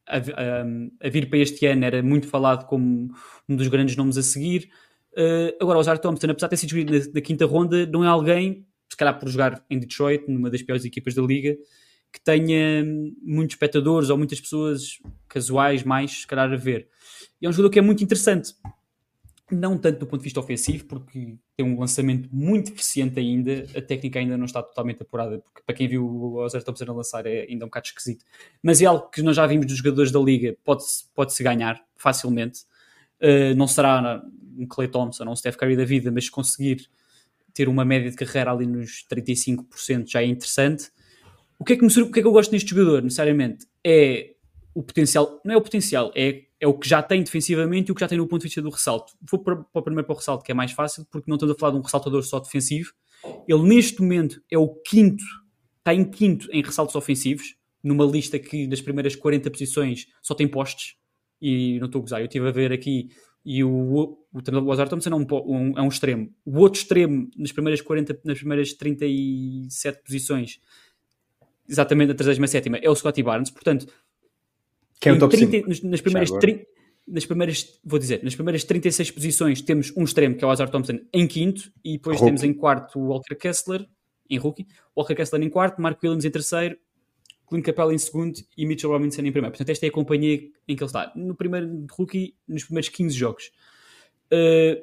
a, 0.10 0.18
a, 0.18 1.08
a, 1.08 1.10
vir 1.10 1.30
para 1.30 1.40
este 1.40 1.66
ano 1.66 1.86
era 1.86 2.02
muito 2.02 2.28
falado 2.28 2.66
como 2.66 3.14
um 3.48 3.56
dos 3.56 3.68
grandes 3.68 3.96
nomes 3.96 4.18
a 4.18 4.24
seguir. 4.24 4.70
Uh, 5.14 5.56
agora, 5.62 5.78
o 5.80 5.84
Zar 5.84 6.00
Thompson, 6.00 6.28
apesar 6.30 6.48
de 6.48 6.52
ter 6.52 6.58
sido 6.58 6.70
escolhido 6.70 6.94
na, 6.94 7.14
na 7.14 7.22
quinta 7.22 7.46
ronda, 7.46 7.86
não 7.86 8.04
é 8.04 8.08
alguém, 8.08 8.66
se 8.90 8.98
calhar 8.98 9.18
por 9.20 9.30
jogar 9.30 9.64
em 9.70 9.80
Detroit, 9.80 10.26
numa 10.28 10.50
das 10.50 10.62
piores 10.62 10.84
equipas 10.84 11.14
da 11.14 11.22
liga, 11.22 11.56
que 12.12 12.20
tenha 12.24 12.84
muitos 13.22 13.56
espectadores 13.56 14.10
ou 14.10 14.18
muitas 14.18 14.42
pessoas 14.42 15.00
casuais 15.28 15.84
mais, 15.84 16.22
se 16.22 16.28
calhar, 16.28 16.52
a 16.52 16.56
ver. 16.56 16.88
E 17.42 17.46
é 17.46 17.50
um 17.50 17.52
jogador 17.52 17.70
que 17.70 17.80
é 17.80 17.82
muito 17.82 18.04
interessante. 18.04 18.54
Não 19.52 19.78
tanto 19.78 20.00
do 20.00 20.06
ponto 20.06 20.20
de 20.20 20.26
vista 20.26 20.40
ofensivo, 20.40 20.86
porque 20.86 21.36
tem 21.58 21.66
um 21.66 21.80
lançamento 21.80 22.30
muito 22.32 22.72
eficiente 22.72 23.20
ainda, 23.20 23.66
a 23.76 23.82
técnica 23.82 24.20
ainda 24.20 24.38
não 24.38 24.46
está 24.46 24.62
totalmente 24.62 25.02
apurada, 25.02 25.40
porque 25.40 25.62
para 25.66 25.76
quem 25.76 25.88
viu 25.88 26.06
o 26.06 26.36
Ozzy 26.36 26.64
Thompson 26.64 26.86
a 26.88 26.94
lançar 26.94 27.26
é 27.26 27.48
ainda 27.50 27.66
um 27.66 27.68
bocado 27.68 27.88
esquisito. 27.88 28.24
Mas 28.62 28.82
é 28.82 28.86
algo 28.86 29.10
que 29.10 29.22
nós 29.22 29.36
já 29.36 29.48
vimos 29.48 29.66
dos 29.66 29.78
jogadores 29.78 30.12
da 30.12 30.20
liga, 30.20 30.56
pode-se 30.64 31.06
pode 31.16 31.34
-se 31.34 31.44
ganhar 31.44 31.84
facilmente. 31.96 32.62
Uh, 33.22 33.56
não 33.56 33.68
será 33.68 34.24
um 34.58 34.68
Clay 34.68 34.88
Thompson 34.88 35.26
ou 35.26 35.32
um 35.32 35.36
Steph 35.36 35.56
Curry 35.56 35.76
da 35.76 35.86
vida, 35.86 36.12
mas 36.12 36.30
conseguir 36.30 36.90
ter 37.54 37.68
uma 37.68 37.84
média 37.84 38.10
de 38.10 38.16
carreira 38.16 38.52
ali 38.52 38.66
nos 38.66 39.06
35% 39.12 40.10
já 40.10 40.22
é 40.22 40.26
interessante. 40.26 40.92
O 41.58 41.66
que 41.66 41.74
é 41.74 41.76
que, 41.76 41.84
me, 41.84 41.92
o 42.02 42.12
que, 42.12 42.20
é 42.20 42.22
que 42.22 42.28
eu 42.28 42.32
gosto 42.32 42.52
neste 42.52 42.70
jogador, 42.70 43.02
necessariamente? 43.02 43.66
É 43.84 44.36
o 44.74 44.82
potencial, 44.82 45.42
não 45.44 45.54
é 45.54 45.58
o 45.58 45.62
potencial, 45.62 46.12
é, 46.16 46.44
é 46.60 46.68
o 46.68 46.74
que 46.74 46.88
já 46.88 47.02
tem 47.02 47.24
defensivamente 47.24 47.90
e 47.90 47.92
o 47.92 47.96
que 47.96 48.02
já 48.02 48.08
tem 48.08 48.18
no 48.18 48.28
ponto 48.28 48.42
de 48.42 48.48
vista 48.48 48.62
do 48.62 48.70
ressalto. 48.70 49.14
Vou 49.22 49.42
para, 49.42 49.56
para 49.56 49.80
o 49.80 49.82
primeiro 49.82 50.06
para 50.06 50.14
o 50.14 50.18
ressalto, 50.18 50.44
que 50.44 50.52
é 50.52 50.56
mais 50.56 50.72
fácil, 50.72 51.06
porque 51.10 51.30
não 51.30 51.36
estamos 51.36 51.56
a 51.56 51.58
falar 51.60 51.72
de 51.72 51.78
um 51.80 51.82
ressaltador 51.82 52.22
só 52.24 52.40
defensivo. 52.40 52.92
Ele, 53.48 53.64
neste 53.64 54.02
momento, 54.02 54.42
é 54.52 54.58
o 54.58 54.68
quinto, 54.68 55.24
está 55.78 55.94
em 55.94 56.04
quinto 56.04 56.50
em 56.52 56.62
ressaltos 56.62 56.96
ofensivos, 56.96 57.56
numa 57.82 58.06
lista 58.06 58.38
que 58.38 58.68
nas 58.68 58.82
primeiras 58.82 59.16
40 59.16 59.50
posições 59.50 60.08
só 60.22 60.36
tem 60.36 60.48
postes, 60.48 60.96
e 61.42 61.80
não 61.80 61.86
estou 61.86 62.00
a 62.00 62.02
gozar, 62.02 62.20
eu 62.20 62.26
estive 62.26 62.48
a 62.48 62.52
ver 62.52 62.74
aqui, 62.74 63.10
e 63.46 63.64
o, 63.64 63.70
o, 63.70 64.18
o 64.34 64.72
Azar 64.72 64.90
Thompson 64.90 65.10
é 65.12 65.16
um, 65.16 65.26
um, 65.46 65.78
é 65.78 65.82
um 65.82 65.88
extremo. 65.88 66.30
O 66.46 66.60
outro 66.60 66.82
extremo, 66.82 67.30
nas 67.38 67.54
primeiras 67.54 67.82
40, 67.82 68.20
nas 68.26 68.38
primeiras 68.38 68.74
37 68.74 70.04
posições, 70.04 70.60
exatamente 71.68 72.12
a 72.12 72.16
37 72.16 72.70
é 72.82 72.90
o 72.90 72.96
Scotty 72.96 73.24
Barnes, 73.24 73.50
portanto, 73.50 73.88
que 75.00 75.10
é 75.10 75.14
o 75.14 75.20
top 75.20 75.36
30, 75.36 75.68
nas 75.88 76.02
primeiras 76.02 76.32
30, 76.32 76.66
nas 77.08 77.26
primeiras, 77.26 77.80
vou 77.84 77.98
dizer, 77.98 78.24
nas 78.24 78.36
primeiras 78.36 78.64
36 78.64 79.12
posições 79.12 79.62
temos 79.62 79.92
um 79.96 80.04
extremo 80.04 80.36
que 80.36 80.44
é 80.44 80.48
o 80.48 80.52
Azar 80.52 80.70
Thompson 80.70 81.00
em 81.12 81.28
quinto 81.28 81.72
e 81.84 81.94
depois 81.94 82.20
temos 82.20 82.44
em 82.44 82.54
quarto 82.54 83.00
o 83.00 83.08
Walker 83.08 83.36
Kessler 83.36 83.88
em 84.30 84.38
rookie, 84.38 84.68
Walker 84.96 85.16
Kessler 85.16 85.42
em 85.42 85.50
quarto, 85.50 85.82
Mark 85.82 85.98
Williams 86.04 86.26
em 86.26 86.30
terceiro, 86.30 86.78
Clint 87.48 87.66
Capella 87.66 87.94
em 87.94 87.98
segundo 87.98 88.40
e 88.56 88.66
Mitchell 88.66 88.92
Robinson 88.92 89.22
em 89.22 89.32
primeiro. 89.32 89.52
Portanto, 89.52 89.70
esta 89.70 89.86
é 89.88 89.90
a 89.90 89.92
companhia 89.92 90.36
em 90.68 90.76
que 90.76 90.84
ele 90.84 90.86
está. 90.86 91.12
No 91.16 91.34
primeiro 91.34 91.88
rookie, 91.92 92.36
nos 92.48 92.64
primeiros 92.64 92.90
15 92.90 93.16
jogos. 93.16 93.52
Uh, 94.32 94.80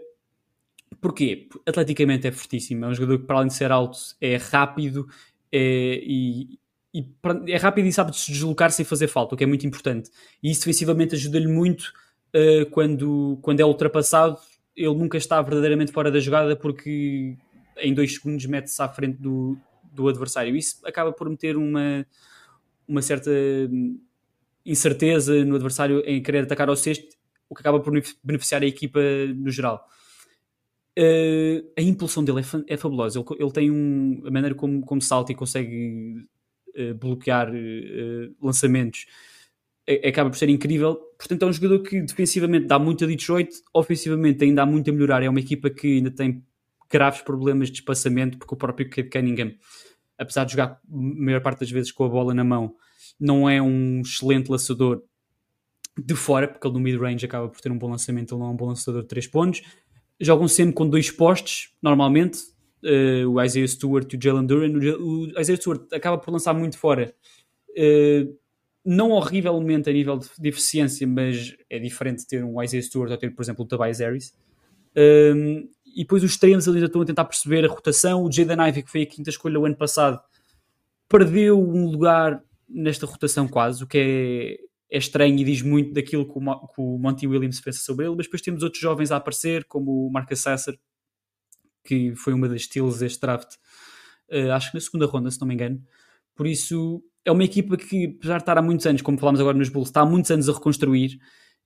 Porquê? 1.01 1.49
Atleticamente 1.67 2.27
é 2.27 2.33
fortíssimo. 2.33 2.85
É 2.85 2.89
um 2.89 2.95
jogador 2.95 3.19
que, 3.21 3.27
para 3.27 3.37
além 3.37 3.49
de 3.49 3.55
ser 3.55 3.71
alto, 3.71 3.99
é 4.21 4.37
rápido 4.37 5.07
é, 5.53 6.01
e, 6.03 6.59
e, 6.97 7.53
é 7.53 7.57
rápido 7.59 7.87
e 7.87 7.93
sabe 7.93 8.17
se 8.17 8.33
deslocar 8.33 8.71
sem 8.71 8.85
fazer 8.85 9.09
falta, 9.09 9.35
o 9.35 9.39
que 9.39 9.45
é 9.45 9.47
muito 9.47 9.67
importante. 9.67 10.11
E 10.43 10.51
isso 10.51 10.61
defensivamente 10.61 11.15
ajuda-lhe 11.15 11.47
muito 11.47 11.93
uh, 12.35 12.71
quando, 12.71 13.39
quando 13.43 13.61
é 13.61 13.65
ultrapassado. 13.65 14.39
Ele 14.75 14.95
nunca 14.95 15.19
está 15.19 15.41
verdadeiramente 15.43 15.93
fora 15.93 16.11
da 16.11 16.19
jogada 16.21 16.57
porque 16.57 17.37
em 17.79 17.93
dois 17.93 18.15
segundos 18.15 18.47
mete-se 18.47 18.81
à 18.81 18.89
frente 18.89 19.19
do, 19.21 19.59
do 19.93 20.09
adversário. 20.09 20.57
Isso 20.57 20.81
acaba 20.87 21.13
por 21.13 21.29
meter 21.29 21.57
uma, 21.57 22.07
uma 22.89 23.03
certa 23.03 23.31
incerteza 24.65 25.45
no 25.45 25.55
adversário 25.55 26.03
em 26.07 26.23
querer 26.23 26.45
atacar 26.45 26.69
ao 26.69 26.77
sexto, 26.77 27.15
o 27.49 27.55
que 27.55 27.61
acaba 27.61 27.79
por 27.79 27.93
beneficiar 28.25 28.63
a 28.63 28.67
equipa 28.67 29.01
no 29.35 29.51
geral. 29.51 29.87
Uh, 30.99 31.61
a 31.77 31.83
impulsão 31.83 32.25
dele 32.25 32.41
é, 32.41 32.75
é 32.75 32.77
fabulosa. 32.79 33.19
Ele, 33.19 33.27
ele, 33.39 33.53
tem 33.53 33.71
um, 33.71 34.23
a 34.27 34.31
maneira 34.31 34.55
como, 34.55 34.81
como 34.81 35.03
salta 35.03 35.31
e 35.31 35.35
consegue 35.35 36.27
uh, 36.79 36.95
bloquear 36.95 37.51
uh, 37.51 38.35
lançamentos 38.41 39.07
é, 39.87 40.09
acaba 40.09 40.31
por 40.31 40.37
ser 40.37 40.49
incrível. 40.49 40.97
Portanto, 41.19 41.43
é 41.43 41.47
um 41.47 41.53
jogador 41.53 41.81
que 41.83 42.01
defensivamente 42.01 42.67
dá 42.67 42.79
muito 42.79 43.05
a 43.05 43.07
Detroit, 43.07 43.51
ofensivamente 43.73 44.45
ainda 44.45 44.63
há 44.63 44.67
muito 44.67 44.91
a 44.91 44.93
melhorar. 44.93 45.23
É 45.23 45.29
uma 45.29 45.41
equipa 45.41 45.71
que 45.71 45.97
ainda 45.97 46.11
tem 46.11 46.43
graves 46.91 47.23
problemas 47.23 47.71
de 47.71 47.79
espaçamento, 47.79 48.39
porque 48.39 48.55
o 48.55 48.57
próprio 48.57 48.89
Cade 48.89 49.09
Cunningham, 49.09 49.53
apesar 50.19 50.45
de 50.45 50.53
jogar 50.53 50.73
a 50.73 50.81
maior 50.89 51.41
parte 51.41 51.61
das 51.61 51.71
vezes 51.71 51.93
com 51.93 52.05
a 52.05 52.09
bola 52.09 52.35
na 52.35 52.45
mão, 52.45 52.75
não 53.19 53.49
é 53.49 53.61
um 53.63 54.01
excelente 54.01 54.51
lançador 54.51 55.03
de 55.99 56.15
fora, 56.15 56.47
porque 56.47 56.67
ele 56.67 56.75
no 56.75 56.81
mid-range 56.81 57.25
acaba 57.25 57.49
por 57.49 57.61
ter 57.61 57.73
um 57.73 57.79
bom 57.79 57.89
lançamento, 57.89 58.35
ele 58.35 58.41
não 58.41 58.49
é 58.49 58.51
um 58.51 58.57
bom 58.57 58.67
lançador 58.67 59.03
de 59.03 59.09
3 59.09 59.27
pontos 59.29 59.63
jogam 60.21 60.49
sempre 60.49 60.75
com 60.75 60.89
dois 60.89 61.11
postes, 61.11 61.71
normalmente, 61.83 62.39
uh, 62.87 63.29
o 63.29 63.43
Isaiah 63.43 63.69
Stewart 63.69 64.13
e 64.13 64.17
o 64.17 64.23
Jalen 64.23 64.47
Duran. 64.47 64.73
O, 64.99 65.27
Isaiah 65.39 65.57
Stewart 65.57 65.93
acaba 65.93 66.19
por 66.19 66.31
lançar 66.31 66.55
muito 66.55 66.79
fora, 66.79 67.15
uh, 67.71 68.37
não 68.85 69.11
horrivelmente 69.11 69.91
a 69.91 69.93
nível 69.93 70.17
de, 70.17 70.29
de, 70.39 70.49
eficiência, 70.49 71.07
mas 71.07 71.57
é 71.69 71.79
diferente 71.79 72.27
ter 72.27 72.45
um 72.45 72.63
Isaiah 72.63 72.83
Stewart 72.83 73.11
ou 73.11 73.17
ter, 73.17 73.31
por 73.35 73.43
exemplo, 73.43 73.65
o 73.65 73.69
Tobias 73.69 73.99
Harris. 73.99 74.33
Um, 74.97 75.01
ehm, 75.01 75.69
e 75.85 76.01
depois 76.01 76.23
os 76.23 76.31
extremos 76.31 76.69
ainda 76.69 76.87
estão 76.87 77.01
a 77.01 77.05
tentar 77.05 77.25
perceber 77.25 77.65
a 77.65 77.69
rotação. 77.69 78.23
O 78.23 78.31
Jaden 78.31 78.69
Ivey, 78.69 78.83
que 78.83 78.91
foi 78.91 79.03
a 79.03 79.07
quinta 79.07 79.31
escolha 79.31 79.59
o 79.59 79.65
ano 79.65 79.77
passado, 79.77 80.21
perdeu 81.09 81.59
um 81.59 81.91
lugar 81.91 82.43
nesta 82.69 83.07
rotação 83.07 83.49
quase, 83.49 83.83
o 83.83 83.87
que 83.87 83.99
é 83.99 84.67
é 84.91 84.99
estranho 84.99 85.39
e 85.39 85.45
diz 85.45 85.63
muito 85.63 85.93
daquilo 85.93 86.25
que 86.25 86.39
o, 86.39 86.67
que 86.69 86.81
o 86.81 86.99
Monty 86.99 87.27
Williams 87.27 87.61
pensa 87.61 87.81
sobre 87.81 88.07
ele, 88.07 88.17
mas 88.17 88.27
depois 88.27 88.43
temos 88.43 88.63
outros 88.63 88.81
jovens 88.81 89.11
a 89.11 89.17
aparecer, 89.17 89.65
como 89.65 90.07
o 90.07 90.11
Marcus 90.11 90.41
Sasser, 90.41 90.79
que 91.87 92.15
foi 92.15 92.33
uma 92.33 92.49
das 92.49 92.65
steals 92.65 92.99
deste 92.99 93.21
draft, 93.21 93.55
uh, 94.31 94.53
acho 94.53 94.71
que 94.71 94.77
na 94.77 94.81
segunda 94.81 95.07
ronda, 95.07 95.31
se 95.31 95.41
não 95.41 95.49
me 95.49 95.55
engano. 95.55 95.83
Por 96.35 96.47
isso, 96.47 97.03
é 97.25 97.33
uma 97.33 97.45
equipa 97.45 97.77
que, 97.77 98.17
apesar 98.19 98.37
de 98.37 98.43
estar 98.43 98.59
há 98.59 98.63
muitos 98.63 98.87
anos, 98.87 99.03
como 99.03 99.19
falámos 99.19 99.41
agora 99.41 99.57
nos 99.57 99.69
Bulls, 99.69 99.89
está 99.89 100.03
há 100.03 100.07
muitos 100.07 100.31
anos 100.31 100.49
a 100.49 100.53
reconstruir 100.53 101.19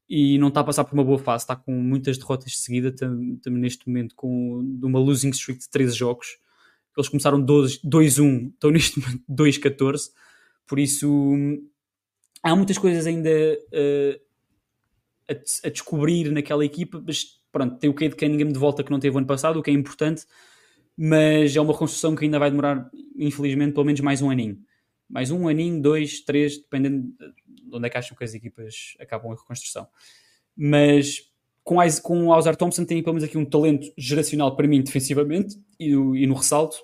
e 0.08 0.38
não 0.38 0.48
está 0.48 0.60
a 0.60 0.64
passar 0.64 0.84
por 0.84 0.94
uma 0.94 1.04
boa 1.04 1.18
fase, 1.18 1.44
está 1.44 1.54
com 1.54 1.72
muitas 1.72 2.18
derrotas 2.18 2.52
de 2.52 2.58
seguida, 2.58 2.92
neste 3.46 3.86
momento 3.86 4.14
com 4.14 4.58
uma 4.82 4.98
losing 4.98 5.30
streak 5.30 5.60
de 5.60 5.70
13 5.70 5.96
jogos. 5.96 6.38
Eles 6.96 7.08
começaram 7.08 7.44
2-1, 7.44 8.52
estão 8.52 8.70
neste 8.72 8.98
momento 8.98 9.22
2-14, 9.30 10.10
por 10.66 10.78
isso 10.78 11.36
há 12.42 12.56
muitas 12.56 12.78
coisas 12.78 13.06
ainda 13.06 13.30
uh, 13.30 14.20
a, 15.28 15.68
a, 15.68 15.70
descobrir 15.70 16.30
naquela 16.32 16.64
equipa, 16.64 17.02
mas 17.06 17.39
pronto, 17.52 17.78
tem 17.78 17.90
o 17.90 17.94
Cade 17.94 18.16
Cunningham 18.16 18.52
de 18.52 18.58
volta 18.58 18.82
que 18.82 18.90
não 18.90 19.00
teve 19.00 19.16
ano 19.16 19.26
passado, 19.26 19.58
o 19.58 19.62
que 19.62 19.70
é 19.70 19.74
importante, 19.74 20.24
mas 20.96 21.56
é 21.56 21.60
uma 21.60 21.74
construção 21.74 22.14
que 22.14 22.24
ainda 22.24 22.38
vai 22.38 22.50
demorar, 22.50 22.90
infelizmente, 23.16 23.72
pelo 23.72 23.86
menos 23.86 24.00
mais 24.00 24.20
um 24.22 24.30
aninho. 24.30 24.58
Mais 25.08 25.30
um 25.30 25.48
aninho, 25.48 25.80
dois, 25.80 26.20
três, 26.20 26.58
dependendo 26.58 27.12
de 27.48 27.76
onde 27.76 27.86
é 27.86 27.90
que 27.90 27.98
acham 27.98 28.16
que 28.16 28.24
as 28.24 28.34
equipas 28.34 28.94
acabam 29.00 29.32
a 29.32 29.34
reconstrução. 29.34 29.88
Mas 30.56 31.30
com, 31.64 31.76
com 32.02 32.28
o 32.28 32.56
Thompson 32.56 32.84
tem 32.84 33.02
pelo 33.02 33.14
menos 33.14 33.28
aqui 33.28 33.38
um 33.38 33.44
talento 33.44 33.92
geracional 33.96 34.54
para 34.56 34.68
mim 34.68 34.82
defensivamente 34.82 35.58
e, 35.78 35.90
e 35.90 36.26
no 36.26 36.34
ressalto. 36.34 36.76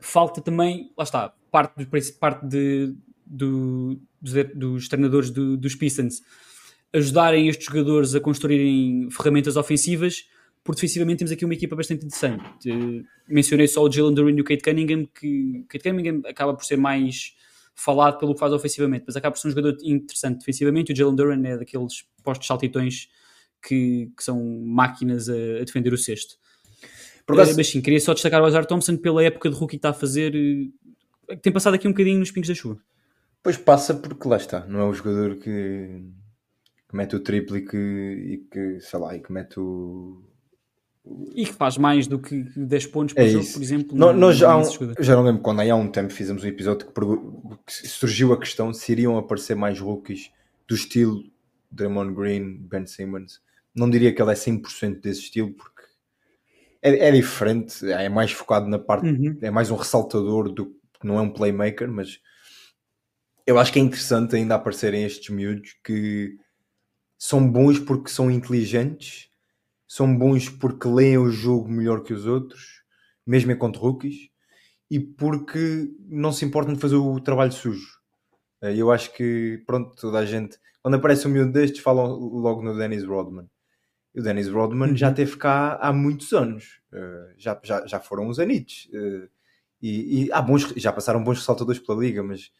Falta 0.00 0.40
também, 0.40 0.92
lá 0.96 1.04
está, 1.04 1.34
parte, 1.50 1.84
de, 1.84 2.12
parte 2.12 2.46
de, 2.46 2.94
do, 3.24 3.98
dos, 4.20 4.32
dos 4.54 4.88
treinadores 4.88 5.30
do, 5.30 5.56
dos 5.56 5.74
Pistons 5.74 6.20
ajudarem 6.94 7.48
estes 7.48 7.66
jogadores 7.66 8.14
a 8.14 8.20
construírem 8.20 9.08
ferramentas 9.10 9.56
ofensivas, 9.56 10.24
porque 10.62 10.80
defensivamente 10.80 11.18
temos 11.18 11.32
aqui 11.32 11.44
uma 11.44 11.52
equipa 11.52 11.74
bastante 11.74 12.06
interessante. 12.06 12.70
Uh, 12.70 13.04
mencionei 13.28 13.66
só 13.66 13.82
o 13.82 13.90
Jalen 13.90 14.14
Duran 14.14 14.36
e 14.36 14.40
o 14.40 14.44
Kate 14.44 14.62
Cunningham, 14.62 15.06
que 15.06 15.64
Kate 15.68 15.90
Cunningham 15.90 16.22
acaba 16.26 16.54
por 16.54 16.64
ser 16.64 16.78
mais 16.78 17.34
falado 17.74 18.18
pelo 18.18 18.32
que 18.32 18.40
faz 18.40 18.52
ofensivamente, 18.52 19.04
mas 19.06 19.16
acaba 19.16 19.32
por 19.32 19.40
ser 19.40 19.48
um 19.48 19.50
jogador 19.50 19.76
interessante 19.82 20.38
defensivamente. 20.38 20.92
O 20.92 20.96
Jalen 20.96 21.16
Duran 21.16 21.42
é 21.44 21.58
daqueles 21.58 22.04
postos 22.22 22.46
saltitões 22.46 23.08
que, 23.60 24.10
que 24.16 24.22
são 24.22 24.40
máquinas 24.64 25.28
a, 25.28 25.32
a, 25.32 25.64
defender 25.64 25.92
o 25.92 25.98
sexto. 25.98 26.36
Por 27.26 27.34
uh, 27.34 27.56
mas 27.56 27.66
sim, 27.66 27.80
queria 27.80 28.00
só 28.00 28.14
destacar 28.14 28.40
o 28.40 28.44
Azar 28.44 28.64
Thompson 28.66 28.96
pela 28.96 29.22
época 29.24 29.50
de 29.50 29.56
rookie 29.56 29.72
que 29.72 29.76
está 29.76 29.90
a 29.90 29.94
fazer. 29.94 30.34
Uh, 30.34 31.36
tem 31.38 31.52
passado 31.52 31.74
aqui 31.74 31.88
um 31.88 31.90
bocadinho 31.90 32.20
nos 32.20 32.30
pingos 32.30 32.48
da 32.48 32.54
chuva. 32.54 32.78
Pois 33.42 33.56
passa 33.56 33.92
porque 33.94 34.28
lá 34.28 34.36
está, 34.36 34.64
não 34.66 34.80
é 34.80 34.84
o 34.84 34.94
jogador 34.94 35.36
que, 35.36 36.02
que 36.94 36.96
mete 36.96 37.16
o 37.16 37.20
triplo 37.20 37.56
e 37.56 37.62
que, 37.62 37.76
e 37.76 38.38
que, 38.50 38.80
sei 38.80 39.00
lá, 39.00 39.16
e 39.16 39.20
que 39.20 39.32
mete 39.32 39.58
o. 39.58 40.22
E 41.34 41.44
que 41.44 41.52
faz 41.52 41.76
mais 41.76 42.06
do 42.06 42.18
que 42.18 42.44
10 42.56 42.86
pontos 42.86 43.14
por 43.14 43.22
é 43.22 43.28
jogo, 43.28 43.52
por 43.52 43.62
exemplo. 43.62 43.98
Não, 43.98 44.12
nós 44.12 44.36
já, 44.38 44.56
um, 44.56 44.64
já 45.00 45.14
não 45.14 45.24
lembro 45.24 45.42
quando 45.42 45.60
há 45.60 45.74
um 45.74 45.90
tempo 45.90 46.10
fizemos 46.12 46.42
um 46.44 46.46
episódio 46.46 46.86
que, 46.86 46.92
que, 47.66 47.88
surgiu 47.88 48.32
a 48.32 48.38
questão 48.38 48.72
se 48.72 48.90
iriam 48.92 49.18
aparecer 49.18 49.54
mais 49.54 49.78
rookies 49.78 50.30
do 50.66 50.74
estilo 50.74 51.22
Draymond 51.70 52.14
Green, 52.14 52.56
Ben 52.56 52.86
Simmons. 52.86 53.42
Não 53.74 53.90
diria 53.90 54.14
que 54.14 54.22
ele 54.22 54.30
é 54.30 54.34
100% 54.34 55.00
desse 55.02 55.20
estilo 55.22 55.52
porque 55.52 55.82
é, 56.80 57.08
é, 57.08 57.10
diferente, 57.10 57.90
é 57.90 58.08
mais 58.08 58.32
focado 58.32 58.66
na 58.66 58.78
parte, 58.78 59.06
uhum. 59.06 59.36
é 59.42 59.50
mais 59.50 59.70
um 59.70 59.76
ressaltador 59.76 60.48
do 60.48 60.66
que 60.66 61.06
não 61.06 61.18
é 61.18 61.20
um 61.20 61.30
playmaker, 61.30 61.90
mas 61.90 62.20
eu 63.46 63.58
acho 63.58 63.72
que 63.72 63.78
é 63.78 63.82
interessante 63.82 64.36
ainda 64.36 64.54
aparecerem 64.54 65.04
estes 65.04 65.28
miúdos 65.28 65.76
que 65.84 66.38
são 67.24 67.50
bons 67.50 67.78
porque 67.78 68.10
são 68.10 68.30
inteligentes, 68.30 69.30
são 69.88 70.14
bons 70.14 70.50
porque 70.50 70.86
leem 70.86 71.16
o 71.16 71.30
jogo 71.30 71.70
melhor 71.70 72.02
que 72.02 72.12
os 72.12 72.26
outros, 72.26 72.82
mesmo 73.26 73.50
enquanto 73.50 73.78
rookies, 73.78 74.28
e 74.90 75.00
porque 75.00 75.90
não 76.00 76.30
se 76.30 76.44
importam 76.44 76.74
de 76.74 76.80
fazer 76.80 76.96
o 76.96 77.18
trabalho 77.18 77.50
sujo. 77.50 77.98
Eh, 78.60 78.76
eu 78.76 78.92
acho 78.92 79.10
que, 79.14 79.62
pronto, 79.66 79.96
toda 79.98 80.18
a 80.18 80.26
gente, 80.26 80.58
quando 80.82 80.96
aparece 80.96 81.26
um 81.26 81.30
miúdo 81.30 81.50
destes, 81.50 81.80
falam 81.80 82.12
logo 82.14 82.60
no 82.60 82.76
Dennis 82.76 83.04
Rodman. 83.04 83.48
E 84.14 84.20
o 84.20 84.22
Dennis 84.22 84.50
Rodman 84.50 84.90
uhum. 84.90 84.96
já 84.96 85.10
teve 85.10 85.38
cá 85.38 85.78
há 85.80 85.94
muitos 85.94 86.30
anos, 86.34 86.82
uh, 86.92 87.32
já, 87.38 87.58
já, 87.64 87.86
já 87.86 88.00
foram 88.00 88.28
uns 88.28 88.38
anitos. 88.38 88.86
Uh, 88.92 89.30
e, 89.80 90.26
e 90.26 90.30
há 90.30 90.42
bons, 90.42 90.74
já 90.76 90.92
passaram 90.92 91.24
bons 91.24 91.38
ressaltadores 91.38 91.80
pela 91.80 91.98
liga, 91.98 92.22
mas 92.22 92.52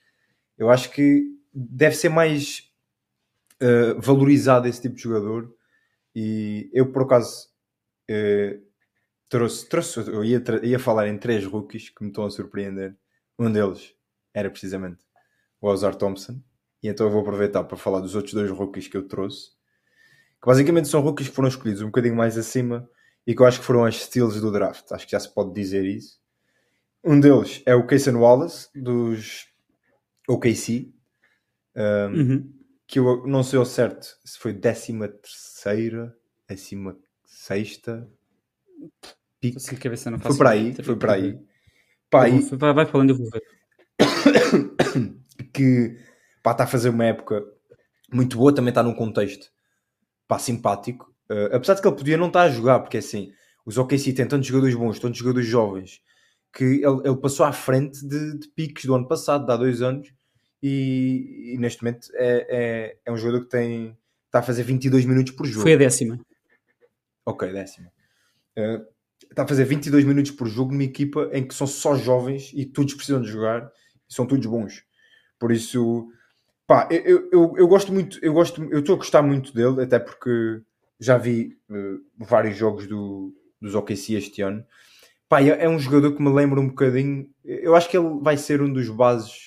eu 0.56 0.70
acho 0.70 0.90
que 0.90 1.22
deve 1.52 1.94
ser 1.96 2.08
mais 2.08 2.72
uh, 3.64 4.00
valorizado 4.00 4.68
esse 4.68 4.82
tipo 4.82 4.94
de 4.94 5.02
jogador. 5.02 5.52
E 6.14 6.70
eu, 6.72 6.92
por 6.92 7.02
acaso, 7.02 7.48
uh, 8.10 8.62
trouxe, 9.28 9.68
trouxe 9.68 10.00
eu 10.00 10.24
ia, 10.24 10.42
ia 10.62 10.78
falar 10.78 11.08
em 11.08 11.18
três 11.18 11.44
rookies 11.44 11.88
que 11.88 12.02
me 12.02 12.10
estão 12.10 12.24
a 12.24 12.30
surpreender. 12.30 12.96
Um 13.38 13.50
deles 13.50 13.94
era 14.32 14.50
precisamente 14.50 14.98
o 15.60 15.68
Ozar 15.68 15.94
Thompson. 15.94 16.40
E 16.82 16.88
então 16.88 17.06
eu 17.06 17.12
vou 17.12 17.22
aproveitar 17.22 17.64
para 17.64 17.76
falar 17.76 18.00
dos 18.00 18.14
outros 18.14 18.34
dois 18.34 18.50
rookies 18.50 18.86
que 18.86 18.96
eu 18.96 19.08
trouxe. 19.08 19.52
Que 20.40 20.46
basicamente 20.46 20.88
são 20.88 21.00
rookies 21.00 21.28
que 21.28 21.34
foram 21.34 21.48
escolhidos 21.48 21.82
um 21.82 21.86
bocadinho 21.86 22.14
mais 22.14 22.36
acima 22.36 22.88
e 23.26 23.34
que 23.34 23.40
eu 23.40 23.46
acho 23.46 23.60
que 23.60 23.66
foram 23.66 23.84
as 23.84 23.96
steals 23.96 24.40
do 24.40 24.52
draft. 24.52 24.92
Acho 24.92 25.06
que 25.06 25.12
já 25.12 25.20
se 25.20 25.32
pode 25.32 25.54
dizer 25.54 25.84
isso. 25.86 26.18
Um 27.02 27.18
deles 27.18 27.62
é 27.66 27.74
o 27.74 27.86
Cason 27.86 28.18
Wallace, 28.18 28.68
dos 28.74 29.46
OKC, 30.28 30.92
um, 31.76 32.16
uhum. 32.16 32.52
Que 32.86 32.98
eu 32.98 33.26
não 33.26 33.42
sei 33.42 33.58
ao 33.58 33.64
certo 33.64 34.06
se 34.24 34.38
foi 34.38 34.52
décima 34.52 35.08
terceira, 35.08 36.14
décima 36.48 36.96
sexta, 37.24 38.08
pique. 39.40 39.58
não 40.10 40.18
foi 40.18 40.36
para 40.36 40.50
aí, 40.50 40.74
foi 40.82 40.96
para 40.96 41.12
aí. 41.14 41.38
Pá, 42.10 42.28
e... 42.28 42.40
vai, 42.56 42.72
vai 42.72 42.86
falando, 42.86 43.10
eu 43.10 43.16
vou 43.16 43.28
ver. 43.30 43.42
que 45.52 45.96
pá, 46.42 46.52
está 46.52 46.64
a 46.64 46.66
fazer 46.68 46.90
uma 46.90 47.06
época 47.06 47.44
muito 48.12 48.36
boa, 48.36 48.54
também 48.54 48.70
está 48.70 48.82
num 48.82 48.94
contexto 48.94 49.50
pá, 50.28 50.38
simpático. 50.38 51.12
Uh, 51.30 51.54
apesar 51.54 51.74
de 51.74 51.82
que 51.82 51.88
ele 51.88 51.96
podia 51.96 52.16
não 52.16 52.28
estar 52.28 52.42
a 52.42 52.50
jogar, 52.50 52.80
porque 52.80 52.98
assim, 52.98 53.32
os 53.64 53.78
OKC 53.78 54.12
têm 54.12 54.28
tantos 54.28 54.46
jogadores 54.46 54.74
bons, 54.74 54.98
tantos 54.98 55.18
jogadores 55.18 55.48
jovens, 55.48 56.00
que 56.52 56.64
ele, 56.64 57.00
ele 57.04 57.16
passou 57.16 57.46
à 57.46 57.52
frente 57.52 58.06
de, 58.06 58.38
de, 58.38 58.48
piques 58.48 58.84
do 58.84 58.94
ano 58.94 59.08
passado, 59.08 59.46
de 59.46 59.52
há 59.52 59.56
dois 59.56 59.82
anos, 59.82 60.12
e, 60.66 61.52
e 61.52 61.58
neste 61.58 61.84
momento 61.84 62.08
é, 62.14 62.46
é, 62.48 62.96
é, 63.04 63.12
um 63.12 63.18
jogador 63.18 63.44
que 63.44 63.50
tem, 63.50 63.94
está 64.24 64.38
a 64.38 64.42
fazer 64.42 64.62
22 64.62 65.04
minutos 65.04 65.34
por 65.34 65.44
jogo. 65.44 65.60
Foi 65.60 65.74
a 65.74 65.76
décima. 65.76 66.18
Ok, 67.26 67.52
décima. 67.52 67.92
Uh, 68.58 68.82
está 69.30 69.42
a 69.42 69.46
fazer 69.46 69.66
22 69.66 70.06
minutos 70.06 70.30
por 70.30 70.48
jogo 70.48 70.72
numa 70.72 70.84
equipa 70.84 71.28
em 71.34 71.46
que 71.46 71.54
são 71.54 71.66
só 71.66 71.94
jovens 71.96 72.50
e 72.54 72.64
todos 72.64 72.94
precisam 72.94 73.20
de 73.20 73.28
jogar 73.28 73.70
e 74.08 74.14
são 74.14 74.24
todos 74.24 74.46
bons. 74.46 74.86
Por 75.38 75.52
isso, 75.52 76.08
pá, 76.66 76.88
eu, 76.90 77.28
eu, 77.30 77.54
eu 77.58 77.68
gosto 77.68 77.92
muito, 77.92 78.18
eu 78.22 78.32
gosto, 78.32 78.64
eu 78.72 78.78
estou 78.78 78.94
a 78.94 78.98
gostar 78.98 79.20
muito 79.20 79.52
dele, 79.52 79.82
até 79.82 79.98
porque 79.98 80.62
já 80.98 81.18
vi 81.18 81.58
uh, 81.68 82.24
vários 82.24 82.56
jogos 82.56 82.86
do, 82.86 83.34
dos 83.60 83.74
OKC 83.74 84.14
este 84.14 84.40
ano. 84.40 84.64
Pá, 85.28 85.42
é, 85.42 85.64
é, 85.64 85.68
um 85.68 85.78
jogador 85.78 86.16
que 86.16 86.22
me 86.22 86.32
lembra 86.32 86.58
um 86.58 86.68
bocadinho. 86.68 87.28
Eu 87.44 87.76
acho 87.76 87.90
que 87.90 87.98
ele 87.98 88.18
vai 88.22 88.38
ser 88.38 88.62
um 88.62 88.72
dos 88.72 88.88
bases 88.88 89.43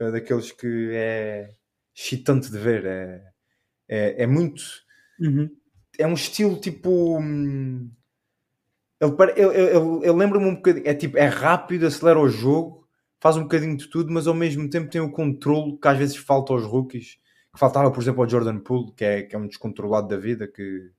uh, 0.00 0.12
daqueles 0.12 0.52
que 0.52 0.90
é 0.92 1.50
excitante 1.96 2.50
de 2.50 2.58
ver. 2.58 2.84
É, 2.86 3.22
é, 3.88 4.22
é 4.22 4.26
muito. 4.26 4.62
Uhum. 5.20 5.50
É 5.98 6.06
um 6.06 6.14
estilo 6.14 6.58
tipo. 6.60 7.18
Hum, 7.18 7.90
ele, 9.00 9.14
ele, 9.36 9.56
ele, 9.56 9.98
ele 10.02 10.12
lembra-me 10.12 10.46
um 10.46 10.54
bocadinho. 10.54 10.86
É 10.86 10.94
tipo, 10.94 11.16
é 11.18 11.26
rápido, 11.26 11.86
acelera 11.86 12.18
o 12.18 12.28
jogo, 12.28 12.86
faz 13.20 13.36
um 13.36 13.42
bocadinho 13.42 13.76
de 13.76 13.88
tudo, 13.88 14.12
mas 14.12 14.26
ao 14.26 14.34
mesmo 14.34 14.68
tempo 14.68 14.90
tem 14.90 15.00
o 15.00 15.10
controle 15.10 15.78
que 15.78 15.88
às 15.88 15.98
vezes 15.98 16.16
falta 16.16 16.52
aos 16.52 16.64
rookies. 16.64 17.18
Que 17.52 17.58
faltava, 17.58 17.90
por 17.90 18.00
exemplo, 18.00 18.22
ao 18.22 18.28
Jordan 18.28 18.60
Poole, 18.60 18.92
que 18.92 19.04
é, 19.04 19.22
que 19.22 19.34
é 19.34 19.38
um 19.38 19.48
descontrolado 19.48 20.06
da 20.06 20.16
vida, 20.16 20.46
que 20.46 20.90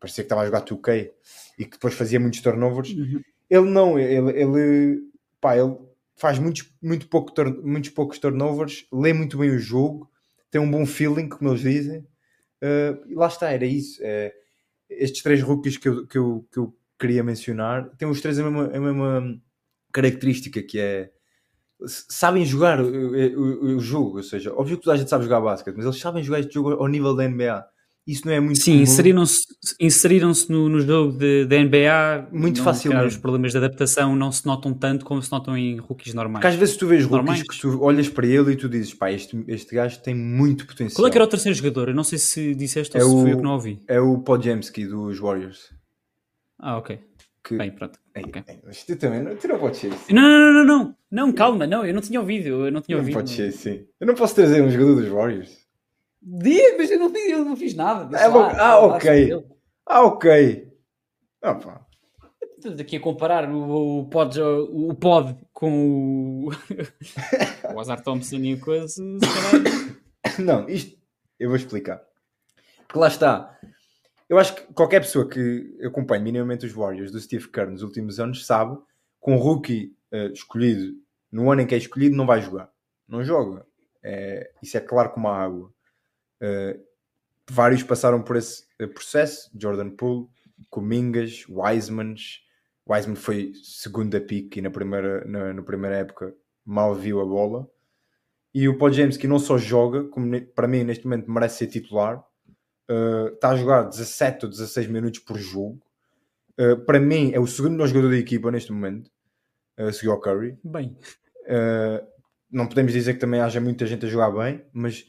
parecia 0.00 0.24
que 0.24 0.26
estava 0.26 0.40
a 0.40 0.46
jogar 0.46 0.64
2K 0.64 1.10
e 1.58 1.64
que 1.64 1.72
depois 1.72 1.94
fazia 1.94 2.18
muitos 2.18 2.40
turnovers. 2.40 2.90
Uhum. 2.90 3.20
Ele 3.48 3.70
não, 3.70 3.98
ele, 3.98 4.30
ele, 4.32 5.02
pá, 5.40 5.56
ele 5.56 5.76
faz 6.20 6.38
muitos, 6.38 6.70
muito 6.82 7.08
pouco, 7.08 7.32
muitos 7.62 7.90
poucos 7.90 8.18
turnovers, 8.18 8.86
lê 8.92 9.12
muito 9.12 9.38
bem 9.38 9.50
o 9.50 9.58
jogo, 9.58 10.10
tem 10.50 10.60
um 10.60 10.70
bom 10.70 10.84
feeling, 10.84 11.28
como 11.28 11.50
eles 11.50 11.62
dizem. 11.62 12.00
Uh, 12.62 13.08
e 13.08 13.14
lá 13.14 13.26
está, 13.26 13.50
era 13.50 13.64
isso. 13.64 14.02
Uh, 14.02 14.30
estes 14.90 15.22
três 15.22 15.40
rookies 15.40 15.78
que 15.78 15.88
eu, 15.88 16.06
que 16.06 16.18
eu, 16.18 16.46
que 16.52 16.58
eu 16.58 16.76
queria 16.98 17.24
mencionar, 17.24 17.88
têm 17.96 18.06
os 18.06 18.20
três 18.20 18.38
a 18.38 18.42
mesma, 18.42 18.66
a 18.66 18.80
mesma 18.80 19.40
característica 19.90 20.62
que 20.62 20.78
é 20.78 21.10
sabem 21.86 22.44
jogar 22.44 22.78
o, 22.78 22.86
o, 22.86 23.76
o, 23.76 23.80
jogo, 23.80 24.18
ou 24.18 24.22
seja, 24.22 24.52
óbvio 24.52 24.76
que 24.76 24.84
toda 24.84 24.96
a 24.96 24.98
gente 24.98 25.08
sabe 25.08 25.24
jogar 25.24 25.40
basquete, 25.40 25.76
mas 25.76 25.86
eles 25.86 25.98
sabem 25.98 26.22
jogar 26.22 26.40
este 26.40 26.52
jogo 26.52 26.72
ao 26.72 26.86
nível 26.86 27.16
da 27.16 27.26
NBA. 27.26 27.64
Isso 28.10 28.26
não 28.26 28.32
é 28.32 28.40
muito 28.40 28.58
Sim, 28.58 28.80
inseriram-se 28.80 29.46
inseriram 29.78 30.32
no, 30.48 30.68
no 30.68 30.80
jogo 30.80 31.16
de, 31.16 31.44
de 31.44 31.64
NBA 31.64 32.28
muito 32.32 32.60
facilmente. 32.60 33.06
Os 33.06 33.16
problemas 33.16 33.52
de 33.52 33.58
adaptação 33.58 34.16
não 34.16 34.32
se 34.32 34.44
notam 34.44 34.74
tanto 34.74 35.04
como 35.04 35.22
se 35.22 35.30
notam 35.30 35.56
em 35.56 35.76
rookies 35.76 36.12
normais. 36.12 36.40
Porque 36.42 36.52
às 36.52 36.58
vezes 36.58 36.76
tu 36.76 36.88
vês 36.88 37.08
normais. 37.08 37.38
rookies 37.38 37.56
que 37.56 37.62
tu 37.62 37.80
olhas 37.80 38.08
para 38.08 38.26
ele 38.26 38.52
e 38.52 38.56
tu 38.56 38.68
dizes, 38.68 38.92
pá, 38.92 39.12
este, 39.12 39.44
este 39.46 39.76
gajo 39.76 40.00
tem 40.00 40.12
muito 40.12 40.66
potencial. 40.66 40.96
Qual 40.96 41.06
é 41.06 41.10
que 41.10 41.18
era 41.18 41.24
o 41.24 41.28
terceiro 41.28 41.56
jogador? 41.56 41.90
Eu 41.90 41.94
não 41.94 42.02
sei 42.02 42.18
se 42.18 42.52
disseste 42.56 42.96
é 42.96 43.04
ou 43.04 43.10
se 43.10 43.22
foi 43.22 43.32
eu 43.32 43.36
que 43.36 43.42
não 43.44 43.52
ouvi. 43.52 43.78
É 43.86 44.00
o 44.00 44.18
Podjemski 44.18 44.86
dos 44.86 45.20
Warriors. 45.20 45.70
Ah, 46.58 46.78
ok. 46.78 46.98
Que... 47.44 47.56
Bem, 47.56 47.70
pronto. 47.70 47.96
Ei, 48.12 48.24
okay. 48.24 48.42
ei, 48.48 48.58
mas 48.66 48.82
tu 48.82 48.96
também 48.96 49.22
não, 49.22 49.36
tu 49.36 49.46
não 49.46 49.58
podes 49.58 49.78
ser 49.78 49.92
assim. 49.92 50.12
Não, 50.12 50.22
não, 50.22 50.52
não, 50.52 50.64
não, 50.64 50.96
não, 51.10 51.32
calma, 51.32 51.64
não, 51.64 51.86
eu 51.86 51.94
não 51.94 52.02
tinha 52.02 52.18
ouvido, 52.18 52.66
eu 52.66 52.72
não 52.72 52.80
tinha 52.80 52.96
não 52.96 53.02
ouvido. 53.02 53.14
Não 53.14 53.22
pode 53.22 53.30
ser 53.30 53.48
assim. 53.48 53.86
Eu 54.00 54.06
não 54.08 54.14
posso 54.14 54.34
trazer 54.34 54.60
um 54.60 54.68
jogador 54.68 54.96
dos 54.96 55.08
Warriors. 55.08 55.59
Diz, 56.22 56.76
mas 56.76 56.90
eu 56.90 56.98
não, 56.98 57.16
eu 57.16 57.44
não 57.44 57.56
fiz 57.56 57.74
nada. 57.74 58.16
É, 58.16 58.28
lá, 58.28 58.54
ah, 58.58 58.78
ok. 58.78 59.44
Ah, 59.86 60.02
ok. 60.02 60.68
Ah, 61.42 61.54
pá. 61.54 61.86
Aqui 62.78 62.96
a 62.96 63.00
comparar 63.00 63.50
o, 63.50 64.00
o, 64.00 64.08
pod, 64.08 64.38
o 64.40 64.94
pod 64.94 65.34
com 65.52 66.44
o, 66.44 66.50
o 67.74 67.80
Azar 67.80 68.02
Thompson 68.02 68.36
e 68.36 68.54
o 68.54 68.60
coisa, 68.60 69.02
Não, 70.38 70.68
isto 70.68 71.00
eu 71.38 71.48
vou 71.48 71.56
explicar. 71.56 72.02
Porque 72.86 72.98
lá 72.98 73.08
está 73.08 73.58
eu 74.30 74.38
acho 74.38 74.54
que 74.54 74.72
qualquer 74.72 75.00
pessoa 75.00 75.28
que 75.28 75.76
acompanhe 75.84 76.22
minimamente 76.22 76.64
os 76.64 76.72
Warriors 76.72 77.10
do 77.10 77.18
Steve 77.18 77.48
Kerr 77.48 77.68
nos 77.68 77.82
últimos 77.82 78.20
anos 78.20 78.46
sabe 78.46 78.78
que 79.20 79.28
um 79.28 79.36
rookie 79.36 79.92
uh, 80.12 80.32
escolhido 80.32 80.94
no 81.32 81.50
ano 81.50 81.62
em 81.62 81.66
que 81.66 81.74
é 81.74 81.78
escolhido 81.78 82.16
não 82.16 82.26
vai 82.26 82.40
jogar. 82.40 82.70
Não 83.08 83.24
joga. 83.24 83.66
É, 84.04 84.52
isso 84.62 84.76
é 84.76 84.80
claro 84.80 85.10
como 85.10 85.26
a 85.26 85.36
água. 85.36 85.72
Uh, 86.40 86.80
vários 87.48 87.82
passaram 87.82 88.22
por 88.22 88.36
esse 88.36 88.64
uh, 88.80 88.88
processo. 88.88 89.50
Jordan 89.58 89.90
Poole, 89.90 90.28
Comingas, 90.68 91.44
Wisemans. 91.48 92.40
Wiseman 92.88 93.16
foi 93.16 93.52
segunda 93.62 94.20
pick 94.20 94.56
e 94.56 94.60
na 94.60 94.70
primeira, 94.70 95.24
na, 95.24 95.52
na 95.52 95.62
primeira 95.62 95.96
época 95.96 96.34
mal 96.64 96.94
viu 96.94 97.20
a 97.20 97.24
bola. 97.24 97.68
E 98.52 98.68
o 98.68 98.76
Paul 98.76 98.92
James, 98.92 99.16
que 99.16 99.28
não 99.28 99.38
só 99.38 99.56
joga, 99.56 100.04
como 100.04 100.40
para 100.46 100.66
mim 100.66 100.82
neste 100.82 101.04
momento 101.04 101.30
merece 101.30 101.58
ser 101.58 101.66
titular, 101.68 102.24
está 102.88 103.50
uh, 103.50 103.52
a 103.52 103.56
jogar 103.56 103.82
17 103.84 104.46
ou 104.46 104.50
16 104.50 104.88
minutos 104.88 105.20
por 105.20 105.38
jogo. 105.38 105.80
Uh, 106.58 106.76
para 106.84 106.98
mim, 106.98 107.30
é 107.32 107.38
o 107.38 107.46
segundo 107.46 107.72
melhor 107.72 107.86
jogador 107.86 108.10
da 108.10 108.16
equipa 108.16 108.50
neste 108.50 108.72
momento. 108.72 109.10
Uh, 109.78 109.92
seguiu 109.92 110.12
ao 110.12 110.20
Curry. 110.20 110.58
Bem. 110.64 110.96
Uh, 111.46 112.04
não 112.50 112.66
podemos 112.66 112.92
dizer 112.92 113.14
que 113.14 113.20
também 113.20 113.40
haja 113.40 113.60
muita 113.60 113.86
gente 113.86 114.04
a 114.04 114.08
jogar 114.08 114.30
bem, 114.30 114.64
mas 114.72 115.06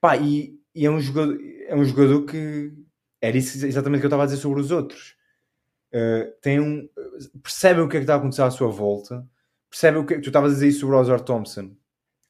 pá, 0.00 0.16
e, 0.16 0.58
e 0.74 0.86
é, 0.86 0.90
um 0.90 1.00
jogador, 1.00 1.38
é 1.66 1.74
um 1.74 1.84
jogador 1.84 2.24
que 2.24 2.72
era 3.20 3.36
isso 3.36 3.66
exatamente 3.66 4.00
que 4.00 4.06
eu 4.06 4.08
estava 4.08 4.22
a 4.22 4.26
dizer 4.26 4.38
sobre 4.38 4.60
os 4.60 4.70
outros. 4.70 5.16
Uh, 5.92 6.30
tem 6.40 6.60
um, 6.60 6.88
percebem 7.42 7.82
o 7.82 7.88
que 7.88 7.96
é 7.96 8.00
que 8.00 8.04
está 8.04 8.14
a 8.14 8.18
acontecer 8.18 8.42
à 8.42 8.50
sua 8.50 8.68
volta, 8.68 9.26
percebem 9.68 10.00
o 10.00 10.06
que 10.06 10.20
tu 10.20 10.28
estavas 10.28 10.52
a 10.52 10.54
dizer 10.54 10.68
isso 10.68 10.80
sobre 10.80 10.94
o 10.94 10.98
Ozar 10.98 11.20
Thompson, 11.20 11.76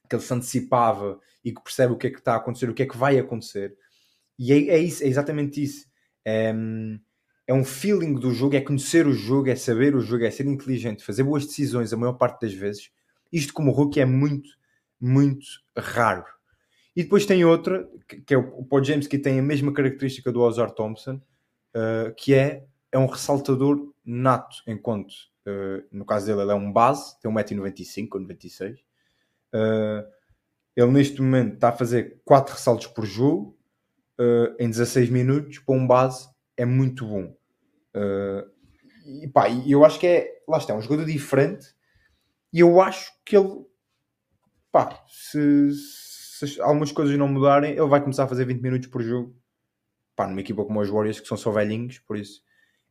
que 0.08 0.16
ele 0.16 0.22
se 0.22 0.32
antecipava 0.32 1.20
e 1.44 1.52
que 1.52 1.62
percebe 1.62 1.92
o 1.92 1.96
que 1.96 2.06
é 2.06 2.10
que 2.10 2.18
está 2.18 2.34
a 2.34 2.36
acontecer, 2.36 2.68
o 2.70 2.74
que 2.74 2.82
é 2.82 2.86
que 2.86 2.96
vai 2.96 3.18
acontecer. 3.18 3.76
E 4.38 4.52
é, 4.52 4.74
é 4.74 4.78
isso, 4.78 5.04
é 5.04 5.06
exatamente 5.06 5.62
isso. 5.62 5.86
É, 6.24 6.54
é 7.46 7.54
um 7.54 7.64
feeling 7.64 8.14
do 8.14 8.32
jogo, 8.32 8.56
é 8.56 8.60
conhecer 8.60 9.06
o 9.06 9.12
jogo, 9.12 9.50
é 9.50 9.56
saber 9.56 9.94
o 9.94 10.00
jogo, 10.00 10.24
é 10.24 10.30
ser 10.30 10.46
inteligente, 10.46 11.04
fazer 11.04 11.22
boas 11.22 11.46
decisões 11.46 11.92
a 11.92 11.96
maior 11.96 12.14
parte 12.14 12.40
das 12.40 12.54
vezes. 12.54 12.90
Isto 13.32 13.52
como 13.52 13.70
rookie 13.70 14.00
é 14.00 14.04
muito, 14.04 14.50
muito 15.00 15.46
raro. 15.76 16.24
E 17.00 17.02
depois 17.02 17.24
tem 17.24 17.42
outra, 17.46 17.88
que 18.26 18.34
é 18.34 18.36
o 18.36 18.62
Paul 18.62 18.84
James, 18.84 19.06
que 19.06 19.18
tem 19.18 19.38
a 19.38 19.42
mesma 19.42 19.72
característica 19.72 20.30
do 20.30 20.42
Ozar 20.42 20.70
Thompson, 20.70 21.14
uh, 21.14 22.14
que 22.14 22.34
é, 22.34 22.66
é 22.92 22.98
um 22.98 23.06
ressaltador 23.06 23.94
nato, 24.04 24.58
enquanto 24.66 25.10
uh, 25.46 25.82
no 25.90 26.04
caso 26.04 26.26
dele 26.26 26.42
ele 26.42 26.50
é 26.50 26.54
um 26.54 26.70
base, 26.70 27.18
tem 27.18 27.32
1,95m 27.32 28.08
ou 28.12 28.20
96 28.20 28.80
uh, 28.80 30.06
ele 30.76 30.90
neste 30.90 31.22
momento 31.22 31.54
está 31.54 31.70
a 31.70 31.72
fazer 31.72 32.20
4 32.22 32.52
ressaltos 32.52 32.88
por 32.88 33.06
jogo, 33.06 33.58
uh, 34.20 34.54
em 34.58 34.68
16 34.68 35.08
minutos 35.08 35.58
para 35.58 35.74
um 35.74 35.86
base 35.86 36.28
é 36.54 36.66
muito 36.66 37.06
bom. 37.06 37.34
E 39.06 39.26
pá, 39.28 39.46
eu 39.66 39.86
acho 39.86 39.98
que 39.98 40.06
é, 40.06 40.42
lá 40.46 40.58
está, 40.58 40.74
é 40.74 40.76
um 40.76 40.82
jogador 40.82 41.06
diferente 41.06 41.66
e 42.52 42.60
eu 42.60 42.78
acho 42.78 43.10
que 43.24 43.38
ele, 43.38 43.64
pá, 44.70 45.02
se, 45.08 45.70
se 46.46 46.60
algumas 46.60 46.92
coisas 46.92 47.16
não 47.16 47.28
mudarem, 47.28 47.72
ele 47.72 47.86
vai 47.86 48.00
começar 48.00 48.24
a 48.24 48.28
fazer 48.28 48.44
20 48.44 48.60
minutos 48.60 48.88
por 48.88 49.02
jogo. 49.02 49.36
Pá, 50.16 50.26
numa 50.26 50.40
equipa 50.40 50.64
como 50.64 50.80
os 50.80 50.88
Warriors, 50.88 51.20
que 51.20 51.28
são 51.28 51.36
só 51.36 51.50
velhinhos, 51.50 51.98
por 51.98 52.16
isso. 52.16 52.42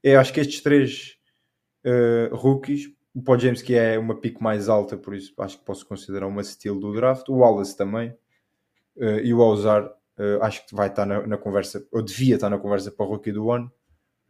Eu 0.04 0.20
acho 0.20 0.34
que 0.34 0.40
estes 0.40 0.62
três 0.62 1.18
uh, 1.86 2.36
rookies, 2.36 2.92
o 3.14 3.22
Paul 3.22 3.40
James, 3.40 3.62
que 3.62 3.76
é 3.76 3.98
uma 3.98 4.16
pico 4.16 4.44
mais 4.44 4.70
alta, 4.70 4.98
por 4.98 5.14
isso 5.14 5.34
acho 5.40 5.58
que 5.58 5.66
posso 5.66 5.86
considerar 5.86 6.28
uma 6.28 6.42
estilo 6.42 6.80
do 6.80 6.94
draft, 6.94 7.28
o 7.30 7.38
Wallace 7.38 7.76
também, 7.76 8.10
uh, 8.98 9.20
e 9.24 9.34
o 9.34 9.40
Ozar 9.40 9.94
Uh, 10.20 10.44
acho 10.44 10.68
que 10.68 10.76
vai 10.76 10.90
estar 10.90 11.06
na, 11.06 11.26
na, 11.26 11.38
conversa, 11.38 11.88
ou 11.94 12.02
devia 12.02 12.36
estar 12.36 12.50
na 12.50 12.60
conversa 12.60 12.92
para 12.92 13.06
o 13.06 13.10
Rookie 13.10 13.32
do 13.32 13.50
ano. 13.52 13.72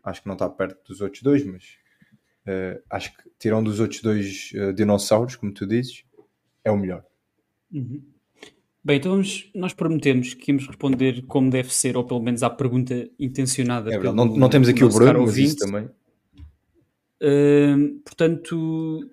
Acho 0.03 0.22
que 0.22 0.28
não 0.28 0.36
está 0.36 0.47
perto 0.47 0.88
dos 0.88 1.01
outros 1.01 1.24
dois, 1.24 1.43
mas 1.43 1.80
acho 2.91 3.17
que 3.17 3.24
tirando 3.39 3.72
dos 3.72 3.80
outros 3.80 3.99
dois 3.99 4.51
dinossauros, 4.76 5.36
como 5.36 5.51
tu 5.51 5.65
dizes, 5.65 6.05
é 6.63 6.70
o 6.70 6.78
melhor. 6.78 7.03
Uhum. 7.74 8.03
Bem, 8.84 8.97
então 8.97 9.11
vamos, 9.11 9.49
nós 9.53 9.73
prometemos 9.73 10.34
que 10.34 10.51
íamos 10.51 10.65
responder 10.65 11.23
como 11.23 11.49
deve 11.49 11.73
ser, 11.73 11.97
ou 11.97 12.03
pelo 12.03 12.21
menos 12.21 12.43
à 12.43 12.49
pergunta 12.49 13.09
intencionada. 13.19 13.89
É 13.89 13.97
verdade, 13.97 14.15
não, 14.15 14.25
não 14.25 14.49
temos 14.49 14.69
aqui 14.69 14.84
o 14.84 14.89
Bruno, 14.89 15.25
mas 15.25 15.38
isso 15.38 15.57
também. 15.57 15.89
Uh, 17.21 17.99
portanto, 18.05 19.09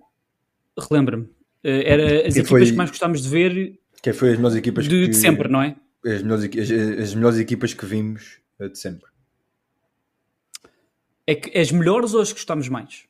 relembra-me. 0.79 1.25
Uh, 1.25 1.83
era 1.85 2.27
as 2.29 2.35
Quem 2.35 2.43
equipas 2.43 2.49
foi... 2.49 2.67
que 2.67 2.73
mais 2.73 2.91
gostámos 2.91 3.23
de 3.23 3.29
ver. 3.29 3.79
Quem 4.01 4.12
foi 4.12 4.31
as 4.31 4.37
melhores 4.37 4.57
equipas 4.57 4.85
de, 4.85 4.91
que... 4.91 5.09
de 5.09 5.17
sempre, 5.17 5.49
não 5.49 5.61
é? 5.61 5.77
as 6.07 6.23
melhores, 6.23 6.45
as, 6.45 7.01
as 7.01 7.14
melhores 7.14 7.39
equipas 7.39 7.75
que 7.75 7.85
vimos 7.85 8.39
eh, 8.61 8.69
de 8.69 8.79
sempre. 8.79 9.07
É 11.27 11.35
que 11.35 11.59
as 11.59 11.73
melhores 11.73 12.14
ou 12.14 12.21
as 12.21 12.29
que 12.29 12.35
gostamos 12.35 12.69
mais? 12.69 13.05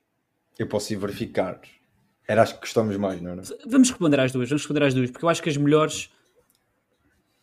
Eu 0.59 0.67
posso 0.67 0.93
ir 0.93 0.97
verificar. 0.97 1.61
Era 2.27 2.43
as 2.43 2.53
que 2.53 2.61
gostamos 2.61 2.97
mais, 2.97 3.21
não 3.21 3.33
é? 3.33 3.37
Vamos 3.67 3.91
responder 3.91 4.19
às 4.19 4.33
duas, 4.33 4.49
vamos 4.49 4.63
responder 4.63 4.85
às 4.85 4.95
duas, 4.95 5.11
porque 5.11 5.25
eu 5.25 5.29
acho 5.29 5.43
que 5.43 5.51
as 5.51 5.57
melhores 5.57 6.11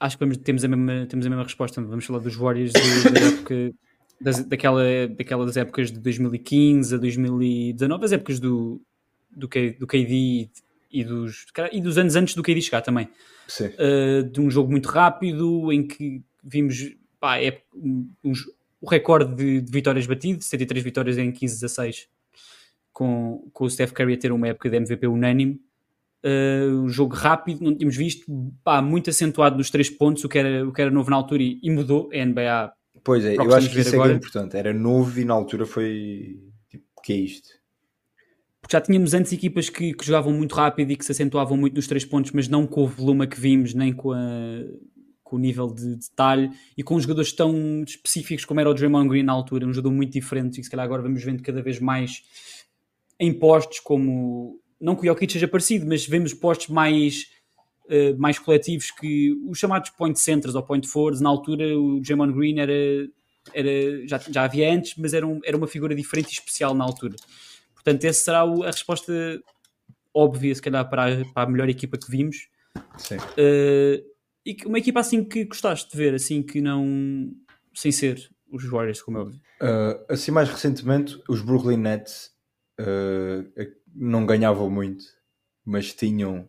acho 0.03 0.17
que 0.17 0.25
vamos, 0.25 0.37
temos, 0.37 0.65
a 0.65 0.67
mesma, 0.67 1.05
temos 1.07 1.25
a 1.25 1.29
mesma 1.29 1.43
resposta. 1.43 1.81
Vamos 1.81 2.05
falar 2.05 2.19
dos 2.19 2.35
Warriors 2.35 2.73
de, 2.73 3.09
da 3.09 3.19
época, 3.27 3.73
das, 4.19 4.43
daquela, 4.45 4.83
daquela 5.07 5.45
das 5.45 5.55
épocas 5.55 5.91
de 5.91 5.99
2015 5.99 6.95
a 6.95 6.97
2019, 6.97 8.05
as 8.05 8.11
épocas 8.11 8.39
do, 8.39 8.81
do, 9.31 9.47
do 9.47 9.87
KD 9.87 10.49
e 10.91 11.03
dos, 11.03 11.45
e 11.71 11.81
dos 11.81 11.97
anos 11.97 12.15
antes 12.15 12.35
do 12.35 12.43
KD 12.43 12.61
chegar 12.61 12.81
também. 12.81 13.09
Uh, 13.79 14.23
de 14.29 14.41
um 14.41 14.49
jogo 14.49 14.69
muito 14.69 14.89
rápido 14.89 15.71
em 15.71 15.87
que 15.87 16.21
vimos 16.43 16.95
pá, 17.19 17.41
é, 17.41 17.61
um, 17.73 18.09
o 18.81 18.89
recorde 18.89 19.35
de, 19.35 19.61
de, 19.61 19.71
vitórias 19.71 20.05
batido, 20.05 20.43
73 20.43 20.83
vitórias 20.83 21.17
em 21.17 21.31
15-16, 21.31 22.07
com, 22.91 23.49
com 23.53 23.63
o 23.63 23.69
Steph 23.69 23.93
Curry 23.93 24.15
a 24.15 24.17
ter 24.17 24.31
uma 24.33 24.49
época 24.49 24.69
de 24.69 24.75
MVP 24.75 25.07
unânime. 25.07 25.61
Uh, 26.25 26.83
um 26.83 26.89
jogo 26.89 27.13
rápido, 27.15 27.61
não 27.61 27.75
tínhamos 27.75 27.97
visto, 27.97 28.25
pá, 28.63 28.81
muito 28.81 29.09
acentuado 29.09 29.57
nos 29.57 29.69
três 29.69 29.89
pontos, 29.89 30.23
o 30.23 30.29
que 30.29 30.37
era, 30.39 30.65
o 30.65 30.71
que 30.71 30.81
era 30.81 30.89
novo 30.89 31.09
na 31.09 31.17
altura 31.17 31.43
e, 31.43 31.59
e 31.61 31.69
mudou. 31.69 32.09
A 32.13 32.25
NBA. 32.25 32.73
Pois 33.03 33.25
é, 33.25 33.35
eu 33.35 33.53
acho 33.53 33.69
que 33.69 33.79
isso 33.79 33.95
agora. 33.95 34.13
é 34.13 34.15
importante. 34.15 34.55
Era 34.55 34.73
novo 34.73 35.19
e 35.19 35.25
na 35.25 35.33
altura 35.33 35.65
foi 35.65 36.39
tipo, 36.69 36.85
que 37.03 37.13
é 37.13 37.17
isto? 37.17 37.49
Porque 38.61 38.77
já 38.77 38.79
tínhamos 38.79 39.13
antes 39.13 39.33
equipas 39.33 39.69
que, 39.69 39.93
que, 39.93 40.05
jogavam 40.05 40.31
muito 40.31 40.55
rápido 40.55 40.91
e 40.91 40.95
que 40.95 41.03
se 41.03 41.11
acentuavam 41.11 41.57
muito 41.57 41.75
nos 41.75 41.85
três 41.85 42.05
pontos, 42.05 42.31
mas 42.31 42.47
não 42.47 42.65
com 42.65 42.83
o 42.83 42.87
volume 42.87 43.27
que 43.27 43.37
vimos, 43.37 43.73
nem 43.73 43.91
com, 43.91 44.13
a, 44.13 44.17
com 45.21 45.35
o 45.35 45.39
nível 45.39 45.67
de 45.67 45.97
detalhe 45.97 46.49
e 46.77 46.81
com 46.81 46.97
jogadores 46.97 47.33
tão 47.33 47.83
específicos 47.83 48.45
como 48.45 48.61
era 48.61 48.69
o 48.69 48.73
Draymond 48.73 49.09
Green 49.09 49.23
na 49.23 49.33
altura, 49.33 49.65
um 49.67 49.73
jogador 49.73 49.93
muito 49.93 50.13
diferente 50.13 50.55
e 50.55 50.57
que 50.59 50.63
se 50.63 50.69
calhar 50.69 50.85
agora 50.85 51.01
vamos 51.01 51.21
vendo 51.21 51.43
cada 51.43 51.61
vez 51.61 51.77
mais 51.79 52.23
em 53.19 53.33
postos 53.33 53.81
como 53.81 54.61
não 54.83 54.95
que 54.95 55.03
o 55.03 55.05
Jokic 55.05 55.31
seja 55.31 55.47
parecido, 55.47 55.85
mas 55.87 56.05
vemos 56.05 56.33
postos 56.33 56.67
mais, 56.67 57.27
uh, 57.85 58.19
mais 58.19 58.37
coletivos 58.37 58.91
que 58.91 59.33
os 59.47 59.57
chamados 59.57 59.89
point 59.91 60.19
centers 60.19 60.55
ou 60.55 60.61
point 60.61 60.85
forwards, 60.87 61.21
na 61.21 61.29
altura 61.29 61.77
o 61.79 62.03
Jamon 62.03 62.31
Green 62.33 62.59
era, 62.59 62.73
era 63.53 64.05
já, 64.05 64.19
já 64.29 64.43
havia 64.43 64.71
antes, 64.71 64.95
mas 64.97 65.13
era, 65.13 65.25
um, 65.25 65.39
era 65.45 65.55
uma 65.55 65.67
figura 65.67 65.95
diferente 65.95 66.27
e 66.27 66.33
especial 66.33 66.75
na 66.75 66.83
altura. 66.83 67.15
Portanto, 67.73 68.03
essa 68.03 68.23
será 68.25 68.41
a 68.41 68.65
resposta 68.65 69.41
óbvia, 70.13 70.53
se 70.53 70.61
calhar, 70.61 70.87
para 70.89 71.21
a, 71.21 71.25
para 71.33 71.43
a 71.43 71.49
melhor 71.49 71.69
equipa 71.69 71.97
que 71.97 72.11
vimos. 72.11 72.49
Sim. 72.97 73.17
Uh, 73.17 74.03
e 74.45 74.57
uma 74.65 74.79
equipa 74.79 74.99
assim 74.99 75.23
que 75.23 75.45
gostaste 75.45 75.89
de 75.89 75.97
ver, 75.97 76.13
assim 76.13 76.43
que 76.43 76.59
não. 76.59 77.31
sem 77.73 77.91
ser 77.91 78.29
os 78.51 78.65
Warriors, 78.65 79.01
como 79.01 79.17
é 79.17 79.21
óbvio. 79.21 79.39
Uh, 79.61 80.05
assim, 80.09 80.31
mais 80.31 80.49
recentemente, 80.49 81.17
os 81.27 81.41
Brooklyn 81.41 81.77
Nets 81.77 82.31
uh, 82.79 83.49
não 83.95 84.25
ganhavam 84.25 84.69
muito, 84.69 85.05
mas 85.65 85.93
tinham. 85.93 86.47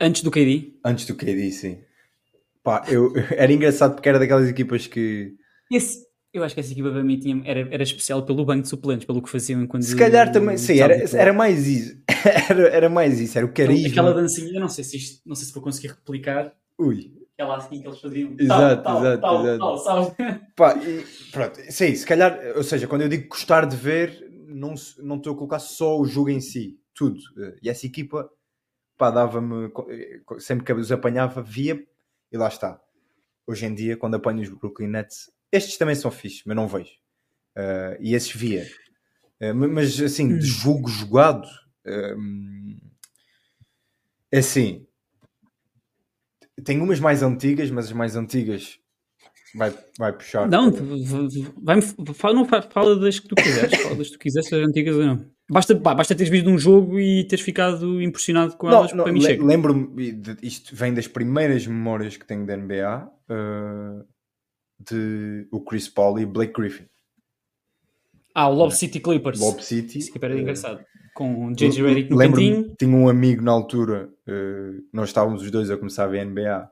Antes 0.00 0.22
do 0.22 0.30
KD? 0.30 0.78
Antes 0.84 1.06
do 1.06 1.14
KD, 1.14 1.50
sim. 1.52 1.78
Pá, 2.62 2.84
eu, 2.88 3.12
era 3.36 3.52
engraçado 3.52 3.94
porque 3.94 4.08
era 4.08 4.18
daquelas 4.18 4.48
equipas 4.48 4.86
que. 4.86 5.34
Esse, 5.70 6.06
eu 6.32 6.44
acho 6.44 6.54
que 6.54 6.60
essa 6.60 6.72
equipa 6.72 6.90
para 6.90 7.02
mim 7.02 7.18
tinha, 7.18 7.42
era, 7.44 7.68
era 7.70 7.82
especial 7.82 8.24
pelo 8.24 8.44
banco 8.44 8.62
de 8.62 8.68
suplentes, 8.68 9.04
pelo 9.06 9.22
que 9.22 9.30
faziam 9.30 9.62
enquanto. 9.62 9.82
Se 9.82 9.96
calhar 9.96 10.30
também, 10.30 10.56
sim, 10.56 10.78
era, 10.80 10.94
era 11.16 11.32
mais 11.32 11.66
isso. 11.66 12.00
Era, 12.50 12.68
era 12.68 12.88
mais 12.90 13.18
isso, 13.18 13.38
era 13.38 13.46
o 13.46 13.50
carisma. 13.50 13.88
Aquela 13.88 14.12
dancinha, 14.12 14.52
eu 14.52 14.60
não 14.60 14.68
sei 14.68 14.84
se 14.84 14.94
isto, 14.98 15.22
não 15.24 15.34
sei 15.34 15.46
se 15.46 15.54
vou 15.54 15.62
conseguir 15.62 15.88
replicar. 15.88 16.52
Ui. 16.78 17.14
Aquela 17.32 17.56
assim 17.56 17.80
que 17.80 17.88
eles 17.88 17.98
faziam. 17.98 18.36
Exato, 18.38 18.82
tal, 18.82 19.00
exato, 19.00 19.20
tal, 19.22 19.46
exato. 19.46 19.84
Tal? 19.84 20.16
Pá, 20.54 20.76
e, 20.76 21.02
pronto, 21.32 21.58
sim, 21.70 21.94
se 21.94 22.04
calhar, 22.04 22.38
ou 22.54 22.62
seja, 22.62 22.86
quando 22.86 23.00
eu 23.00 23.08
digo 23.08 23.26
gostar 23.26 23.64
de 23.64 23.74
ver, 23.74 24.29
não, 24.50 24.74
não 24.98 25.16
estou 25.16 25.34
a 25.34 25.36
colocar 25.36 25.58
só 25.58 25.98
o 25.98 26.04
jogo 26.04 26.30
em 26.30 26.40
si, 26.40 26.80
tudo. 26.94 27.20
E 27.62 27.68
essa 27.68 27.86
equipa, 27.86 28.30
pá, 28.96 29.10
dava-me, 29.10 29.70
sempre 30.38 30.64
que 30.64 30.72
os 30.72 30.92
apanhava, 30.92 31.42
via 31.42 31.82
e 32.30 32.36
lá 32.36 32.48
está. 32.48 32.80
Hoje 33.46 33.66
em 33.66 33.74
dia, 33.74 33.96
quando 33.96 34.14
apanho 34.14 34.42
os 34.42 34.48
Brooklyn 34.48 34.88
Nets, 34.88 35.30
estes 35.50 35.76
também 35.76 35.94
são 35.94 36.10
fixos, 36.10 36.42
mas 36.46 36.56
não 36.56 36.68
vejo. 36.68 36.92
Uh, 37.56 37.96
e 38.00 38.14
esses 38.14 38.32
via. 38.32 38.66
Uh, 39.40 39.54
mas 39.54 40.00
assim, 40.00 40.28
de 40.28 40.34
hum. 40.34 40.40
jogo 40.40 40.88
jogado, 40.88 41.46
uh, 41.86 42.90
é 44.30 44.38
assim. 44.38 44.86
Tem 46.64 46.80
umas 46.80 47.00
mais 47.00 47.22
antigas, 47.22 47.70
mas 47.70 47.86
as 47.86 47.92
mais 47.92 48.16
antigas 48.16 48.78
Vai, 49.54 49.74
vai 49.98 50.12
puxar. 50.12 50.48
Não, 50.48 50.70
vai 51.62 51.80
fala, 52.14 52.34
não, 52.34 52.44
fala 52.44 52.96
das 52.96 53.18
que 53.18 53.28
tu 53.28 53.34
quiseres, 53.34 53.82
fala 53.82 53.96
das 53.96 54.06
que 54.08 54.12
tu 54.12 54.18
quiseres, 54.18 54.52
as 54.52 54.68
antigas 54.68 54.96
ou 54.96 55.04
não. 55.04 55.26
Basta, 55.50 55.74
pá, 55.74 55.94
basta 55.94 56.14
teres 56.14 56.30
visto 56.30 56.48
um 56.48 56.56
jogo 56.56 57.00
e 57.00 57.24
teres 57.24 57.44
ficado 57.44 58.00
impressionado 58.00 58.56
com 58.56 58.68
elas 58.68 58.92
não, 58.92 59.02
para 59.02 59.12
mim 59.12 59.20
chega. 59.20 59.44
Lembro-me, 59.44 60.20
isto 60.42 60.74
vem 60.76 60.94
das 60.94 61.08
primeiras 61.08 61.66
memórias 61.66 62.16
que 62.16 62.24
tenho 62.24 62.46
da 62.46 62.56
NBA, 62.56 63.10
uh, 63.30 64.04
de 64.78 65.48
o 65.50 65.60
Chris 65.60 65.88
Paul 65.88 66.20
e 66.20 66.26
Blake 66.26 66.52
Griffin. 66.52 66.84
Ah, 68.32 68.48
o 68.48 68.54
Lob 68.54 68.72
City 68.72 69.00
Clippers. 69.00 69.40
Lob 69.40 69.60
City. 69.62 69.98
Isso 69.98 70.12
que 70.12 70.24
era 70.24 70.34
uh, 70.34 70.38
engraçado. 70.38 70.84
Com 71.12 71.52
J.J. 71.52 71.82
Redick 71.82 72.10
no 72.10 72.18
cantinho. 72.18 72.74
Tinha 72.78 72.96
um 72.96 73.08
amigo 73.08 73.42
na 73.42 73.50
altura, 73.50 74.08
uh, 74.28 74.84
nós 74.92 75.08
estávamos 75.08 75.42
os 75.42 75.50
dois 75.50 75.68
a 75.72 75.76
começar 75.76 76.04
a 76.04 76.06
ver 76.06 76.24
NBA 76.24 76.70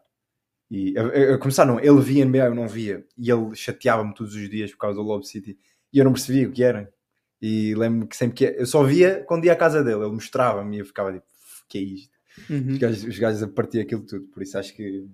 e 0.70 0.94
a, 0.98 1.34
a, 1.34 1.38
começar, 1.38 1.64
não, 1.64 1.80
ele 1.80 2.00
via 2.00 2.24
NBA, 2.24 2.46
eu 2.46 2.54
não 2.54 2.68
via. 2.68 3.04
E 3.16 3.30
ele 3.30 3.54
chateava-me 3.54 4.14
todos 4.14 4.34
os 4.34 4.50
dias 4.50 4.70
por 4.72 4.78
causa 4.78 4.96
do 4.96 5.02
Lob 5.02 5.26
City. 5.26 5.58
E 5.92 5.98
eu 5.98 6.04
não 6.04 6.12
percebia 6.12 6.48
o 6.48 6.52
que 6.52 6.62
era. 6.62 6.92
E 7.40 7.74
lembro-me 7.74 8.06
que 8.06 8.16
sempre 8.16 8.36
que 8.36 8.60
eu 8.60 8.66
só 8.66 8.82
via 8.82 9.24
quando 9.26 9.44
ia 9.44 9.52
à 9.52 9.56
casa 9.56 9.82
dele, 9.82 10.02
ele 10.02 10.12
mostrava-me 10.12 10.76
e 10.76 10.80
eu 10.80 10.84
ficava 10.84 11.12
tipo, 11.12 11.26
que 11.68 11.78
é 11.78 11.80
isto? 11.80 12.18
Uhum. 12.50 12.72
Os, 12.72 12.78
gajos, 12.78 13.04
os 13.04 13.18
gajos 13.18 13.42
a 13.42 13.48
partir 13.48 13.80
aquilo 13.80 14.04
tudo. 14.04 14.26
Por 14.26 14.42
isso 14.42 14.58
acho 14.58 14.74
que 14.74 15.06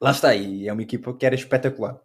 lá 0.00 0.10
está. 0.10 0.34
E 0.34 0.66
é 0.66 0.72
uma 0.72 0.82
equipa 0.82 1.14
que 1.14 1.26
era 1.26 1.34
espetacular. 1.34 2.00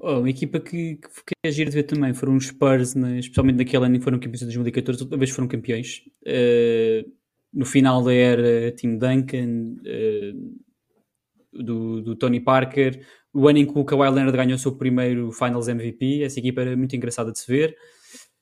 Oh, 0.00 0.20
uma 0.20 0.30
equipa 0.30 0.60
que, 0.60 0.94
que, 0.96 1.08
que 1.08 1.34
é 1.42 1.50
giro 1.50 1.70
de 1.70 1.76
ver 1.76 1.82
também 1.82 2.14
foram 2.14 2.36
os 2.36 2.46
Spurs, 2.46 2.94
né? 2.94 3.18
especialmente 3.18 3.56
naquele 3.56 3.84
ano 3.84 3.96
em 3.96 3.98
que 3.98 4.04
foram 4.04 4.18
campeões 4.18 4.38
de 4.38 4.46
2014, 4.46 5.02
outra 5.02 5.18
vez 5.18 5.30
foram 5.30 5.48
campeões. 5.48 6.04
Uh, 6.22 7.10
no 7.52 7.64
final 7.64 8.04
da 8.04 8.12
era 8.14 8.70
Tim 8.72 8.96
Duncan, 8.96 9.74
uh, 9.80 10.60
do, 11.62 12.02
do, 12.02 12.16
Tony 12.16 12.40
Parker, 12.40 13.04
o 13.32 13.48
ano 13.48 13.58
em 13.58 13.66
que 13.66 13.78
o 13.78 13.84
Kawhi 13.84 14.10
Leonard 14.10 14.36
ganhou 14.36 14.56
o 14.56 14.58
seu 14.58 14.72
primeiro 14.72 15.32
Finals 15.32 15.68
MVP, 15.68 16.22
essa 16.22 16.38
equipa 16.38 16.60
era 16.60 16.76
muito 16.76 16.94
engraçada 16.96 17.32
de 17.32 17.38
se 17.38 17.46
ver. 17.46 17.76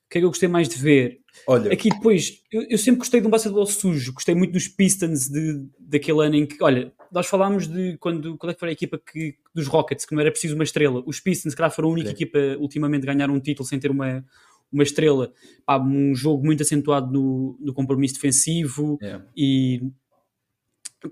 O 0.07 0.09
que 0.09 0.19
é 0.19 0.21
que 0.21 0.25
eu 0.25 0.31
gostei 0.31 0.49
mais 0.49 0.69
de 0.69 0.77
ver? 0.77 1.19
Olha. 1.49 1.73
Aqui 1.73 1.91
depois, 1.91 2.41
eu, 2.53 2.65
eu 2.71 2.79
sempre 2.79 3.01
gostei 3.01 3.21
de 3.21 3.27
um 3.27 3.31
basquetebol 3.31 3.67
sujo, 3.67 4.13
gostei 4.13 4.37
muito 4.37 4.53
dos 4.53 4.69
Pistons 4.69 5.29
de, 5.29 5.67
daquele 5.81 6.25
ano 6.25 6.37
em 6.37 6.47
que, 6.47 6.63
olha, 6.63 6.93
nós 7.11 7.27
falámos 7.27 7.67
de 7.67 7.97
quando, 7.99 8.37
quando 8.39 8.51
é 8.51 8.55
que 8.55 8.61
foi 8.61 8.69
a 8.69 8.73
equipa 8.73 8.99
que, 8.99 9.35
dos 9.53 9.67
Rockets, 9.67 10.07
que 10.07 10.15
não 10.15 10.21
era 10.21 10.31
preciso 10.31 10.55
uma 10.55 10.63
estrela. 10.63 11.03
Os 11.07 11.19
Pistons, 11.19 11.55
que 11.55 11.71
foram 11.71 11.89
a 11.89 11.93
única 11.93 12.09
Sim. 12.09 12.15
equipa 12.15 12.39
ultimamente 12.61 13.03
a 13.09 13.13
ganhar 13.13 13.31
um 13.31 13.41
título 13.41 13.67
sem 13.67 13.81
ter 13.81 13.91
uma, 13.91 14.25
uma 14.73 14.83
estrela. 14.83 15.33
Pá, 15.65 15.79
um 15.79 16.15
jogo 16.15 16.45
muito 16.45 16.63
acentuado 16.63 17.13
no, 17.13 17.57
no 17.61 17.75
compromisso 17.75 18.15
defensivo 18.15 18.99
yeah. 19.03 19.25
e 19.37 19.83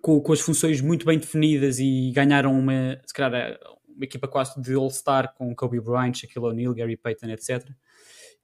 com, 0.00 0.20
com, 0.20 0.32
as 0.32 0.40
funções 0.40 0.80
muito 0.80 1.06
bem 1.06 1.18
definidas 1.18 1.78
e 1.78 2.10
ganharam 2.14 2.58
uma, 2.58 3.00
se 3.04 3.14
calhar, 3.14 3.58
uma 3.88 4.04
equipa 4.04 4.28
quase 4.28 4.60
de 4.60 4.74
All-Star 4.74 5.34
com 5.34 5.54
Kobe 5.54 5.80
Bryant, 5.80 6.14
Shaquille 6.14 6.46
O'Neal, 6.46 6.74
Gary 6.74 6.96
Payton, 6.96 7.30
etc. 7.30 7.68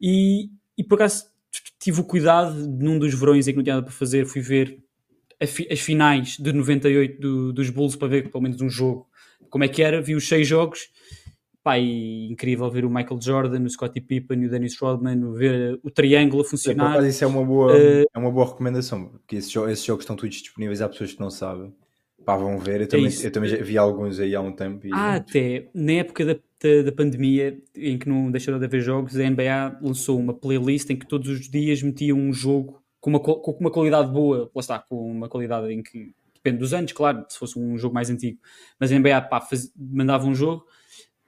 E, 0.01 0.51
e 0.77 0.85
por 0.85 0.97
acaso 0.97 1.27
tive 1.79 2.01
o 2.01 2.05
cuidado, 2.05 2.55
num 2.55 2.99
dos 2.99 3.15
verões 3.15 3.49
em 3.49 3.53
que 3.53 3.57
não 3.57 3.65
tinha 3.65 3.75
nada 3.77 3.87
para 3.87 3.95
fazer, 3.95 4.27
fui 4.27 4.41
ver 4.41 4.83
as 5.41 5.81
finais 5.81 6.37
de 6.37 6.53
98 6.53 7.21
do, 7.21 7.53
dos 7.53 7.71
Bulls 7.71 7.97
para 7.97 8.09
ver 8.09 8.31
pelo 8.31 8.43
menos 8.43 8.61
um 8.61 8.69
jogo 8.69 9.09
como 9.49 9.65
é 9.65 9.69
que 9.69 9.83
era, 9.83 10.01
vi 10.03 10.15
os 10.15 10.29
seis 10.29 10.47
jogos 10.47 10.91
Pá, 11.63 11.79
incrível 11.79 12.71
ver 12.71 12.87
o 12.87 12.91
Michael 12.91 13.21
Jordan, 13.21 13.63
o 13.65 13.69
Scottie 13.69 14.01
Pippen 14.01 14.43
e 14.43 14.47
o 14.47 14.51
Dennis 14.51 14.79
Rodman, 14.79 15.33
ver 15.35 15.79
o 15.83 15.91
triângulo 15.91 16.43
a 16.43 16.45
funcionar. 16.45 17.05
É, 17.05 17.09
isso 17.09 17.23
é 17.23 17.27
uma 17.27 17.45
boa, 17.45 17.73
uh, 17.73 18.07
é 18.15 18.19
uma 18.19 18.31
boa 18.31 18.47
recomendação, 18.47 19.07
porque 19.07 19.37
esses, 19.37 19.51
jogos, 19.51 19.73
esses 19.73 19.85
jogos 19.85 20.05
estão 20.05 20.17
todos 20.17 20.37
disponíveis, 20.37 20.81
há 20.81 20.89
pessoas 20.89 21.13
que 21.13 21.21
não 21.21 21.31
sabem. 21.31 21.75
Pá, 22.25 22.37
vão 22.37 22.59
ver. 22.59 22.83
Eu 22.83 22.89
também, 22.89 23.09
é 23.09 23.27
eu 23.27 23.31
também 23.31 23.63
vi 23.63 23.77
alguns 23.77 24.21
aí 24.21 24.35
há 24.35 24.41
um 24.41 24.53
tempo. 24.53 24.87
E... 24.87 24.91
Ah, 24.93 25.15
até 25.17 25.69
na 25.75 25.93
época 25.93 26.25
da, 26.25 26.35
da, 26.35 26.83
da, 26.85 26.93
pandemia, 26.93 27.59
em 27.75 27.99
que 27.99 28.09
não 28.09 28.31
deixaram 28.31 28.59
de 28.59 28.65
haver 28.65 28.81
jogos, 28.81 29.17
a 29.17 29.31
NBA 29.31 29.81
lançou 29.83 30.19
uma 30.19 30.33
playlist 30.33 30.89
em 30.91 30.97
que 30.97 31.07
todos 31.07 31.29
os 31.29 31.49
dias 31.49 31.83
metiam 31.83 32.19
um 32.19 32.33
jogo 32.33 32.81
com 33.01 33.11
uma, 33.11 33.21
com 33.21 33.57
uma 33.59 33.71
qualidade 33.71 34.11
boa, 34.11 34.51
lá 34.55 34.61
está, 34.61 34.79
com 34.79 35.11
uma 35.11 35.29
qualidade 35.29 35.73
em 35.73 35.83
que 35.83 36.15
depende 36.35 36.59
dos 36.59 36.73
anos, 36.73 36.93
claro, 36.93 37.25
se 37.29 37.39
fosse 37.39 37.59
um 37.59 37.77
jogo 37.77 37.95
mais 37.95 38.11
antigo, 38.11 38.39
mas 38.79 38.93
a 38.93 38.99
NBA 38.99 39.23
pá, 39.23 39.41
faz, 39.41 39.73
mandava 39.77 40.27
um 40.27 40.35
jogo 40.35 40.65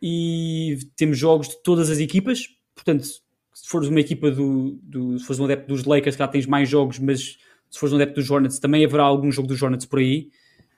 e 0.03 0.79
temos 0.97 1.17
jogos 1.17 1.49
de 1.49 1.63
todas 1.63 1.89
as 1.89 1.99
equipas. 1.99 2.49
Portanto, 2.75 3.05
se 3.05 3.69
fores 3.69 3.89
uma 3.89 4.01
equipa 4.01 4.31
do, 4.33 4.79
do 4.83 5.19
se 5.19 5.25
fores 5.25 5.39
um 5.39 5.45
adepto 5.45 5.69
dos 5.69 5.85
Lakers, 5.85 6.17
já 6.17 6.27
tens 6.27 6.45
mais 6.45 6.69
jogos, 6.69 6.99
mas 6.99 7.39
se 7.71 7.79
fores 7.79 7.93
um 7.93 7.97
adepto 7.97 8.17
dos 8.17 8.29
Hornets, 8.29 8.59
também 8.59 8.85
haverá 8.85 9.05
algum 9.05 9.31
jogo 9.31 9.47
dos 9.47 9.63
Hornets 9.63 9.87
por 9.87 10.01
aí. 10.01 10.31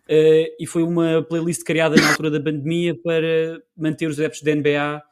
Uh, 0.05 0.53
e 0.61 0.67
foi 0.67 0.83
uma 0.83 1.23
playlist 1.23 1.63
criada 1.65 1.97
na 1.97 2.11
altura 2.11 2.31
da 2.31 2.39
pandemia 2.39 2.95
para 2.95 3.63
manter 3.75 4.07
os 4.07 4.21
adeptos 4.21 4.43
da 4.43 4.55
NBA 4.55 5.03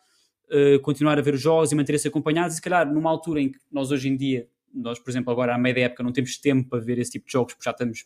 uh, 0.50 0.54
eh, 0.54 0.78
continuar 0.80 1.18
a 1.18 1.22
ver 1.22 1.32
os 1.32 1.40
jogos 1.40 1.72
e 1.72 1.74
manter-se 1.74 2.06
acompanhados. 2.06 2.52
E 2.52 2.56
se 2.56 2.62
calhar, 2.62 2.92
numa 2.92 3.08
altura 3.08 3.40
em 3.40 3.50
que 3.50 3.58
nós 3.70 3.90
hoje 3.90 4.10
em 4.10 4.16
dia, 4.16 4.46
nós, 4.74 4.98
por 4.98 5.08
exemplo, 5.10 5.32
agora 5.32 5.54
à 5.54 5.58
meia 5.58 5.74
da 5.74 5.80
época, 5.82 6.02
não 6.02 6.12
temos 6.12 6.36
tempo 6.36 6.68
para 6.68 6.78
ver 6.78 6.98
esse 6.98 7.12
tipo 7.12 7.26
de 7.26 7.32
jogos, 7.32 7.54
porque 7.54 7.64
já 7.64 7.70
estamos 7.70 8.04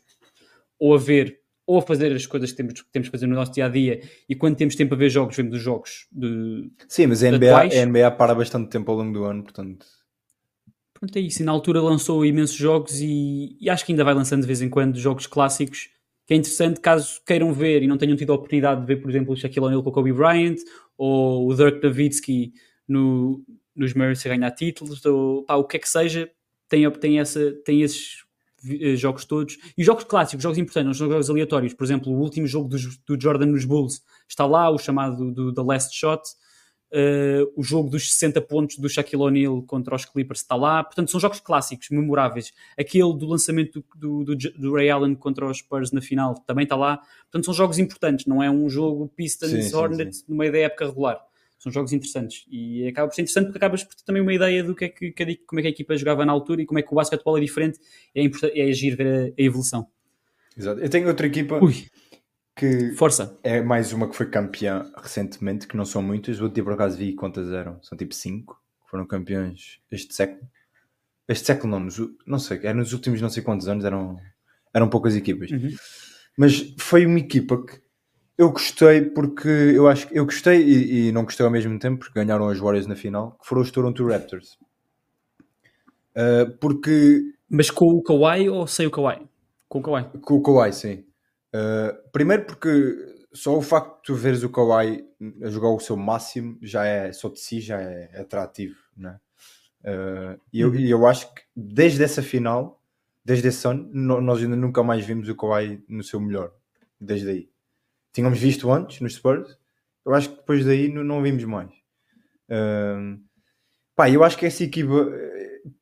ou 0.79 0.95
a 0.95 0.99
ver 0.99 1.41
ou 1.67 1.79
a 1.79 1.83
fazer 1.83 2.13
as 2.13 2.27
coisas 2.27 2.51
que 2.51 2.57
temos, 2.57 2.81
que 2.81 2.93
temos 2.93 3.09
que 3.09 3.13
fazer 3.13 3.27
no 3.27 3.35
nosso 3.35 3.53
dia 3.53 3.67
a 3.67 3.69
dia 3.69 4.01
e 4.29 4.35
quando 4.35 4.57
temos 4.57 4.77
tempo 4.77 4.95
a 4.95 4.97
ver 4.97 5.11
jogos, 5.11 5.37
vemos 5.37 5.57
os 5.57 5.63
jogos 5.63 6.07
de. 6.13 6.71
Sim, 6.89 7.09
mas 7.09 7.25
a 7.25 7.31
NBA, 7.31 7.61
a 7.61 7.87
NBA 7.87 8.11
para 8.13 8.35
bastante 8.35 8.71
tempo 8.71 8.91
ao 8.91 8.99
longo 8.99 9.13
do 9.13 9.25
ano, 9.25 9.43
portanto. 9.43 9.85
Pronto, 10.95 11.17
é 11.17 11.21
isso. 11.21 11.43
E 11.43 11.45
na 11.45 11.53
altura 11.53 11.83
lançou 11.83 12.25
imensos 12.25 12.57
jogos 12.57 13.01
e, 13.01 13.57
e, 13.61 13.69
acho 13.69 13.85
que 13.85 13.93
ainda 13.93 14.05
vai 14.05 14.15
lançando 14.15 14.43
de 14.43 14.47
vez 14.47 14.63
em 14.63 14.71
quando 14.71 14.99
jogos 14.99 15.27
clássicos 15.27 15.91
que 16.27 16.35
é 16.35 16.37
interessante 16.37 16.81
caso 16.81 17.21
queiram 17.25 17.53
ver 17.53 17.83
e 17.83 17.87
não 17.87 17.97
tenham 17.97 18.17
tido 18.17 18.33
a 18.33 18.35
oportunidade 18.35 18.81
de 18.81 18.87
ver, 18.87 18.97
por 18.97 19.09
exemplo, 19.09 19.33
o 19.33 19.37
Shaquille 19.37 19.65
O'Neal 19.65 19.83
com 19.83 19.91
o 19.91 19.93
Kobe 19.93 20.13
Bryant 20.13 20.57
ou 20.99 21.49
o 21.49 21.55
Dirk 21.55 21.81
Nowitzki 21.81 22.53
no, 22.89 23.45
nos 23.77 23.95
Mariners 23.95 24.27
a 24.27 24.31
ganhar 24.31 24.51
títulos, 24.51 25.05
ou 25.07 25.45
pá, 25.45 25.55
o 25.55 25.65
que 25.65 25.77
é 25.77 25.81
que 25.81 25.89
seja, 25.89 26.29
tem, 26.69 26.91
tem, 26.93 27.21
essa, 27.21 27.53
tem 27.65 27.83
esses 27.83 28.25
jogos 28.97 29.25
todos. 29.25 29.59
E 29.77 29.85
jogos 29.85 30.05
clássicos, 30.05 30.43
jogos 30.43 30.59
importantes, 30.59 30.87
não 30.87 30.95
são 30.95 31.09
jogos 31.09 31.31
aleatórios. 31.31 31.75
Por 31.75 31.85
exemplo, 31.85 32.13
o 32.13 32.19
último 32.19 32.47
jogo 32.47 32.69
do, 32.69 32.77
do 32.77 33.21
Jordan 33.21 33.47
nos 33.47 33.65
Bulls 33.65 34.03
está 34.29 34.47
lá, 34.47 34.71
o 34.71 34.79
chamado 34.79 35.31
do, 35.31 35.53
The 35.53 35.63
Last 35.63 35.95
Shot. 35.95 36.23
Uh, 36.93 37.51
o 37.57 37.65
jogo 37.65 37.91
dos 37.91 38.13
60 38.13 38.41
pontos 38.43 38.79
do 38.79 38.89
Shaquille 38.89 39.21
O'Neal 39.21 39.61
contra 39.63 39.97
os 39.97 40.05
Clippers 40.05 40.41
está 40.41 40.55
lá. 40.55 40.85
Portanto, 40.85 41.11
são 41.11 41.19
jogos 41.19 41.41
clássicos, 41.41 41.91
memoráveis. 41.91 42.53
Aquele 42.79 43.13
do 43.13 43.27
lançamento 43.27 43.85
do, 43.95 44.25
do, 44.25 44.37
do, 44.37 44.75
Ray 44.75 44.89
Allen 44.89 45.15
contra 45.15 45.47
os 45.47 45.59
Spurs 45.59 45.91
na 45.91 46.01
final 46.01 46.35
também 46.47 46.63
está 46.63 46.77
lá. 46.77 46.99
Portanto, 47.25 47.45
são 47.45 47.55
jogos 47.55 47.79
importantes, 47.79 48.27
não 48.27 48.43
é 48.43 48.49
um 48.51 48.69
jogo 48.69 49.09
Pistons 49.17 49.75
Hornets 49.75 50.25
no 50.29 50.37
meio 50.37 50.53
da 50.53 50.59
época 50.59 50.87
regular 50.87 51.21
são 51.59 51.73
jogos 51.73 51.93
interessantes 51.93 52.45
e 52.49 52.87
acaba 52.87 53.09
por 53.09 53.15
ser 53.15 53.23
interessante 53.23 53.47
porque 53.47 53.59
acabas 53.59 53.85
por 53.85 53.95
ter 53.95 54.05
também 54.05 54.23
uma 54.23 54.33
ideia 54.33 54.63
do 54.63 54.75
que 54.75 54.85
é 54.85 54.89
que, 54.89 55.13
como 55.47 55.61
é 55.61 55.63
que 55.63 55.69
a 55.69 55.71
equipa 55.71 55.97
jogava 55.97 56.25
na 56.25 56.33
altura 56.33 56.63
e 56.63 56.67
como 56.67 56.79
é 56.79 56.83
que 56.83 56.93
o 56.93 56.95
basquetebol 56.95 57.39
é 57.39 57.41
diferente 57.41 57.79
é, 58.15 58.25
é 58.55 58.69
agir 58.69 58.95
ver 58.97 59.07
a, 59.07 59.43
a, 59.43 59.45
evolução. 59.45 59.89
Exato. 60.57 60.81
Eu 60.81 60.89
tenho 60.89 61.09
outra 61.09 61.27
equipa 61.27 61.63
Ui. 61.63 61.87
que 62.55 62.93
Força. 62.93 63.39
é 63.43 63.61
mais 63.63 63.93
uma 63.93 64.09
que 64.09 64.17
foi 64.17 64.27
campeã 64.27 64.91
recentemente, 64.97 65.67
que 65.67 65.77
não 65.77 65.85
são 65.85 66.03
muitas, 66.03 66.39
vou 66.39 66.49
ter 66.49 66.63
por 66.63 66.73
acaso 66.73 66.97
vi 66.97 67.15
quantas 67.15 67.51
eram, 67.51 67.83
são 67.83 67.97
tipo 67.97 68.15
5 68.15 68.55
que 68.55 68.91
foram 68.91 69.07
campeões 69.07 69.81
este 69.91 70.15
século. 70.15 70.49
Este 71.29 71.47
século 71.47 71.73
não, 71.73 71.81
nos, 71.81 71.97
não 72.25 72.39
sei, 72.39 72.61
era 72.63 72.75
nos 72.75 72.93
últimos 72.93 73.21
não 73.21 73.29
sei 73.29 73.43
quantos 73.43 73.67
anos 73.67 73.85
eram, 73.85 74.17
eram 74.73 74.89
poucas 74.89 75.17
equipas. 75.17 75.51
Uhum. 75.51 75.75
Mas 76.39 76.75
foi 76.79 77.07
uma 77.07 77.19
equipa 77.19 77.65
que 77.65 77.81
eu 78.39 78.51
gostei 78.51 79.03
porque 79.03 79.49
eu 79.49 79.89
acho 79.89 80.09
que 80.09 80.19
eu 80.19 80.25
gostei 80.25 80.63
e, 80.63 81.09
e, 81.09 81.13
não 81.13 81.25
gostei 81.25 81.45
ao 81.45 81.51
mesmo 81.53 81.79
tempo 81.79 82.01
porque 82.01 82.19
ganharam 82.19 82.49
as 82.49 82.59
Warriors 82.59 82.87
na 82.87 82.95
final, 82.95 83.33
que 83.41 83.49
foram 83.49 83.63
os 83.63 83.71
Toronto 83.71 84.07
Raptors. 84.07 84.59
Uh, 86.15 86.51
porque. 86.61 87.23
Mas 87.49 87.71
com 87.71 87.87
o 87.87 88.03
Kawhi 88.03 88.49
ou 88.49 88.67
sem 88.67 88.87
o 88.87 88.91
Kawhi? 88.91 89.27
Com 89.69 89.79
o 89.79 89.83
Kawhi. 89.83 90.05
Com 90.21 90.35
o 90.35 90.43
Kawhi, 90.43 90.73
sim. 90.73 91.05
Uh, 91.55 92.11
primeiro 92.13 92.45
porque 92.45 92.71
só 93.33 93.57
o 93.57 93.63
facto 93.63 93.97
de 93.97 94.03
tu 94.03 94.15
veres 94.15 94.43
o 94.43 94.51
Kawhi 94.51 95.05
a 95.43 95.49
jogar 95.49 95.69
o 95.69 95.81
seu 95.81 95.97
máximo 95.97 96.59
já 96.61 96.85
é, 96.85 97.13
só 97.13 97.29
de 97.29 97.41
si, 97.41 97.61
já 97.61 97.81
é 97.81 98.21
atrativo, 98.21 98.77
né? 98.97 99.19
Uh, 99.83 100.41
e 100.53 100.61
eu, 100.61 100.71
uhum. 100.71 100.81
eu 100.81 101.07
acho 101.07 101.33
que 101.33 101.43
desde 101.55 102.03
essa 102.03 102.23
final, 102.23 102.83
desde 103.25 103.49
esse 103.49 103.67
ano, 103.67 103.89
nós 104.21 104.43
ainda 104.43 104.57
nunca 104.57 104.83
mais 104.83 105.07
vimos 105.07 105.29
o 105.29 105.37
Kawhi 105.37 105.83
no 105.89 106.03
seu 106.03 106.21
melhor. 106.21 106.53
Desde 107.01 107.29
aí 107.31 107.56
tínhamos 108.17 108.39
visto 108.39 108.73
antes 108.73 109.01
nos 109.03 109.15
Spurs, 109.15 109.59
eu 110.05 110.15
acho 110.15 110.31
que 110.31 110.37
depois 110.37 110.65
daí 110.65 110.89
não, 110.89 111.05
não 111.05 111.23
vimos 111.23 111.45
mais. 111.45 111.71
Um, 112.49 113.23
pá, 113.95 114.09
eu 114.09 114.25
acho 114.25 114.39
que 114.39 114.47
essa 114.47 114.65
equipa, 114.65 115.07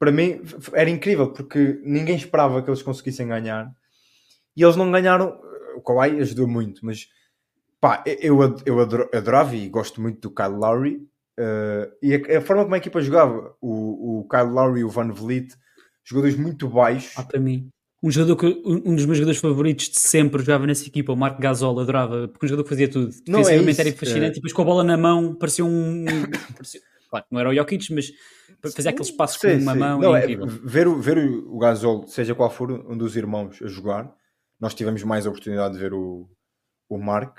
para 0.00 0.10
mim, 0.10 0.40
era 0.72 0.90
incrível 0.90 1.32
porque 1.32 1.80
ninguém 1.84 2.16
esperava 2.16 2.60
que 2.60 2.68
eles 2.68 2.82
conseguissem 2.82 3.28
ganhar 3.28 3.72
e 4.56 4.64
eles 4.64 4.74
não 4.74 4.90
ganharam. 4.90 5.40
O 5.76 5.80
Kawhi 5.80 6.20
ajudou 6.20 6.48
muito, 6.48 6.84
mas 6.84 7.08
pá, 7.80 8.02
eu, 8.04 8.40
eu 8.66 8.80
adorava 8.80 9.54
e 9.54 9.68
gosto 9.68 10.02
muito 10.02 10.20
do 10.28 10.34
Kyle 10.34 10.56
Lowry. 10.56 11.08
Uh, 11.38 11.90
e 12.02 12.14
a, 12.14 12.38
a, 12.38 12.40
forma 12.40 12.64
como 12.64 12.74
a 12.74 12.78
equipa 12.78 13.00
jogava, 13.00 13.56
o, 13.60 14.20
o 14.20 14.28
Kyle 14.28 14.50
Lowry 14.50 14.80
e 14.80 14.84
o 14.84 14.90
Van 14.90 15.12
Vliet, 15.12 15.54
jogadores 16.02 16.36
muito 16.36 16.68
baixos. 16.68 17.16
Ah, 17.16 17.22
para 17.22 17.38
mim 17.38 17.70
um 18.04 18.10
jogador 18.10 18.36
que, 18.36 18.62
um 18.66 18.94
dos 18.94 19.06
meus 19.06 19.16
jogadores 19.16 19.40
favoritos 19.40 19.88
de 19.88 19.98
sempre 19.98 20.42
jogava 20.42 20.66
nessa 20.66 20.86
equipa, 20.86 21.10
o 21.10 21.16
Marco 21.16 21.40
Gasol, 21.40 21.80
adorava, 21.80 22.28
porque 22.28 22.44
um 22.44 22.48
jogador 22.50 22.64
que 22.64 22.68
fazia 22.68 22.86
tudo. 22.86 23.14
Não 23.26 23.38
é 23.38 23.56
isso, 23.56 23.80
era 23.80 23.92
fascinante, 23.94 24.32
é... 24.32 24.34
depois 24.34 24.52
com 24.52 24.60
a 24.60 24.64
bola 24.66 24.84
na 24.84 24.98
mão, 24.98 25.34
parecia 25.34 25.64
um. 25.64 26.04
parecia, 26.54 26.82
claro, 27.08 27.24
não 27.30 27.40
era 27.40 27.48
o 27.48 27.54
Jokic, 27.54 27.94
mas 27.94 28.12
fazia 28.74 28.90
aqueles 28.90 29.10
passos 29.10 29.40
sim, 29.40 29.56
com 29.56 29.62
uma 29.62 29.72
sim. 29.72 29.78
mão. 29.78 30.00
Não, 30.00 30.14
é, 30.14 30.26
ver, 30.26 30.86
o, 30.86 31.00
ver 31.00 31.16
o 31.16 31.56
Gasol, 31.56 32.06
seja 32.06 32.34
qual 32.34 32.50
for 32.50 32.70
um 32.70 32.94
dos 32.94 33.16
irmãos 33.16 33.62
a 33.62 33.68
jogar, 33.68 34.14
nós 34.60 34.74
tivemos 34.74 35.02
mais 35.02 35.26
a 35.26 35.30
oportunidade 35.30 35.72
de 35.72 35.80
ver 35.80 35.94
o, 35.94 36.28
o 36.90 36.98
Mark. 36.98 37.38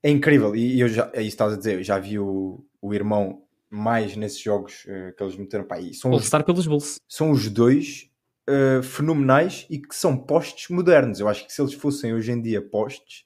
É 0.00 0.10
incrível, 0.10 0.54
e 0.54 0.78
eu 0.78 0.88
já, 0.88 1.10
é 1.12 1.22
isso 1.22 1.30
estás 1.30 1.54
a 1.54 1.56
dizer, 1.56 1.78
eu 1.78 1.82
já 1.82 1.98
vi 1.98 2.20
o, 2.20 2.64
o 2.80 2.94
irmão 2.94 3.42
mais 3.68 4.14
nesses 4.14 4.40
jogos 4.40 4.84
uh, 4.84 5.16
que 5.16 5.22
eles 5.24 5.34
meteram 5.34 5.64
para 5.64 5.78
aí. 5.78 5.92
São 5.92 6.14
estar 6.14 6.44
pelos 6.44 6.68
Bulls. 6.68 7.00
São 7.08 7.32
os 7.32 7.48
dois 7.48 8.11
uh, 8.48 8.82
fenomenais 8.82 9.66
e 9.70 9.78
que 9.78 9.94
são 9.94 10.16
postes 10.16 10.68
modernos. 10.68 11.20
Eu 11.20 11.28
acho 11.28 11.46
que 11.46 11.52
se 11.52 11.60
eles 11.60 11.74
fossem 11.74 12.14
hoje 12.14 12.32
em 12.32 12.40
dia 12.40 12.60
postes, 12.62 13.24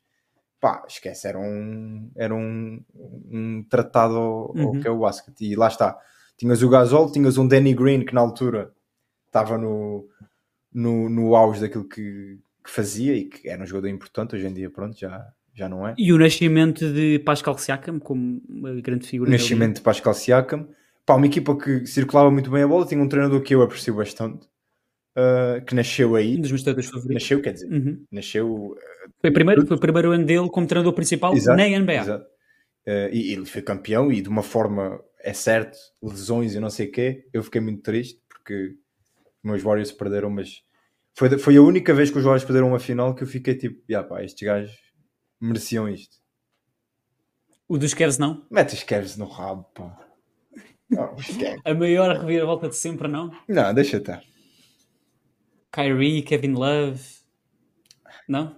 pá, 0.61 0.85
esquece, 0.89 1.29
era 1.29 1.39
um, 1.39 2.11
era 2.17 2.35
um, 2.35 2.83
um 2.95 3.65
tratado 3.69 4.17
ao, 4.17 4.57
uhum. 4.57 4.81
que 4.81 4.89
é 4.89 4.91
o 4.91 4.99
basquete. 4.99 5.43
E 5.43 5.57
lá 5.57 5.69
está, 5.69 5.97
tinhas 6.37 6.63
o 6.63 6.69
Gasol, 6.69 7.11
tinhas 7.11 7.39
um 7.39 7.47
Danny 7.47 7.75
Green 7.75 8.05
que 8.05 8.15
na 8.15 8.21
altura 8.21 8.73
estava 9.27 9.59
no, 9.59 10.09
no, 10.73 11.09
no 11.09 11.37
auge 11.37 11.61
daquilo 11.61 11.85
que, 11.85 12.39
que 12.65 12.71
fazia 12.71 13.15
e 13.15 13.25
que 13.25 13.49
era 13.49 13.63
um 13.63 13.67
jogador 13.67 13.89
importante. 13.89 14.35
Hoje 14.35 14.47
em 14.47 14.53
dia, 14.53 14.71
pronto, 14.71 14.99
já, 14.99 15.27
já 15.55 15.69
não 15.69 15.87
é. 15.87 15.95
E 15.99 16.13
o 16.13 16.19
nascimento 16.19 16.93
de 16.93 17.19
Pascal 17.21 17.57
Siakam 17.59 17.99
como 17.99 18.43
uma 18.49 18.75
grande 18.81 19.07
figura. 19.07 19.29
O 19.29 19.33
nascimento 19.33 19.77
de 19.77 19.83
Pascal 19.83 20.15
Siakam. 20.15 20.69
Pá, 21.05 21.15
uma 21.15 21.27
equipa 21.27 21.57
que 21.57 21.87
circulava 21.87 22.33
muito 22.33 22.51
bem 22.51 22.65
a 22.65 22.67
bola, 22.67 22.85
tinha 22.85 23.01
um 23.01 23.09
treinador 23.09 23.41
que 23.41 23.55
eu 23.55 23.63
aprecio 23.63 23.95
bastante, 23.95 24.49
uh, 25.17 25.65
que 25.65 25.75
nasceu 25.75 26.15
aí. 26.15 26.37
Um 26.37 26.41
dos 26.41 26.51
meus 26.51 26.63
treinadores 26.63 26.91
favoritos. 26.91 27.23
Nasceu, 27.23 27.43
quer 27.43 27.53
dizer, 27.55 27.73
uhum. 27.73 28.05
nasceu. 28.11 28.55
Uh, 28.55 28.77
foi, 29.21 29.31
primeiro, 29.31 29.67
foi 29.67 29.77
o 29.77 29.81
primeiro 29.81 30.13
ano 30.13 30.25
dele 30.25 30.49
como 30.51 30.67
treinador 30.67 30.93
principal 30.93 31.35
exato, 31.35 31.57
na 31.57 31.79
NBA. 31.79 31.95
Exato. 31.95 32.27
Uh, 32.87 33.11
e 33.13 33.33
ele 33.33 33.47
foi 33.47 33.63
campeão 33.63 34.13
e 34.13 34.21
de 34.21 34.29
uma 34.29 34.43
forma, 34.43 35.01
é 35.21 35.33
certo, 35.33 35.77
lesões 36.03 36.55
e 36.55 36.61
não 36.61 36.71
sei 36.71 36.87
o 36.87 36.93
quê. 36.93 37.27
Eu 37.33 37.43
fiquei 37.43 37.61
muito 37.61 37.83
triste 37.83 38.21
porque 38.29 38.77
os 39.43 39.51
meus 39.51 39.63
Warriors 39.63 39.91
perderam, 39.91 40.31
mas 40.31 40.63
foi, 41.15 41.37
foi 41.39 41.57
a 41.57 41.63
única 41.63 41.95
vez 41.95 42.11
que 42.11 42.19
os 42.19 42.25
Warriors 42.25 42.45
perderam 42.45 42.69
uma 42.69 42.79
final 42.79 43.15
que 43.15 43.23
eu 43.23 43.27
fiquei 43.27 43.55
tipo, 43.55 43.83
yeah, 43.91 44.07
pá, 44.07 44.23
estes 44.23 44.47
gajos 44.47 44.77
mereciam 45.41 45.89
isto. 45.89 46.17
O 47.69 47.77
dos 47.77 47.95
Cavs 47.95 48.17
não? 48.17 48.47
Mete 48.49 48.75
os 48.75 48.83
Cavs 48.85 49.17
no 49.17 49.27
rabo, 49.27 49.65
pá. 49.75 50.07
Oh, 50.93 51.17
a 51.69 51.75
maior 51.75 52.17
reviravolta 52.17 52.69
de 52.69 52.77
sempre, 52.77 53.09
não? 53.09 53.33
Não, 53.49 53.75
deixa 53.75 53.97
estar. 53.97 54.23
Kyrie, 55.77 56.23
Kevin 56.23 56.53
Love. 56.53 57.03
Não? 58.27 58.57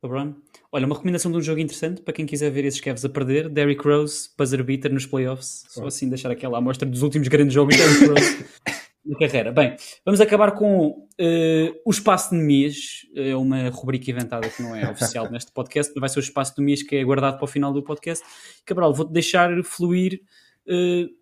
LeBron? 0.00 0.34
Olha, 0.70 0.86
uma 0.86 0.94
recomendação 0.94 1.32
de 1.32 1.38
um 1.38 1.42
jogo 1.42 1.58
interessante 1.58 2.00
para 2.00 2.14
quem 2.14 2.24
quiser 2.24 2.48
ver 2.48 2.64
esses 2.64 2.80
Cavs 2.80 3.04
a 3.04 3.08
perder: 3.08 3.48
Derrick 3.48 3.82
Rose, 3.84 4.30
buzzer 4.38 4.62
beater 4.62 4.92
nos 4.92 5.04
playoffs. 5.04 5.64
Só 5.68 5.88
assim 5.88 6.08
deixar 6.08 6.30
aquela 6.30 6.58
amostra 6.58 6.88
dos 6.88 7.02
últimos 7.02 7.26
grandes 7.26 7.54
jogos 7.54 7.76
de 7.76 7.82
Derrick 7.82 8.06
Rose 8.06 8.46
na 9.04 9.18
carreira. 9.18 9.50
Bem, 9.50 9.74
vamos 10.04 10.20
acabar 10.20 10.52
com 10.52 10.90
uh, 10.90 11.80
o 11.84 11.90
espaço 11.90 12.30
de 12.30 12.36
Nemias. 12.36 13.04
É 13.16 13.34
uma 13.34 13.68
rubrica 13.70 14.08
inventada 14.08 14.48
que 14.48 14.62
não 14.62 14.76
é 14.76 14.88
oficial 14.88 15.26
neste 15.32 15.50
podcast, 15.50 15.92
mas 15.96 16.00
vai 16.00 16.08
ser 16.08 16.20
o 16.20 16.22
espaço 16.22 16.54
de 16.54 16.60
Nemias 16.60 16.84
que 16.84 16.94
é 16.94 17.02
guardado 17.02 17.36
para 17.36 17.44
o 17.44 17.48
final 17.48 17.72
do 17.72 17.82
podcast. 17.82 18.24
Cabral, 18.64 18.94
vou-te 18.94 19.12
deixar 19.12 19.50
fluir. 19.64 20.22
Uh, 20.68 21.19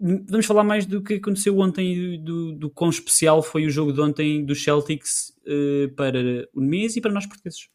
vamos 0.00 0.46
falar 0.46 0.64
mais 0.64 0.86
do 0.86 1.02
que 1.02 1.14
aconteceu 1.14 1.58
ontem, 1.58 2.22
do, 2.22 2.52
do 2.52 2.70
quão 2.70 2.90
especial 2.90 3.42
foi 3.42 3.66
o 3.66 3.70
jogo 3.70 3.92
de 3.92 4.00
ontem 4.00 4.44
dos 4.44 4.62
Celtics 4.62 5.32
uh, 5.46 5.94
para 5.94 6.18
o 6.54 6.60
Nemias 6.60 6.96
e 6.96 7.00
para 7.00 7.12
nós 7.12 7.26
portugueses. 7.26 7.68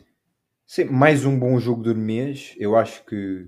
Sim, 0.65 0.85
mais 0.85 1.25
um 1.25 1.37
bom 1.37 1.59
jogo 1.59 1.83
do 1.83 1.93
Nemias. 1.93 2.53
Eu 2.57 2.75
acho 2.75 3.05
que 3.05 3.47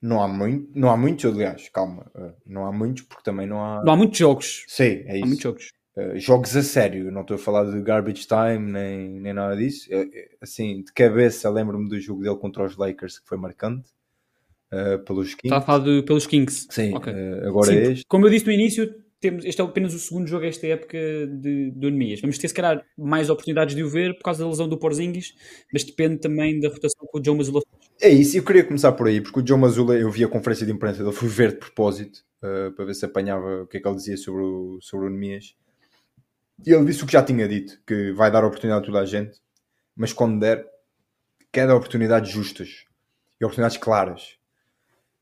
não 0.00 0.22
há, 0.22 0.28
muito, 0.28 0.70
não 0.74 0.90
há 0.90 0.96
muitos, 0.96 1.24
aliás, 1.24 1.68
calma, 1.68 2.10
uh, 2.14 2.34
não 2.46 2.66
há 2.66 2.72
muitos 2.72 3.02
porque 3.04 3.24
também 3.24 3.46
não 3.46 3.62
há. 3.62 3.82
Não 3.84 3.92
há 3.92 3.96
muitos 3.96 4.18
jogos. 4.18 4.64
Sim, 4.68 5.02
é 5.06 5.16
isso. 5.16 5.24
Há 5.24 5.26
muitos 5.26 5.42
jogos. 5.42 5.72
Uh, 5.96 6.18
jogos 6.18 6.56
a 6.56 6.62
sério, 6.62 7.10
não 7.10 7.22
estou 7.22 7.34
a 7.34 7.38
falar 7.38 7.64
de 7.64 7.80
garbage 7.82 8.26
time 8.26 8.70
nem, 8.72 9.20
nem 9.20 9.32
nada 9.32 9.56
disso. 9.56 9.88
assim, 10.40 10.82
de 10.82 10.92
cabeça, 10.92 11.50
lembro-me 11.50 11.88
do 11.88 12.00
jogo 12.00 12.22
dele 12.22 12.36
contra 12.36 12.64
os 12.64 12.76
Lakers 12.76 13.18
que 13.18 13.26
foi 13.26 13.38
marcante 13.38 13.90
uh, 14.72 14.98
pelos 15.04 15.34
Kings. 15.34 15.46
Está 15.46 15.58
a 15.58 15.60
falar 15.60 15.84
de, 15.84 16.02
pelos 16.02 16.26
Kings. 16.26 16.66
Sim, 16.70 16.94
okay. 16.94 17.12
uh, 17.12 17.48
agora 17.48 17.66
Sim, 17.66 17.76
é 17.76 17.92
este. 17.92 18.04
Como 18.06 18.26
eu 18.26 18.30
disse 18.30 18.46
no 18.46 18.52
início, 18.52 18.94
temos, 19.20 19.44
este 19.44 19.60
é 19.60 19.64
apenas 19.64 19.92
o 19.94 19.98
segundo 19.98 20.26
jogo 20.26 20.46
esta 20.46 20.66
época 20.66 20.98
de, 20.98 21.70
de 21.70 21.86
Onemias. 21.86 22.20
Vamos 22.20 22.38
ter, 22.38 22.48
se 22.48 22.54
calhar, 22.54 22.84
mais 22.96 23.28
oportunidades 23.28 23.74
de 23.74 23.82
o 23.82 23.88
ver 23.88 24.14
por 24.16 24.24
causa 24.24 24.42
da 24.42 24.48
lesão 24.48 24.68
do 24.68 24.78
Porzingis, 24.78 25.34
mas 25.72 25.84
depende 25.84 26.18
também 26.18 26.58
da 26.58 26.68
rotação 26.68 27.06
que 27.06 27.18
o 27.18 27.24
Joe 27.24 27.36
Mazula 27.36 27.60
faz. 27.70 27.90
É 28.00 28.08
isso, 28.08 28.36
eu 28.36 28.42
queria 28.42 28.64
começar 28.64 28.92
por 28.92 29.06
aí, 29.06 29.20
porque 29.20 29.40
o 29.40 29.46
Joe 29.46 29.58
Mazula, 29.58 29.94
eu 29.94 30.10
vi 30.10 30.24
a 30.24 30.28
conferência 30.28 30.64
de 30.64 30.72
imprensa 30.72 31.02
ele 31.02 31.12
fui 31.12 31.28
ver 31.28 31.52
de 31.52 31.58
propósito, 31.58 32.24
uh, 32.42 32.72
para 32.72 32.86
ver 32.86 32.94
se 32.94 33.04
apanhava 33.04 33.62
o 33.62 33.66
que 33.66 33.76
é 33.76 33.80
que 33.80 33.86
ele 33.86 33.96
dizia 33.96 34.16
sobre 34.16 34.42
o, 34.42 34.78
sobre 34.80 35.06
o 35.06 35.10
Onemias. 35.10 35.54
E 36.66 36.72
ele 36.72 36.86
disse 36.86 37.02
o 37.04 37.06
que 37.06 37.12
já 37.12 37.22
tinha 37.22 37.46
dito, 37.46 37.78
que 37.86 38.12
vai 38.12 38.30
dar 38.30 38.44
oportunidade 38.44 38.84
a 38.84 38.86
toda 38.86 39.00
a 39.00 39.04
gente, 39.04 39.38
mas 39.94 40.14
quando 40.14 40.40
der, 40.40 40.66
quer 41.52 41.66
dar 41.66 41.76
oportunidades 41.76 42.30
justas 42.30 42.84
e 43.38 43.44
oportunidades 43.44 43.76
claras. 43.76 44.39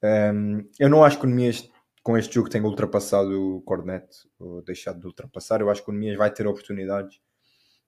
Um, 0.03 0.69
eu 0.79 0.89
não 0.89 1.05
acho 1.05 1.19
que 1.19 1.27
o 1.27 1.29
Nemias 1.29 1.69
com 2.03 2.17
este 2.17 2.35
jogo 2.35 2.49
tenha 2.49 2.65
ultrapassado 2.65 3.57
o 3.57 3.61
Cornet 3.63 4.07
ou 4.39 4.63
deixado 4.63 5.01
de 5.01 5.07
ultrapassar. 5.07 5.61
Eu 5.61 5.71
acho 5.71 5.85
que 5.85 5.91
o 5.91 5.93
Nemias 5.93 6.17
vai 6.17 6.33
ter 6.33 6.47
oportunidades 6.47 7.21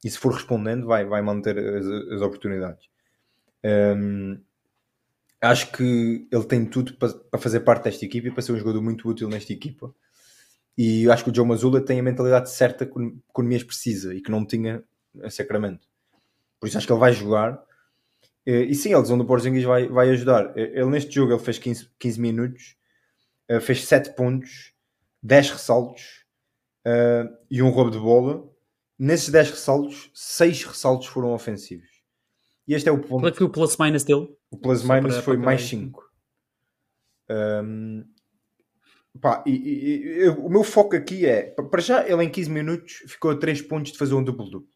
e 0.05 0.11
se 0.11 0.19
for 0.19 0.33
respondendo, 0.33 0.87
vai, 0.87 1.05
vai 1.05 1.23
manter 1.23 1.59
as, 1.59 1.87
as 1.87 2.23
oportunidades. 2.23 2.89
Um, 3.65 4.41
acho 5.41 5.73
que 5.73 6.29
ele 6.31 6.45
tem 6.45 6.65
tudo 6.65 6.95
para, 6.95 7.13
para, 7.13 7.41
fazer 7.41 7.61
parte 7.61 7.85
desta 7.85 8.05
equipa 8.05 8.29
e 8.29 8.31
para 8.31 8.43
ser 8.43 8.53
um 8.53 8.59
jogador 8.59 8.83
muito 8.83 9.09
útil 9.09 9.29
nesta 9.29 9.53
equipa. 9.53 9.95
E 10.77 11.11
acho 11.11 11.25
que 11.25 11.31
o 11.31 11.35
Joe 11.35 11.47
Mazula 11.47 11.81
tem 11.81 12.01
a 12.01 12.03
mentalidade 12.03 12.51
certa 12.51 12.87
que 12.87 12.99
o 12.99 13.21
Economias 13.29 13.63
precisa 13.63 14.15
e 14.15 14.21
que 14.21 14.31
não 14.31 14.47
tinha 14.47 14.83
a 15.23 15.29
Sacramento. 15.31 15.87
Por 16.59 16.67
isso 16.67 16.79
acho 16.79 16.87
que 16.87 16.93
ele 16.93 17.01
vai 17.01 17.13
jogar. 17.13 17.63
E 18.47 18.75
sim, 18.75 18.93
a 18.93 18.99
lesão 18.99 19.19
do 19.19 19.25
Porzingis 19.25 19.65
vai, 19.65 19.87
vai 19.89 20.11
ajudar. 20.11 20.57
Ele 20.57 20.87
neste 20.87 21.15
jogo 21.15 21.33
ele 21.33 21.43
fez 21.43 21.59
15, 21.59 21.91
15 21.99 22.21
minutos, 22.21 22.77
eh, 23.49 23.61
fez 23.61 23.85
7 23.85 24.15
pontos, 24.17 24.73
10 25.23 25.51
ressaltos 25.51 26.25
e 27.51 27.63
um 27.63 27.71
roubo 27.71 27.91
de 27.91 27.99
bola. 27.99 28.49
Nesses 28.99 29.29
10 29.29 29.51
ressaltos, 29.51 30.11
6 30.15 30.65
ressaltos 30.65 31.07
foram 31.07 31.33
ofensivos. 31.33 31.89
E 32.67 32.75
este 32.75 32.89
é 32.89 32.93
o 32.93 32.99
ponto. 32.99 33.21
Qual 33.21 33.29
é 33.29 33.31
que 33.33 33.39
foi 33.39 33.47
o 33.47 33.51
plus-minus 33.51 34.05
dele? 34.05 34.29
O 34.51 34.57
plus-minus 34.57 35.17
foi 35.19 35.37
para 35.37 35.47
mais 35.47 35.63
5. 35.63 36.11
Um, 37.31 38.05
pá, 39.21 39.43
e, 39.47 39.51
e, 39.51 40.25
e, 40.25 40.29
o 40.29 40.49
meu 40.49 40.63
foco 40.63 40.97
aqui 40.97 41.27
é, 41.27 41.51
para 41.51 41.81
já, 41.81 42.09
ele 42.09 42.23
em 42.25 42.31
15 42.31 42.51
minutos 42.51 42.93
ficou 43.07 43.31
a 43.31 43.37
3 43.37 43.63
pontos 43.63 43.93
de 43.93 43.99
fazer 43.99 44.15
um 44.15 44.23
duplo-duplo. 44.23 44.69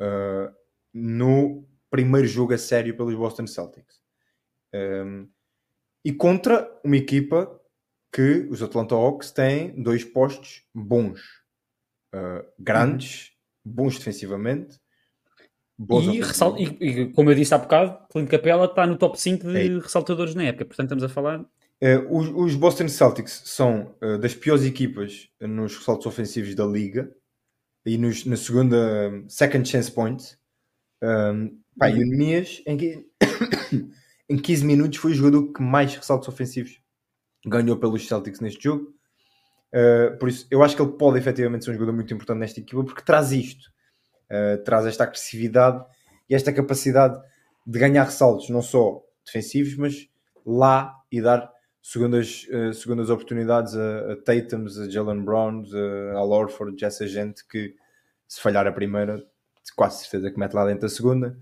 Uh, 0.00 0.54
no 0.92 1.65
primeiro 1.90 2.26
jogo 2.26 2.54
a 2.54 2.58
sério 2.58 2.96
pelos 2.96 3.14
Boston 3.14 3.46
Celtics. 3.46 4.00
Um, 4.74 5.28
e 6.04 6.12
contra 6.12 6.70
uma 6.84 6.96
equipa 6.96 7.60
que 8.12 8.46
os 8.50 8.62
Atlanta 8.62 8.94
Hawks 8.94 9.30
têm 9.30 9.82
dois 9.82 10.04
postos 10.04 10.64
bons, 10.74 11.20
uh, 12.14 12.46
grandes, 12.58 13.32
bons 13.64 13.98
defensivamente. 13.98 14.78
Bons 15.78 16.06
e, 16.06 16.20
ressal... 16.20 16.56
e, 16.58 16.64
e, 16.80 17.12
como 17.12 17.30
eu 17.30 17.34
disse 17.34 17.52
há 17.54 17.58
bocado, 17.58 17.98
Clint 18.10 18.28
Capella 18.28 18.64
está 18.64 18.86
no 18.86 18.96
top 18.96 19.20
5 19.20 19.46
de 19.46 19.58
Ei. 19.58 19.78
ressaltadores 19.78 20.34
na 20.34 20.44
época, 20.44 20.64
portanto 20.64 20.86
estamos 20.86 21.04
a 21.04 21.08
falar. 21.08 21.40
Uh, 21.40 22.16
os, 22.16 22.28
os, 22.28 22.54
Boston 22.54 22.88
Celtics 22.88 23.42
são 23.44 23.94
uh, 24.00 24.16
das 24.16 24.34
piores 24.34 24.64
equipas 24.64 25.28
nos 25.38 25.76
ressaltos 25.76 26.06
ofensivos 26.06 26.54
da 26.54 26.64
liga 26.64 27.14
e 27.84 27.98
nos, 27.98 28.24
na 28.24 28.36
segunda 28.36 28.78
second 29.28 29.68
chance 29.68 29.90
points. 29.90 30.38
Um, 31.02 31.60
pá, 31.78 31.90
e 31.90 32.02
o 32.02 32.06
em, 32.66 33.06
em 34.28 34.36
15 34.36 34.64
minutos 34.64 34.98
foi 34.98 35.12
o 35.12 35.14
jogador 35.14 35.52
que 35.52 35.62
mais 35.62 35.94
ressaltos 35.94 36.28
ofensivos 36.28 36.80
ganhou 37.46 37.76
pelos 37.76 38.06
Celtics 38.06 38.40
neste 38.40 38.64
jogo. 38.64 38.94
Uh, 39.72 40.16
por 40.18 40.28
isso, 40.28 40.46
eu 40.50 40.62
acho 40.62 40.74
que 40.74 40.82
ele 40.82 40.92
pode 40.92 41.18
efetivamente 41.18 41.64
ser 41.64 41.70
um 41.70 41.74
jogador 41.74 41.92
muito 41.92 42.12
importante 42.12 42.38
nesta 42.38 42.60
equipa 42.60 42.84
porque 42.84 43.02
traz 43.02 43.32
isto, 43.32 43.68
uh, 44.30 44.62
traz 44.64 44.86
esta 44.86 45.04
agressividade 45.04 45.84
e 46.28 46.34
esta 46.34 46.52
capacidade 46.52 47.20
de 47.66 47.78
ganhar 47.78 48.04
ressaltos, 48.04 48.48
não 48.48 48.62
só 48.62 49.02
defensivos, 49.24 49.76
mas 49.76 50.08
lá 50.44 50.94
e 51.10 51.20
dar 51.20 51.50
segundas, 51.82 52.46
uh, 52.50 52.72
segundas 52.72 53.10
oportunidades 53.10 53.76
a, 53.76 54.12
a 54.12 54.16
Tatums, 54.16 54.78
a 54.78 54.88
Jalen 54.88 55.22
Brown, 55.22 55.62
a, 56.14 56.18
a 56.18 56.22
Lorford, 56.22 56.82
essa 56.84 57.06
gente 57.06 57.46
que 57.46 57.74
se 58.26 58.40
falhar 58.40 58.66
a 58.66 58.72
primeira, 58.72 59.22
quase 59.76 60.04
certeza 60.04 60.30
que 60.30 60.38
mete 60.38 60.54
lá 60.54 60.64
dentro 60.64 60.86
a 60.86 60.88
segunda. 60.88 61.36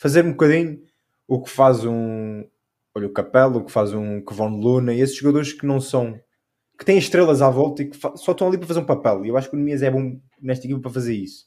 Fazer 0.00 0.24
um 0.24 0.30
bocadinho 0.30 0.82
o 1.28 1.42
que 1.42 1.50
faz 1.50 1.84
um, 1.84 2.42
olha 2.94 3.06
o 3.06 3.12
Capello, 3.12 3.58
o 3.58 3.64
que 3.64 3.70
faz 3.70 3.92
um 3.92 4.24
Kevon 4.24 4.48
Luna, 4.48 4.94
e 4.94 5.00
esses 5.02 5.14
jogadores 5.14 5.52
que 5.52 5.66
não 5.66 5.78
são 5.78 6.18
que 6.78 6.86
têm 6.86 6.96
estrelas 6.96 7.42
à 7.42 7.50
volta 7.50 7.82
e 7.82 7.90
que 7.90 7.96
só 7.98 8.32
estão 8.32 8.48
ali 8.48 8.56
para 8.56 8.66
fazer 8.66 8.80
um 8.80 8.86
papel. 8.86 9.26
E 9.26 9.28
eu 9.28 9.36
acho 9.36 9.50
que 9.50 9.54
o 9.54 9.58
Nemias 9.58 9.82
é 9.82 9.90
bom 9.90 10.18
nesta 10.40 10.66
equipa 10.66 10.80
para 10.80 10.90
fazer 10.90 11.14
isso. 11.14 11.44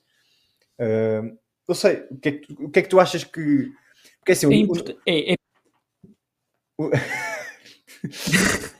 Uh, 0.79 1.35
não 1.67 1.73
sei, 1.73 2.05
o 2.11 2.17
que, 2.17 2.29
é 2.29 2.31
que, 2.33 2.53
o 2.53 2.69
que, 2.69 2.79
é 2.79 2.81
que 2.83 2.89
tu 2.89 2.99
achas 2.99 3.23
que. 3.23 3.71
Porque 4.19 4.33
assim, 4.33 4.45
é 4.45 4.49
o, 4.67 4.73
é, 5.07 5.33
é... 5.33 5.35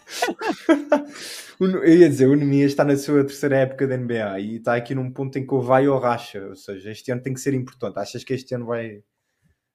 Eu 1.59 1.87
ia 1.87 2.09
dizer, 2.09 2.27
o 2.27 2.35
Nemias 2.35 2.71
está 2.71 2.83
na 2.83 2.95
sua 2.95 3.23
terceira 3.23 3.57
época 3.57 3.87
da 3.87 3.97
NBA 3.97 4.39
e 4.39 4.55
está 4.57 4.75
aqui 4.75 4.93
num 4.93 5.11
ponto 5.11 5.39
em 5.39 5.47
que 5.47 5.53
o 5.53 5.61
vai 5.61 5.87
ou 5.87 5.97
racha. 5.97 6.45
Ou 6.47 6.55
seja, 6.55 6.91
este 6.91 7.11
ano 7.11 7.23
tem 7.23 7.33
que 7.33 7.39
ser 7.39 7.55
importante. 7.55 7.97
Achas 7.97 8.23
que 8.23 8.33
este 8.33 8.53
ano 8.53 8.67
vai, 8.67 9.01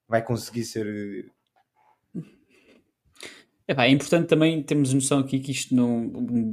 vai 0.08 0.22
conseguir 0.24 0.64
ser 0.64 1.30
é, 3.68 3.74
é 3.74 3.90
importante 3.90 4.26
também 4.26 4.62
termos 4.62 4.94
noção 4.94 5.18
aqui 5.18 5.38
que 5.38 5.52
isto 5.52 5.74
não, 5.74 6.10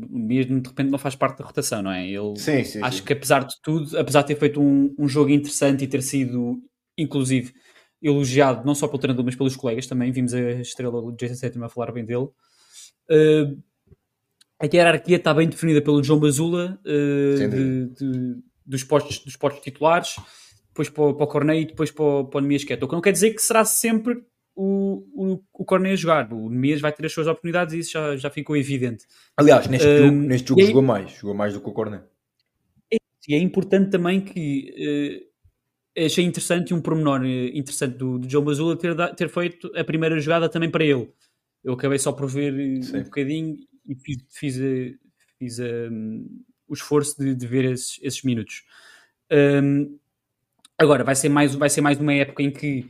mesmo 0.09 0.59
de 0.59 0.67
repente 0.67 0.89
não 0.89 0.99
faz 0.99 1.15
parte 1.15 1.39
da 1.39 1.45
rotação, 1.45 1.81
não 1.81 1.91
é? 1.91 2.05
Ele, 2.05 2.37
sim, 2.37 2.61
sim, 2.65 2.81
acho 2.83 2.97
sim. 2.97 3.03
que 3.05 3.13
apesar 3.13 3.45
de 3.45 3.55
tudo, 3.63 3.97
apesar 3.97 4.21
de 4.21 4.27
ter 4.27 4.35
feito 4.35 4.61
um, 4.61 4.93
um 4.99 5.07
jogo 5.07 5.31
interessante 5.31 5.85
e 5.85 5.87
ter 5.87 6.03
sido, 6.03 6.61
inclusive, 6.97 7.53
elogiado 8.01 8.65
não 8.65 8.75
só 8.75 8.85
pelo 8.87 8.99
treinador, 8.99 9.23
mas 9.23 9.35
pelos 9.35 9.55
colegas 9.55 9.87
também, 9.87 10.11
vimos 10.11 10.33
a 10.33 10.41
estrela 10.59 11.01
do 11.01 11.15
Jason 11.15 11.35
Sétimo 11.35 11.63
a 11.63 11.69
falar 11.69 11.93
bem 11.93 12.03
dele. 12.03 12.27
Uh, 13.09 13.63
a 14.61 14.65
hierarquia 14.65 15.15
está 15.15 15.33
bem 15.33 15.47
definida 15.47 15.81
pelo 15.81 16.03
João 16.03 16.19
Bazula 16.19 16.79
uh, 16.85 17.49
de, 17.49 17.87
de, 17.87 18.35
dos, 18.65 18.83
postos, 18.83 19.19
dos 19.19 19.37
postos 19.37 19.63
titulares, 19.63 20.17
depois 20.75 20.89
para, 20.89 21.13
para 21.13 21.23
o 21.23 21.27
Corneio 21.27 21.61
e 21.61 21.65
depois 21.65 21.89
para, 21.89 22.25
para 22.25 22.37
o 22.37 22.41
Nemias 22.41 22.65
Queto. 22.65 22.83
O 22.83 22.89
que 22.89 22.93
não 22.93 23.01
quer 23.01 23.13
dizer 23.13 23.33
que 23.33 23.41
será 23.41 23.63
sempre 23.63 24.21
o, 24.53 25.05
o, 25.13 25.41
o 25.53 25.75
a 25.75 25.95
jogar. 25.95 26.33
O 26.33 26.49
Nemias 26.49 26.81
vai 26.81 26.91
ter 26.91 27.05
as 27.05 27.13
suas 27.13 27.27
oportunidades 27.27 27.73
e 27.73 27.79
isso 27.79 27.93
já, 27.93 28.17
já 28.17 28.29
ficou 28.29 28.57
evidente. 28.57 29.05
Aliás, 29.37 29.67
neste 29.67 29.87
um, 29.87 29.97
jogo, 29.97 30.17
neste 30.17 30.49
jogo 30.49 30.61
jogou 30.61 30.81
mais, 30.81 31.11
jogou 31.11 31.33
mais 31.33 31.53
do 31.53 31.61
que 31.61 31.69
o 31.69 31.71
Cornet. 31.71 32.03
É, 32.93 32.97
e 33.27 33.35
é 33.35 33.39
importante 33.39 33.89
também 33.89 34.19
que 34.19 35.25
uh, 35.97 36.05
achei 36.05 36.25
interessante 36.25 36.73
um 36.73 36.81
pormenor 36.81 37.23
eh, 37.23 37.57
interessante 37.57 37.97
do, 37.97 38.19
do 38.19 38.29
João 38.29 38.43
Bazula 38.43 38.77
ter, 38.77 38.93
ter 39.15 39.29
feito 39.29 39.71
a 39.77 39.83
primeira 39.83 40.19
jogada 40.19 40.49
também 40.49 40.69
para 40.69 40.83
ele. 40.83 41.09
Eu 41.63 41.73
acabei 41.73 41.97
só 41.97 42.11
por 42.11 42.27
ver 42.27 42.53
eh, 42.53 42.81
Sim. 42.81 42.97
um 42.97 43.03
bocadinho 43.03 43.57
e 43.87 43.95
fiz, 43.95 44.17
fiz, 44.29 44.57
fiz 45.39 45.59
um, 45.59 46.43
o 46.67 46.73
esforço 46.73 47.17
de, 47.17 47.33
de 47.33 47.47
ver 47.47 47.63
esses, 47.63 47.97
esses 48.01 48.23
minutos. 48.23 48.63
Um, 49.31 49.97
agora, 50.77 51.03
vai 51.03 51.15
ser, 51.15 51.29
mais, 51.29 51.55
vai 51.55 51.69
ser 51.69 51.81
mais 51.81 51.99
uma 51.99 52.13
época 52.13 52.43
em 52.43 52.51
que 52.51 52.89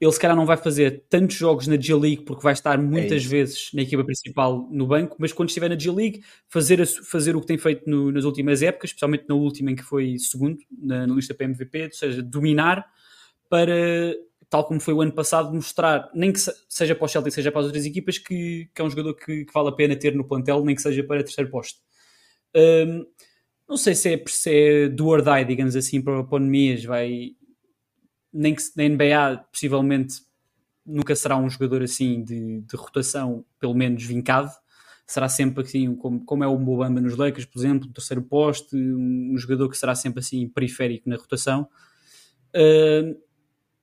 ele 0.00 0.12
se 0.12 0.20
calhar 0.20 0.36
não 0.36 0.46
vai 0.46 0.56
fazer 0.56 1.04
tantos 1.08 1.36
jogos 1.36 1.66
na 1.66 1.76
G 1.76 1.92
League 1.94 2.22
porque 2.22 2.42
vai 2.42 2.52
estar 2.52 2.78
muitas 2.78 3.24
é 3.24 3.28
vezes 3.28 3.70
na 3.74 3.82
equipa 3.82 4.04
principal 4.04 4.68
no 4.70 4.86
banco, 4.86 5.16
mas 5.18 5.32
quando 5.32 5.48
estiver 5.48 5.68
na 5.68 5.78
G 5.78 5.90
League, 5.90 6.22
fazer, 6.48 6.80
a, 6.80 6.86
fazer 6.86 7.34
o 7.34 7.40
que 7.40 7.46
tem 7.46 7.58
feito 7.58 7.88
no, 7.88 8.12
nas 8.12 8.24
últimas 8.24 8.62
épocas, 8.62 8.90
especialmente 8.90 9.24
na 9.28 9.34
última 9.34 9.72
em 9.72 9.76
que 9.76 9.82
foi 9.82 10.16
segundo 10.18 10.58
na, 10.70 11.06
na 11.06 11.14
lista 11.14 11.34
PMVP, 11.34 11.84
ou 11.86 11.92
seja, 11.92 12.22
dominar 12.22 12.86
para, 13.50 14.14
tal 14.48 14.64
como 14.64 14.78
foi 14.78 14.94
o 14.94 15.00
ano 15.00 15.12
passado, 15.12 15.52
mostrar, 15.52 16.08
nem 16.14 16.32
que 16.32 16.38
seja 16.68 16.94
para 16.94 17.04
o 17.04 17.08
Celtic, 17.08 17.32
seja 17.32 17.50
para 17.50 17.60
as 17.60 17.66
outras 17.66 17.84
equipas, 17.84 18.18
que, 18.18 18.70
que 18.72 18.80
é 18.80 18.84
um 18.84 18.90
jogador 18.90 19.14
que, 19.14 19.44
que, 19.44 19.52
vale 19.52 19.68
a 19.68 19.72
pena 19.72 19.96
ter 19.96 20.14
no 20.14 20.24
plantel, 20.24 20.64
nem 20.64 20.76
que 20.76 20.82
seja 20.82 21.02
para 21.02 21.24
terceiro 21.24 21.50
posto. 21.50 21.80
Um, 22.54 23.04
não 23.68 23.76
sei 23.76 23.94
se 23.94 24.24
é, 24.46 24.88
do 24.88 25.08
or 25.08 25.22
die, 25.22 25.44
digamos 25.44 25.76
assim, 25.76 26.00
para, 26.00 26.40
Nemias, 26.40 26.84
vai 26.84 27.32
nem 28.32 28.54
que 28.54 28.62
na 28.76 28.88
NBA 28.88 29.44
possivelmente 29.52 30.22
nunca 30.86 31.14
será 31.14 31.36
um 31.36 31.50
jogador 31.50 31.82
assim 31.82 32.22
de, 32.22 32.60
de 32.60 32.76
rotação, 32.76 33.44
pelo 33.60 33.74
menos 33.74 34.02
vincado. 34.04 34.50
Será 35.06 35.28
sempre 35.28 35.62
assim, 35.62 35.94
como, 35.94 36.24
como 36.24 36.44
é 36.44 36.46
o 36.46 36.58
Mobamba 36.58 37.00
nos 37.00 37.16
Lakers, 37.16 37.46
por 37.46 37.58
exemplo, 37.58 37.92
terceiro 37.92 38.22
poste, 38.22 38.76
um, 38.76 39.32
um 39.34 39.38
jogador 39.38 39.68
que 39.68 39.76
será 39.76 39.94
sempre 39.94 40.20
assim 40.20 40.48
periférico 40.48 41.08
na 41.08 41.16
rotação. 41.16 41.68
Uh, 42.54 43.18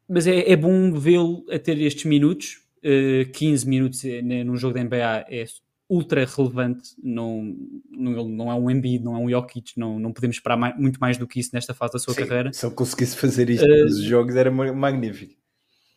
mas 0.07 0.27
é, 0.27 0.51
é 0.51 0.55
bom 0.55 0.93
vê-lo 0.93 1.45
a 1.49 1.59
ter 1.59 1.79
estes 1.79 2.05
minutos. 2.05 2.61
Uh, 2.83 3.29
15 3.31 3.67
minutos 3.67 4.03
né, 4.03 4.43
num 4.43 4.55
jogo 4.55 4.75
da 4.75 4.83
NBA 4.83 5.25
é 5.27 5.45
ultra 5.89 6.25
relevante. 6.25 6.89
Não, 7.01 7.55
não, 7.91 8.27
não 8.27 8.51
é 8.51 8.55
um 8.55 8.69
Embiid, 8.69 9.03
não 9.03 9.15
é 9.15 9.19
um 9.19 9.29
Jokic, 9.29 9.77
não, 9.77 9.99
não 9.99 10.11
podemos 10.11 10.37
esperar 10.37 10.57
mais, 10.57 10.77
muito 10.77 10.99
mais 10.99 11.17
do 11.17 11.27
que 11.27 11.39
isso 11.39 11.51
nesta 11.53 11.73
fase 11.73 11.93
da 11.93 11.99
sua 11.99 12.13
Sim, 12.13 12.25
carreira. 12.25 12.53
Se 12.53 12.65
ele 12.65 12.75
conseguisse 12.75 13.17
fazer 13.17 13.49
isto 13.49 13.65
uh, 13.65 13.83
nos 13.83 14.01
jogos 14.01 14.35
era 14.35 14.51
magnífico. 14.51 15.33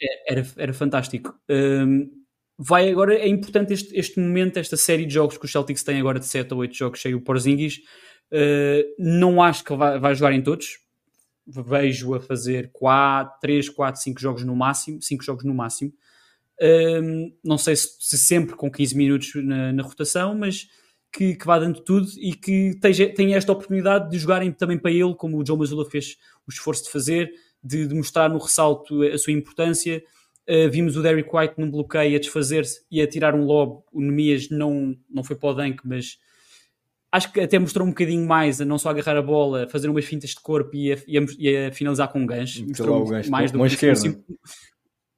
É, 0.01 0.33
era, 0.33 0.47
era 0.57 0.73
fantástico. 0.73 1.35
Um, 1.51 2.09
vai 2.57 2.91
agora, 2.91 3.15
é 3.15 3.29
importante 3.29 3.73
este, 3.73 3.97
este 3.97 4.21
momento, 4.21 4.59
esta 4.59 4.77
série 4.77 5.07
de 5.07 5.15
jogos 5.15 5.37
que 5.37 5.45
os 5.45 5.53
Celtics 5.53 5.83
têm 5.83 5.99
agora 5.99 6.19
de 6.19 6.27
7 6.27 6.53
ou 6.53 6.61
8 6.61 6.75
jogos 6.75 7.01
cheio 7.01 7.19
o 7.19 7.21
Porzingis. 7.21 7.79
Uh, 8.31 8.85
não 8.99 9.43
acho 9.43 9.65
que 9.65 9.75
vai, 9.75 9.99
vai 9.99 10.15
jogar 10.15 10.33
em 10.33 10.43
todos. 10.43 10.79
Vejo 11.47 12.15
a 12.15 12.21
fazer 12.21 12.71
4, 12.73 13.39
3, 13.41 13.69
4, 13.71 14.03
5 14.03 14.21
jogos 14.21 14.45
no 14.45 14.55
máximo, 14.55 15.01
5 15.01 15.25
jogos 15.25 15.45
no 15.45 15.55
máximo. 15.55 15.93
Um, 16.61 17.33
não 17.45 17.57
sei 17.57 17.77
se, 17.77 17.89
se, 18.01 18.19
sempre 18.19 18.57
com 18.57 18.71
15 18.71 18.97
minutos 18.97 19.31
na, 19.37 19.73
na 19.73 19.83
rotação, 19.83 20.37
mas 20.37 20.67
que, 21.13 21.37
que, 21.37 21.47
vá 21.47 21.59
dando 21.59 21.81
tudo 21.81 22.09
e 22.19 22.35
que 22.35 22.77
tenha, 22.81 23.15
tenha, 23.15 23.37
esta 23.37 23.53
oportunidade 23.53 24.11
de 24.11 24.19
jogarem 24.19 24.51
também 24.51 24.77
para 24.79 24.91
ele, 24.91 25.15
como 25.15 25.39
o 25.39 25.47
Joe 25.47 25.57
Mazzulla 25.57 25.89
fez 25.89 26.17
o 26.47 26.51
esforço 26.51 26.85
de 26.85 26.91
fazer, 26.91 27.33
de, 27.63 27.87
de 27.87 27.95
mostrar 27.95 28.29
no 28.29 28.39
ressalto 28.39 29.03
a 29.03 29.17
sua 29.17 29.33
importância. 29.33 30.03
Uh, 30.49 30.69
vimos 30.71 30.97
o 30.97 31.03
Derrick 31.03 31.29
White 31.35 31.55
num 31.59 31.71
bloqueio 31.71 32.17
a 32.17 32.21
desfazer-se 32.21 32.81
e 32.91 33.01
a 33.01 33.07
tirar 33.07 33.35
um 33.35 33.45
lob. 33.45 33.83
O 33.93 34.01
Nemias 34.01 34.49
não, 34.51 34.97
não 35.09 35.23
foi 35.23 35.37
para 35.37 35.51
o 35.51 35.55
dunk, 35.55 35.81
mas 35.85 36.19
acho 37.13 37.33
que 37.33 37.41
até 37.41 37.59
mostrou 37.59 37.87
um 37.87 37.91
bocadinho 37.91 38.27
mais 38.27 38.61
a 38.61 38.65
não 38.65 38.79
só 38.79 38.91
agarrar 38.91 39.17
a 39.17 39.23
bola, 39.23 39.69
fazer 39.69 39.89
umas 39.89 40.05
fintas 40.05 40.31
de 40.31 40.41
corpo 40.41 40.75
e 40.75 40.93
a, 40.93 40.99
e 41.07 41.19
a, 41.19 41.27
e 41.39 41.67
a 41.67 41.73
finalizar 41.73 42.09
com 42.09 42.21
um 42.21 42.27
gancho. 42.27 42.67
Mostrou 42.67 43.07
gancho 43.07 43.31
mais, 43.31 43.51
do 43.51 43.59
que, 43.65 43.95
simples, 43.95 44.25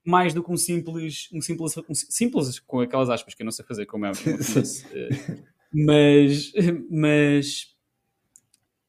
mais 0.04 0.32
do 0.32 0.42
que 0.42 0.50
um 0.50 0.56
simples, 0.56 1.28
um 1.32 1.40
simples, 1.40 1.76
um 1.88 1.94
simples 1.94 2.58
com 2.60 2.80
aquelas 2.80 3.10
aspas 3.10 3.34
que 3.34 3.42
eu 3.42 3.44
não 3.44 3.52
sei 3.52 3.64
fazer, 3.64 3.86
como 3.86 4.06
é. 4.06 4.12
mas, 5.72 6.52
mas 6.90 7.74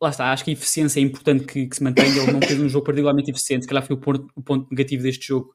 lá 0.02 0.10
está, 0.10 0.32
acho 0.32 0.44
que 0.44 0.50
a 0.50 0.54
eficiência 0.54 1.00
é 1.00 1.04
importante 1.04 1.46
que, 1.46 1.68
que 1.68 1.76
se 1.76 1.84
mantenha. 1.84 2.24
Ele 2.24 2.32
não 2.32 2.42
fez 2.42 2.60
um 2.60 2.68
jogo 2.68 2.86
particularmente 2.86 3.30
eficiente, 3.30 3.64
se 3.64 3.68
calhar 3.68 3.86
foi 3.86 3.96
o 3.96 4.00
ponto, 4.00 4.28
o 4.36 4.42
ponto 4.42 4.68
negativo 4.72 5.04
deste 5.04 5.28
jogo, 5.28 5.54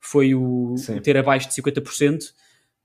foi 0.00 0.34
o, 0.34 0.74
o, 0.74 1.00
ter 1.00 1.16
abaixo 1.16 1.48
de 1.48 1.54
50%. 1.54 2.32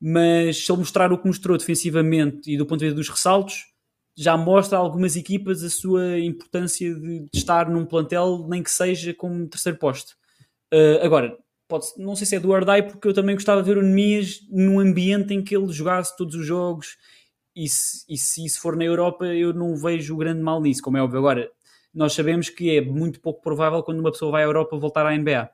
Mas 0.01 0.65
se 0.65 0.71
ele 0.71 0.79
mostrar 0.79 1.11
o 1.11 1.17
que 1.17 1.27
mostrou 1.27 1.57
defensivamente 1.57 2.49
e 2.49 2.57
do 2.57 2.65
ponto 2.65 2.79
de 2.79 2.85
vista 2.85 2.95
dos 2.95 3.09
ressaltos, 3.09 3.65
já 4.15 4.37
mostra 4.37 4.77
a 4.77 4.81
algumas 4.81 5.15
equipas 5.15 5.63
a 5.63 5.69
sua 5.69 6.19
importância 6.19 6.93
de, 6.93 7.19
de 7.21 7.29
estar 7.33 7.69
num 7.69 7.85
plantel, 7.85 8.45
nem 8.47 8.63
que 8.63 8.71
seja 8.71 9.13
como 9.13 9.47
terceiro 9.47 9.77
posto. 9.77 10.15
Uh, 10.73 11.03
agora, 11.03 11.37
pode, 11.69 11.85
não 11.97 12.15
sei 12.15 12.25
se 12.25 12.35
é 12.35 12.39
do 12.39 12.53
Ardai, 12.53 12.81
porque 12.81 13.07
eu 13.07 13.13
também 13.13 13.35
gostava 13.35 13.61
de 13.61 13.69
ver 13.69 13.77
o 13.77 13.81
Nemias 13.81 14.41
num 14.49 14.79
ambiente 14.79 15.33
em 15.33 15.41
que 15.41 15.55
ele 15.55 15.71
jogasse 15.71 16.17
todos 16.17 16.35
os 16.35 16.45
jogos 16.45 16.97
e 17.55 17.69
se, 17.69 18.03
e 18.09 18.17
se 18.17 18.43
isso 18.43 18.59
for 18.59 18.75
na 18.75 18.83
Europa, 18.83 19.25
eu 19.27 19.53
não 19.53 19.75
vejo 19.77 20.15
o 20.15 20.17
grande 20.17 20.41
mal 20.41 20.59
nisso, 20.59 20.81
como 20.81 20.97
é 20.97 21.01
óbvio. 21.01 21.19
Agora, 21.19 21.51
nós 21.93 22.13
sabemos 22.13 22.49
que 22.49 22.75
é 22.75 22.81
muito 22.81 23.21
pouco 23.21 23.41
provável 23.41 23.83
quando 23.83 23.99
uma 23.99 24.11
pessoa 24.11 24.31
vai 24.31 24.43
à 24.43 24.45
Europa 24.45 24.77
voltar 24.77 25.05
à 25.05 25.15
NBA. 25.15 25.49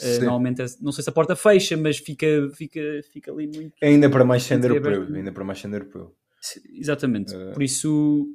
Uh, 0.00 0.04
eh, 0.04 0.18
normalmente, 0.20 0.62
não 0.80 0.90
sei 0.92 1.04
se 1.04 1.10
a 1.10 1.12
porta 1.12 1.36
fecha, 1.36 1.76
mas 1.76 1.98
fica, 1.98 2.26
fica, 2.54 2.80
fica 3.12 3.30
ali 3.30 3.46
muito. 3.46 3.74
Ainda 3.82 4.08
para 4.08 4.24
mais 4.24 4.42
sendo 4.42 4.66
europeu. 4.66 5.06
Ainda 5.14 5.30
para 5.30 5.44
mais 5.44 5.60
sendo 5.60 5.74
europeu. 5.76 6.14
Exatamente. 6.72 7.34
Uh... 7.34 7.52
Por 7.52 7.62
isso 7.62 8.26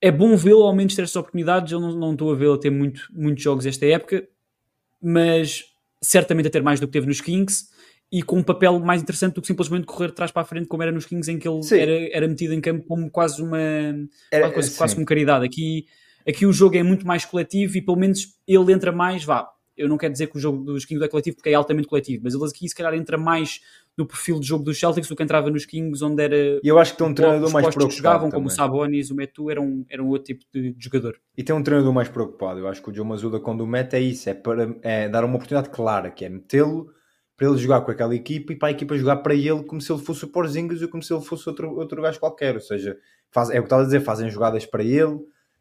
é 0.00 0.10
bom 0.10 0.36
vê-lo 0.36 0.62
ao 0.62 0.74
menos 0.74 0.94
ter 0.94 1.02
essas 1.02 1.16
oportunidades. 1.16 1.72
Eu 1.72 1.80
não, 1.80 1.94
não 1.94 2.12
estou 2.12 2.32
a 2.32 2.36
vê-lo 2.36 2.54
a 2.54 2.58
ter 2.58 2.70
muito, 2.70 3.08
muitos 3.12 3.42
jogos 3.42 3.66
esta 3.66 3.86
época, 3.86 4.26
mas 5.00 5.64
certamente 6.02 6.48
a 6.48 6.50
ter 6.50 6.62
mais 6.62 6.80
do 6.80 6.86
que 6.86 6.92
teve 6.92 7.06
nos 7.06 7.20
Kings 7.20 7.66
e 8.12 8.22
com 8.22 8.38
um 8.38 8.42
papel 8.42 8.78
mais 8.80 9.02
interessante 9.02 9.34
do 9.34 9.40
que 9.40 9.46
simplesmente 9.46 9.86
correr 9.86 10.08
de 10.08 10.14
trás 10.14 10.30
para 10.32 10.42
a 10.42 10.44
frente, 10.44 10.66
como 10.66 10.82
era 10.82 10.90
nos 10.90 11.06
Kings, 11.06 11.30
em 11.30 11.38
que 11.38 11.46
ele 11.46 11.60
era, 11.72 12.08
era 12.12 12.28
metido 12.28 12.52
em 12.52 12.60
campo 12.60 12.84
como 12.86 13.10
quase 13.10 13.40
uma 13.40 13.58
era, 14.32 14.50
quase, 14.50 14.76
quase 14.76 14.94
como 14.94 15.06
caridade. 15.06 15.44
Aqui, 15.44 15.86
aqui 16.26 16.44
o 16.44 16.52
jogo 16.52 16.76
é 16.76 16.82
muito 16.82 17.06
mais 17.06 17.24
coletivo 17.24 17.76
e 17.76 17.82
pelo 17.82 17.96
menos 17.96 18.26
ele 18.46 18.72
entra 18.72 18.90
mais, 18.90 19.22
vá. 19.24 19.48
Eu 19.80 19.88
não 19.88 19.98
quero 19.98 20.12
dizer 20.12 20.26
que 20.28 20.36
o 20.36 20.40
jogo 20.40 20.64
dos 20.64 20.84
Kings 20.84 21.04
é 21.04 21.08
coletivo 21.08 21.36
porque 21.36 21.50
é 21.50 21.54
altamente 21.54 21.88
coletivo, 21.88 22.22
mas 22.24 22.34
ele 22.34 22.44
aqui 22.44 22.68
se 22.68 22.74
calhar 22.74 22.94
entra 22.94 23.16
mais 23.16 23.60
no 23.96 24.06
perfil 24.06 24.40
de 24.40 24.46
jogo 24.46 24.64
dos 24.64 24.78
Celtics 24.78 25.08
do 25.08 25.16
que 25.16 25.22
entrava 25.22 25.50
nos 25.50 25.66
Kings, 25.66 26.04
onde 26.04 26.22
era. 26.22 26.36
E 26.62 26.68
eu 26.68 26.78
acho 26.78 26.92
que 26.92 26.98
tem 26.98 27.06
um 27.06 27.14
treinador 27.14 27.50
mais 27.50 27.66
preocupado. 27.66 27.96
jogavam, 27.96 28.20
também. 28.20 28.32
como 28.32 28.46
o 28.48 28.50
Sabonis, 28.50 29.10
o 29.10 29.14
Metu, 29.14 29.50
eram, 29.50 29.84
eram 29.88 30.08
outro 30.08 30.34
tipo 30.34 30.44
de, 30.52 30.72
de, 30.72 30.84
jogador. 30.84 31.18
E 31.36 31.42
tem 31.42 31.54
um 31.54 31.62
treinador 31.62 31.92
mais 31.92 32.08
preocupado. 32.08 32.60
Eu 32.60 32.68
acho 32.68 32.82
que 32.82 32.90
o 32.90 32.94
Joe 32.94 33.06
Mazzulla, 33.06 33.40
quando 33.40 33.62
o 33.62 33.66
mete, 33.66 33.94
é 33.94 34.00
isso: 34.00 34.28
é, 34.30 34.34
para, 34.34 34.74
é 34.82 35.08
dar 35.08 35.24
uma 35.24 35.36
oportunidade 35.36 35.70
clara, 35.70 36.10
que 36.10 36.24
é 36.24 36.28
metê-lo 36.28 36.90
para 37.40 37.48
ele 37.48 37.56
jogar 37.56 37.80
com 37.80 37.90
aquela 37.90 38.14
equipa 38.14 38.52
e 38.52 38.56
para 38.56 38.68
a 38.68 38.70
equipa 38.70 38.94
jogar 38.98 39.16
para 39.16 39.34
ele 39.34 39.62
como 39.64 39.80
se 39.80 39.90
ele 39.90 40.02
fosse 40.02 40.24
o 40.26 40.28
Porzingis 40.28 40.82
ou 40.82 40.88
como 40.88 41.02
se 41.02 41.10
ele 41.10 41.22
fosse 41.22 41.48
outro, 41.48 41.74
outro 41.74 42.02
gajo 42.02 42.20
qualquer. 42.20 42.54
Ou 42.54 42.60
seja, 42.60 42.98
faz, 43.30 43.48
é 43.48 43.58
o 43.58 43.62
que 43.62 43.66
estava 43.66 43.80
a 43.80 43.84
dizer, 43.86 44.00
fazem 44.00 44.28
jogadas 44.28 44.66
para 44.66 44.84
ele, 44.84 45.18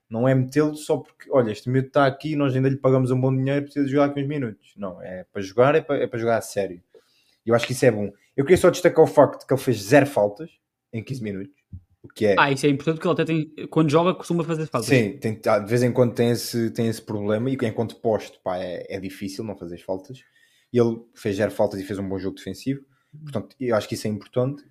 não 0.10 0.28
é 0.28 0.34
metê-lo 0.34 0.76
só 0.76 0.98
porque, 0.98 1.30
olha, 1.32 1.52
este 1.52 1.70
miúdo 1.70 1.88
está 1.88 2.06
aqui, 2.06 2.36
nós 2.36 2.56
ainda 2.56 2.68
lhe 2.68 2.78
pagamos 2.78 3.12
um 3.12 3.20
bom 3.20 3.36
dinheiro, 3.36 3.64
precisa 3.64 3.88
jogar 3.88 4.06
aqui 4.06 4.22
uns 4.22 4.28
minutos. 4.28 4.74
Não, 4.76 5.02
é 5.02 5.26
para 5.32 5.42
jogar, 5.42 5.76
é 5.76 5.82
para, 5.82 6.04
é 6.04 6.08
para 6.08 6.20
jogar 6.20 6.38
a 6.38 6.42
sério. 6.42 6.82
Eu 7.46 7.54
acho 7.54 7.68
que 7.68 7.74
isso 7.74 7.86
é 7.86 7.92
bom. 7.92 8.12
Eu 8.36 8.44
queria 8.44 8.58
só 8.58 8.70
destacar 8.70 9.04
o 9.04 9.08
facto 9.08 9.42
de 9.42 9.48
que 9.48 9.54
ele 9.54 9.62
fez 9.62 9.82
zero 9.82 10.06
faltas 10.06 10.50
em 10.92 11.04
15 11.04 11.24
minutos. 11.24 11.54
O 12.02 12.08
que 12.08 12.26
é... 12.26 12.36
Ah, 12.40 12.52
isso 12.52 12.66
é 12.66 12.70
importante 12.70 12.96
porque 12.96 13.08
ele 13.08 13.14
até 13.14 13.26
tem, 13.26 13.68
quando 13.68 13.90
joga, 13.90 14.16
costuma 14.16 14.44
fazer 14.44 14.66
faltas. 14.68 14.90
Sim, 14.90 15.18
tem, 15.18 15.40
de 15.40 15.66
vez 15.68 15.84
em 15.84 15.92
quando 15.92 16.14
tem 16.14 16.32
esse, 16.32 16.72
tem 16.72 16.88
esse 16.88 17.02
problema 17.02 17.50
e 17.50 17.58
enquanto 17.64 17.98
posto, 17.98 18.40
pá, 18.42 18.58
é, 18.58 18.86
é 18.90 19.00
difícil 19.00 19.44
não 19.44 19.58
fazer 19.58 19.78
faltas 19.78 20.20
e 20.72 20.80
ele 20.80 21.02
fez 21.14 21.36
zero 21.36 21.52
faltas 21.52 21.80
e 21.80 21.84
fez 21.84 22.00
um 22.00 22.08
bom 22.08 22.18
jogo 22.18 22.36
defensivo. 22.36 22.82
Portanto, 23.24 23.56
eu 23.60 23.76
acho 23.76 23.88
que 23.88 23.96
isso 23.96 24.08
é 24.08 24.10
importante. 24.10 24.64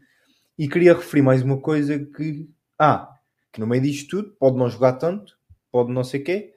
E 0.58 0.68
queria 0.68 0.94
referir 0.94 1.22
mais 1.22 1.42
uma 1.42 1.60
coisa 1.60 1.98
que, 1.98 2.48
ah, 2.78 3.12
no 3.58 3.66
meio 3.66 3.82
disto 3.82 4.16
tudo 4.16 4.36
pode 4.38 4.56
não 4.56 4.68
jogar 4.68 4.94
tanto, 4.94 5.36
pode 5.70 5.92
não 5.92 6.04
sei 6.04 6.20
o 6.20 6.24
quê, 6.24 6.54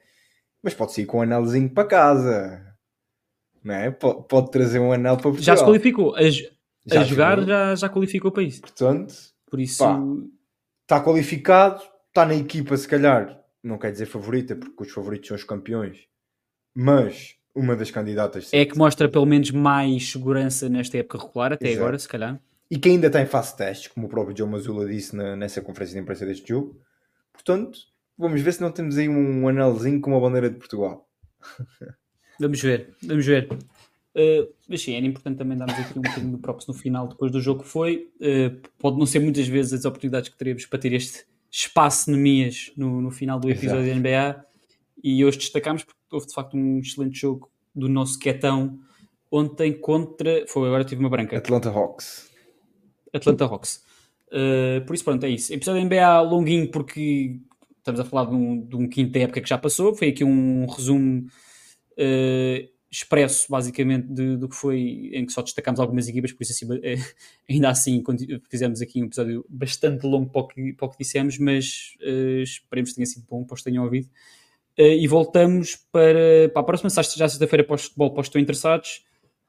mas 0.62 0.74
pode 0.74 0.92
sair 0.92 1.06
com 1.06 1.18
um 1.18 1.22
anelzinho 1.22 1.68
para 1.68 1.88
casa. 1.88 2.76
Não 3.62 3.74
é? 3.74 3.90
Pode, 3.90 4.26
pode 4.28 4.50
trazer 4.50 4.78
um 4.78 4.92
anel 4.92 5.16
para 5.16 5.30
Portugal. 5.30 5.44
Já 5.44 5.56
se 5.56 5.64
qualificou. 5.64 6.14
A, 6.16 6.22
já 6.30 7.00
a 7.00 7.04
jogar 7.04 7.40
já, 7.42 7.74
já 7.74 7.88
qualificou 7.88 8.30
para 8.30 8.42
isso. 8.42 8.60
Portanto, 8.60 9.14
por 9.48 9.60
isso 9.60 9.84
está 10.82 11.00
qualificado, 11.00 11.82
está 12.08 12.26
na 12.26 12.34
equipa, 12.34 12.76
se 12.76 12.88
calhar, 12.88 13.40
não 13.62 13.78
quer 13.78 13.92
dizer 13.92 14.06
favorita, 14.06 14.56
porque 14.56 14.82
os 14.82 14.90
favoritos 14.90 15.28
são 15.28 15.36
os 15.36 15.44
campeões, 15.44 16.06
mas 16.74 17.36
uma 17.54 17.76
das 17.76 17.90
candidatas. 17.90 18.50
É 18.52 18.64
que 18.64 18.76
mostra 18.76 19.08
pelo 19.08 19.26
menos 19.26 19.50
mais 19.50 20.10
segurança 20.10 20.68
nesta 20.68 20.98
época 20.98 21.18
regular, 21.26 21.52
até 21.52 21.68
Exato. 21.68 21.82
agora, 21.82 21.98
se 21.98 22.08
calhar. 22.08 22.40
E 22.70 22.78
que 22.78 22.88
ainda 22.88 23.10
tem 23.10 23.26
fase 23.26 23.56
testes, 23.56 23.88
como 23.88 24.06
o 24.06 24.08
próprio 24.08 24.36
Joe 24.36 24.48
Mazula 24.48 24.86
disse 24.86 25.14
na, 25.14 25.36
nessa 25.36 25.60
conferência 25.60 25.94
de 25.94 26.00
imprensa 26.00 26.24
deste 26.24 26.48
jogo. 26.48 26.80
Portanto, 27.44 27.78
vamos 28.16 28.40
ver 28.40 28.52
se 28.52 28.60
não 28.60 28.70
temos 28.70 28.96
aí 28.96 29.08
um 29.08 29.48
anelzinho 29.48 30.00
com 30.00 30.10
uma 30.10 30.20
bandeira 30.20 30.48
de 30.48 30.56
Portugal. 30.56 31.08
vamos 32.38 32.60
ver, 32.60 32.94
vamos 33.02 33.26
ver. 33.26 33.48
Uh, 34.14 34.52
mas 34.68 34.82
sim, 34.82 34.94
era 34.94 35.06
importante 35.06 35.38
também 35.38 35.56
darmos 35.56 35.78
aqui 35.78 35.98
um 35.98 36.02
bocadinho 36.02 36.36
de 36.36 36.42
props 36.42 36.66
no 36.66 36.74
final, 36.74 37.08
depois 37.08 37.32
do 37.32 37.40
jogo 37.40 37.62
que 37.62 37.68
foi. 37.68 38.10
Uh, 38.20 38.60
pode 38.78 38.98
não 38.98 39.06
ser 39.06 39.20
muitas 39.20 39.48
vezes 39.48 39.72
as 39.72 39.84
oportunidades 39.84 40.28
que 40.28 40.36
teremos 40.36 40.66
para 40.66 40.78
ter 40.78 40.92
este 40.92 41.24
espaço 41.50 42.10
nemias 42.10 42.72
no, 42.76 43.00
no 43.00 43.10
final 43.10 43.40
do 43.40 43.50
episódio 43.50 43.86
da 43.86 43.94
NBA. 43.94 44.44
E 45.02 45.24
hoje 45.24 45.38
destacámos 45.38 45.82
porque 45.82 45.98
houve 46.12 46.26
de 46.26 46.34
facto 46.34 46.56
um 46.56 46.78
excelente 46.78 47.18
jogo 47.18 47.50
do 47.74 47.88
nosso 47.88 48.18
Quetão 48.18 48.78
ontem 49.30 49.72
contra. 49.72 50.46
Foi 50.46 50.68
agora 50.68 50.84
tive 50.84 51.00
uma 51.00 51.10
branca. 51.10 51.38
Atlanta 51.38 51.70
Hawks. 51.70 52.30
Atlanta 53.12 53.46
Hawks. 53.46 53.84
Uh, 54.32 54.84
por 54.86 54.94
isso, 54.94 55.04
pronto, 55.04 55.24
é 55.24 55.28
isso. 55.28 55.52
Episódio 55.52 55.84
NBA 55.84 56.22
longuinho 56.22 56.70
porque 56.70 57.38
estamos 57.76 58.00
a 58.00 58.04
falar 58.04 58.30
de 58.30 58.34
um, 58.34 58.66
de 58.66 58.76
um 58.76 58.88
quinto 58.88 59.12
da 59.12 59.20
época 59.20 59.42
que 59.42 59.48
já 59.48 59.58
passou. 59.58 59.94
Foi 59.94 60.08
aqui 60.08 60.24
um 60.24 60.64
resumo 60.66 61.26
uh, 61.92 62.68
expresso, 62.90 63.46
basicamente, 63.50 64.06
de, 64.08 64.38
do 64.38 64.48
que 64.48 64.56
foi, 64.56 65.10
em 65.12 65.26
que 65.26 65.32
só 65.32 65.42
destacámos 65.42 65.80
algumas 65.80 66.08
equipas. 66.08 66.32
Por 66.32 66.42
isso, 66.42 66.52
assim, 66.52 66.80
eh, 66.82 66.96
ainda 67.48 67.68
assim, 67.68 68.02
fizemos 68.48 68.80
aqui 68.80 69.02
um 69.02 69.06
episódio 69.06 69.44
bastante 69.50 70.06
longo 70.06 70.30
para 70.30 70.40
o 70.40 70.48
que, 70.48 70.72
para 70.72 70.86
o 70.86 70.90
que 70.90 70.98
dissemos, 70.98 71.38
mas 71.38 71.94
uh, 72.00 72.42
esperemos 72.42 72.90
que 72.90 72.96
tenha 72.96 73.06
sido 73.06 73.26
bom 73.28 73.44
para 73.44 73.54
os 73.54 73.60
que 73.60 73.70
tenham 73.70 73.84
ouvido. 73.84 74.08
E 74.78 75.06
voltamos 75.06 75.76
para, 75.92 76.48
para 76.50 76.62
a 76.62 76.64
próxima, 76.64 76.88
já 76.88 77.02
sexta-feira 77.02 77.62
para 77.62 77.74
o 77.74 77.78
futebol, 77.78 78.10
para 78.10 78.22
os 78.22 78.26
que 78.26 78.30
estão 78.30 78.40
interessados. 78.40 79.04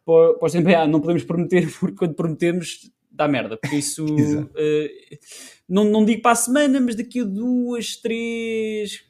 Para, 0.06 0.34
para 0.34 0.46
os 0.46 0.54
NBA, 0.54 0.88
não 0.88 1.00
podemos 1.00 1.24
prometer, 1.24 1.72
porque 1.80 1.96
quando 1.96 2.14
prometemos 2.14 2.92
dá 3.14 3.28
merda. 3.28 3.58
Por 3.58 3.74
isso, 3.74 4.04
uh, 4.06 4.90
não, 5.70 5.86
não 5.86 6.04
digo 6.04 6.22
para 6.22 6.32
a 6.32 6.36
semana, 6.36 6.80
mas 6.82 6.96
daqui 6.96 7.22
a 7.22 7.24
duas, 7.24 7.96
três, 7.98 9.04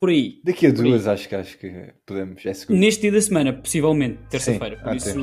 por 0.00 0.08
aí. 0.08 0.40
Daqui 0.42 0.66
a 0.66 0.70
duas, 0.70 1.06
acho 1.06 1.28
que, 1.28 1.34
acho 1.34 1.58
que 1.58 1.92
podemos. 2.04 2.44
É 2.44 2.52
Neste 2.70 3.02
dia 3.02 3.12
da 3.12 3.20
semana, 3.20 3.52
possivelmente, 3.52 4.18
terça-feira. 4.30 4.76
Por 4.76 4.96
isso, 4.96 5.18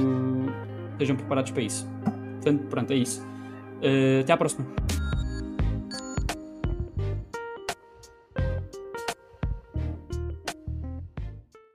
estejam 0.94 1.16
preparados 1.16 1.52
para 1.52 1.64
isso. 1.64 1.88
Portanto, 2.36 2.68
pronto, 2.68 2.94
é 2.94 2.96
isso. 2.96 3.22
Uh, 3.22 4.22
até 4.22 4.34
à 4.34 4.38
próxima. 4.38 4.68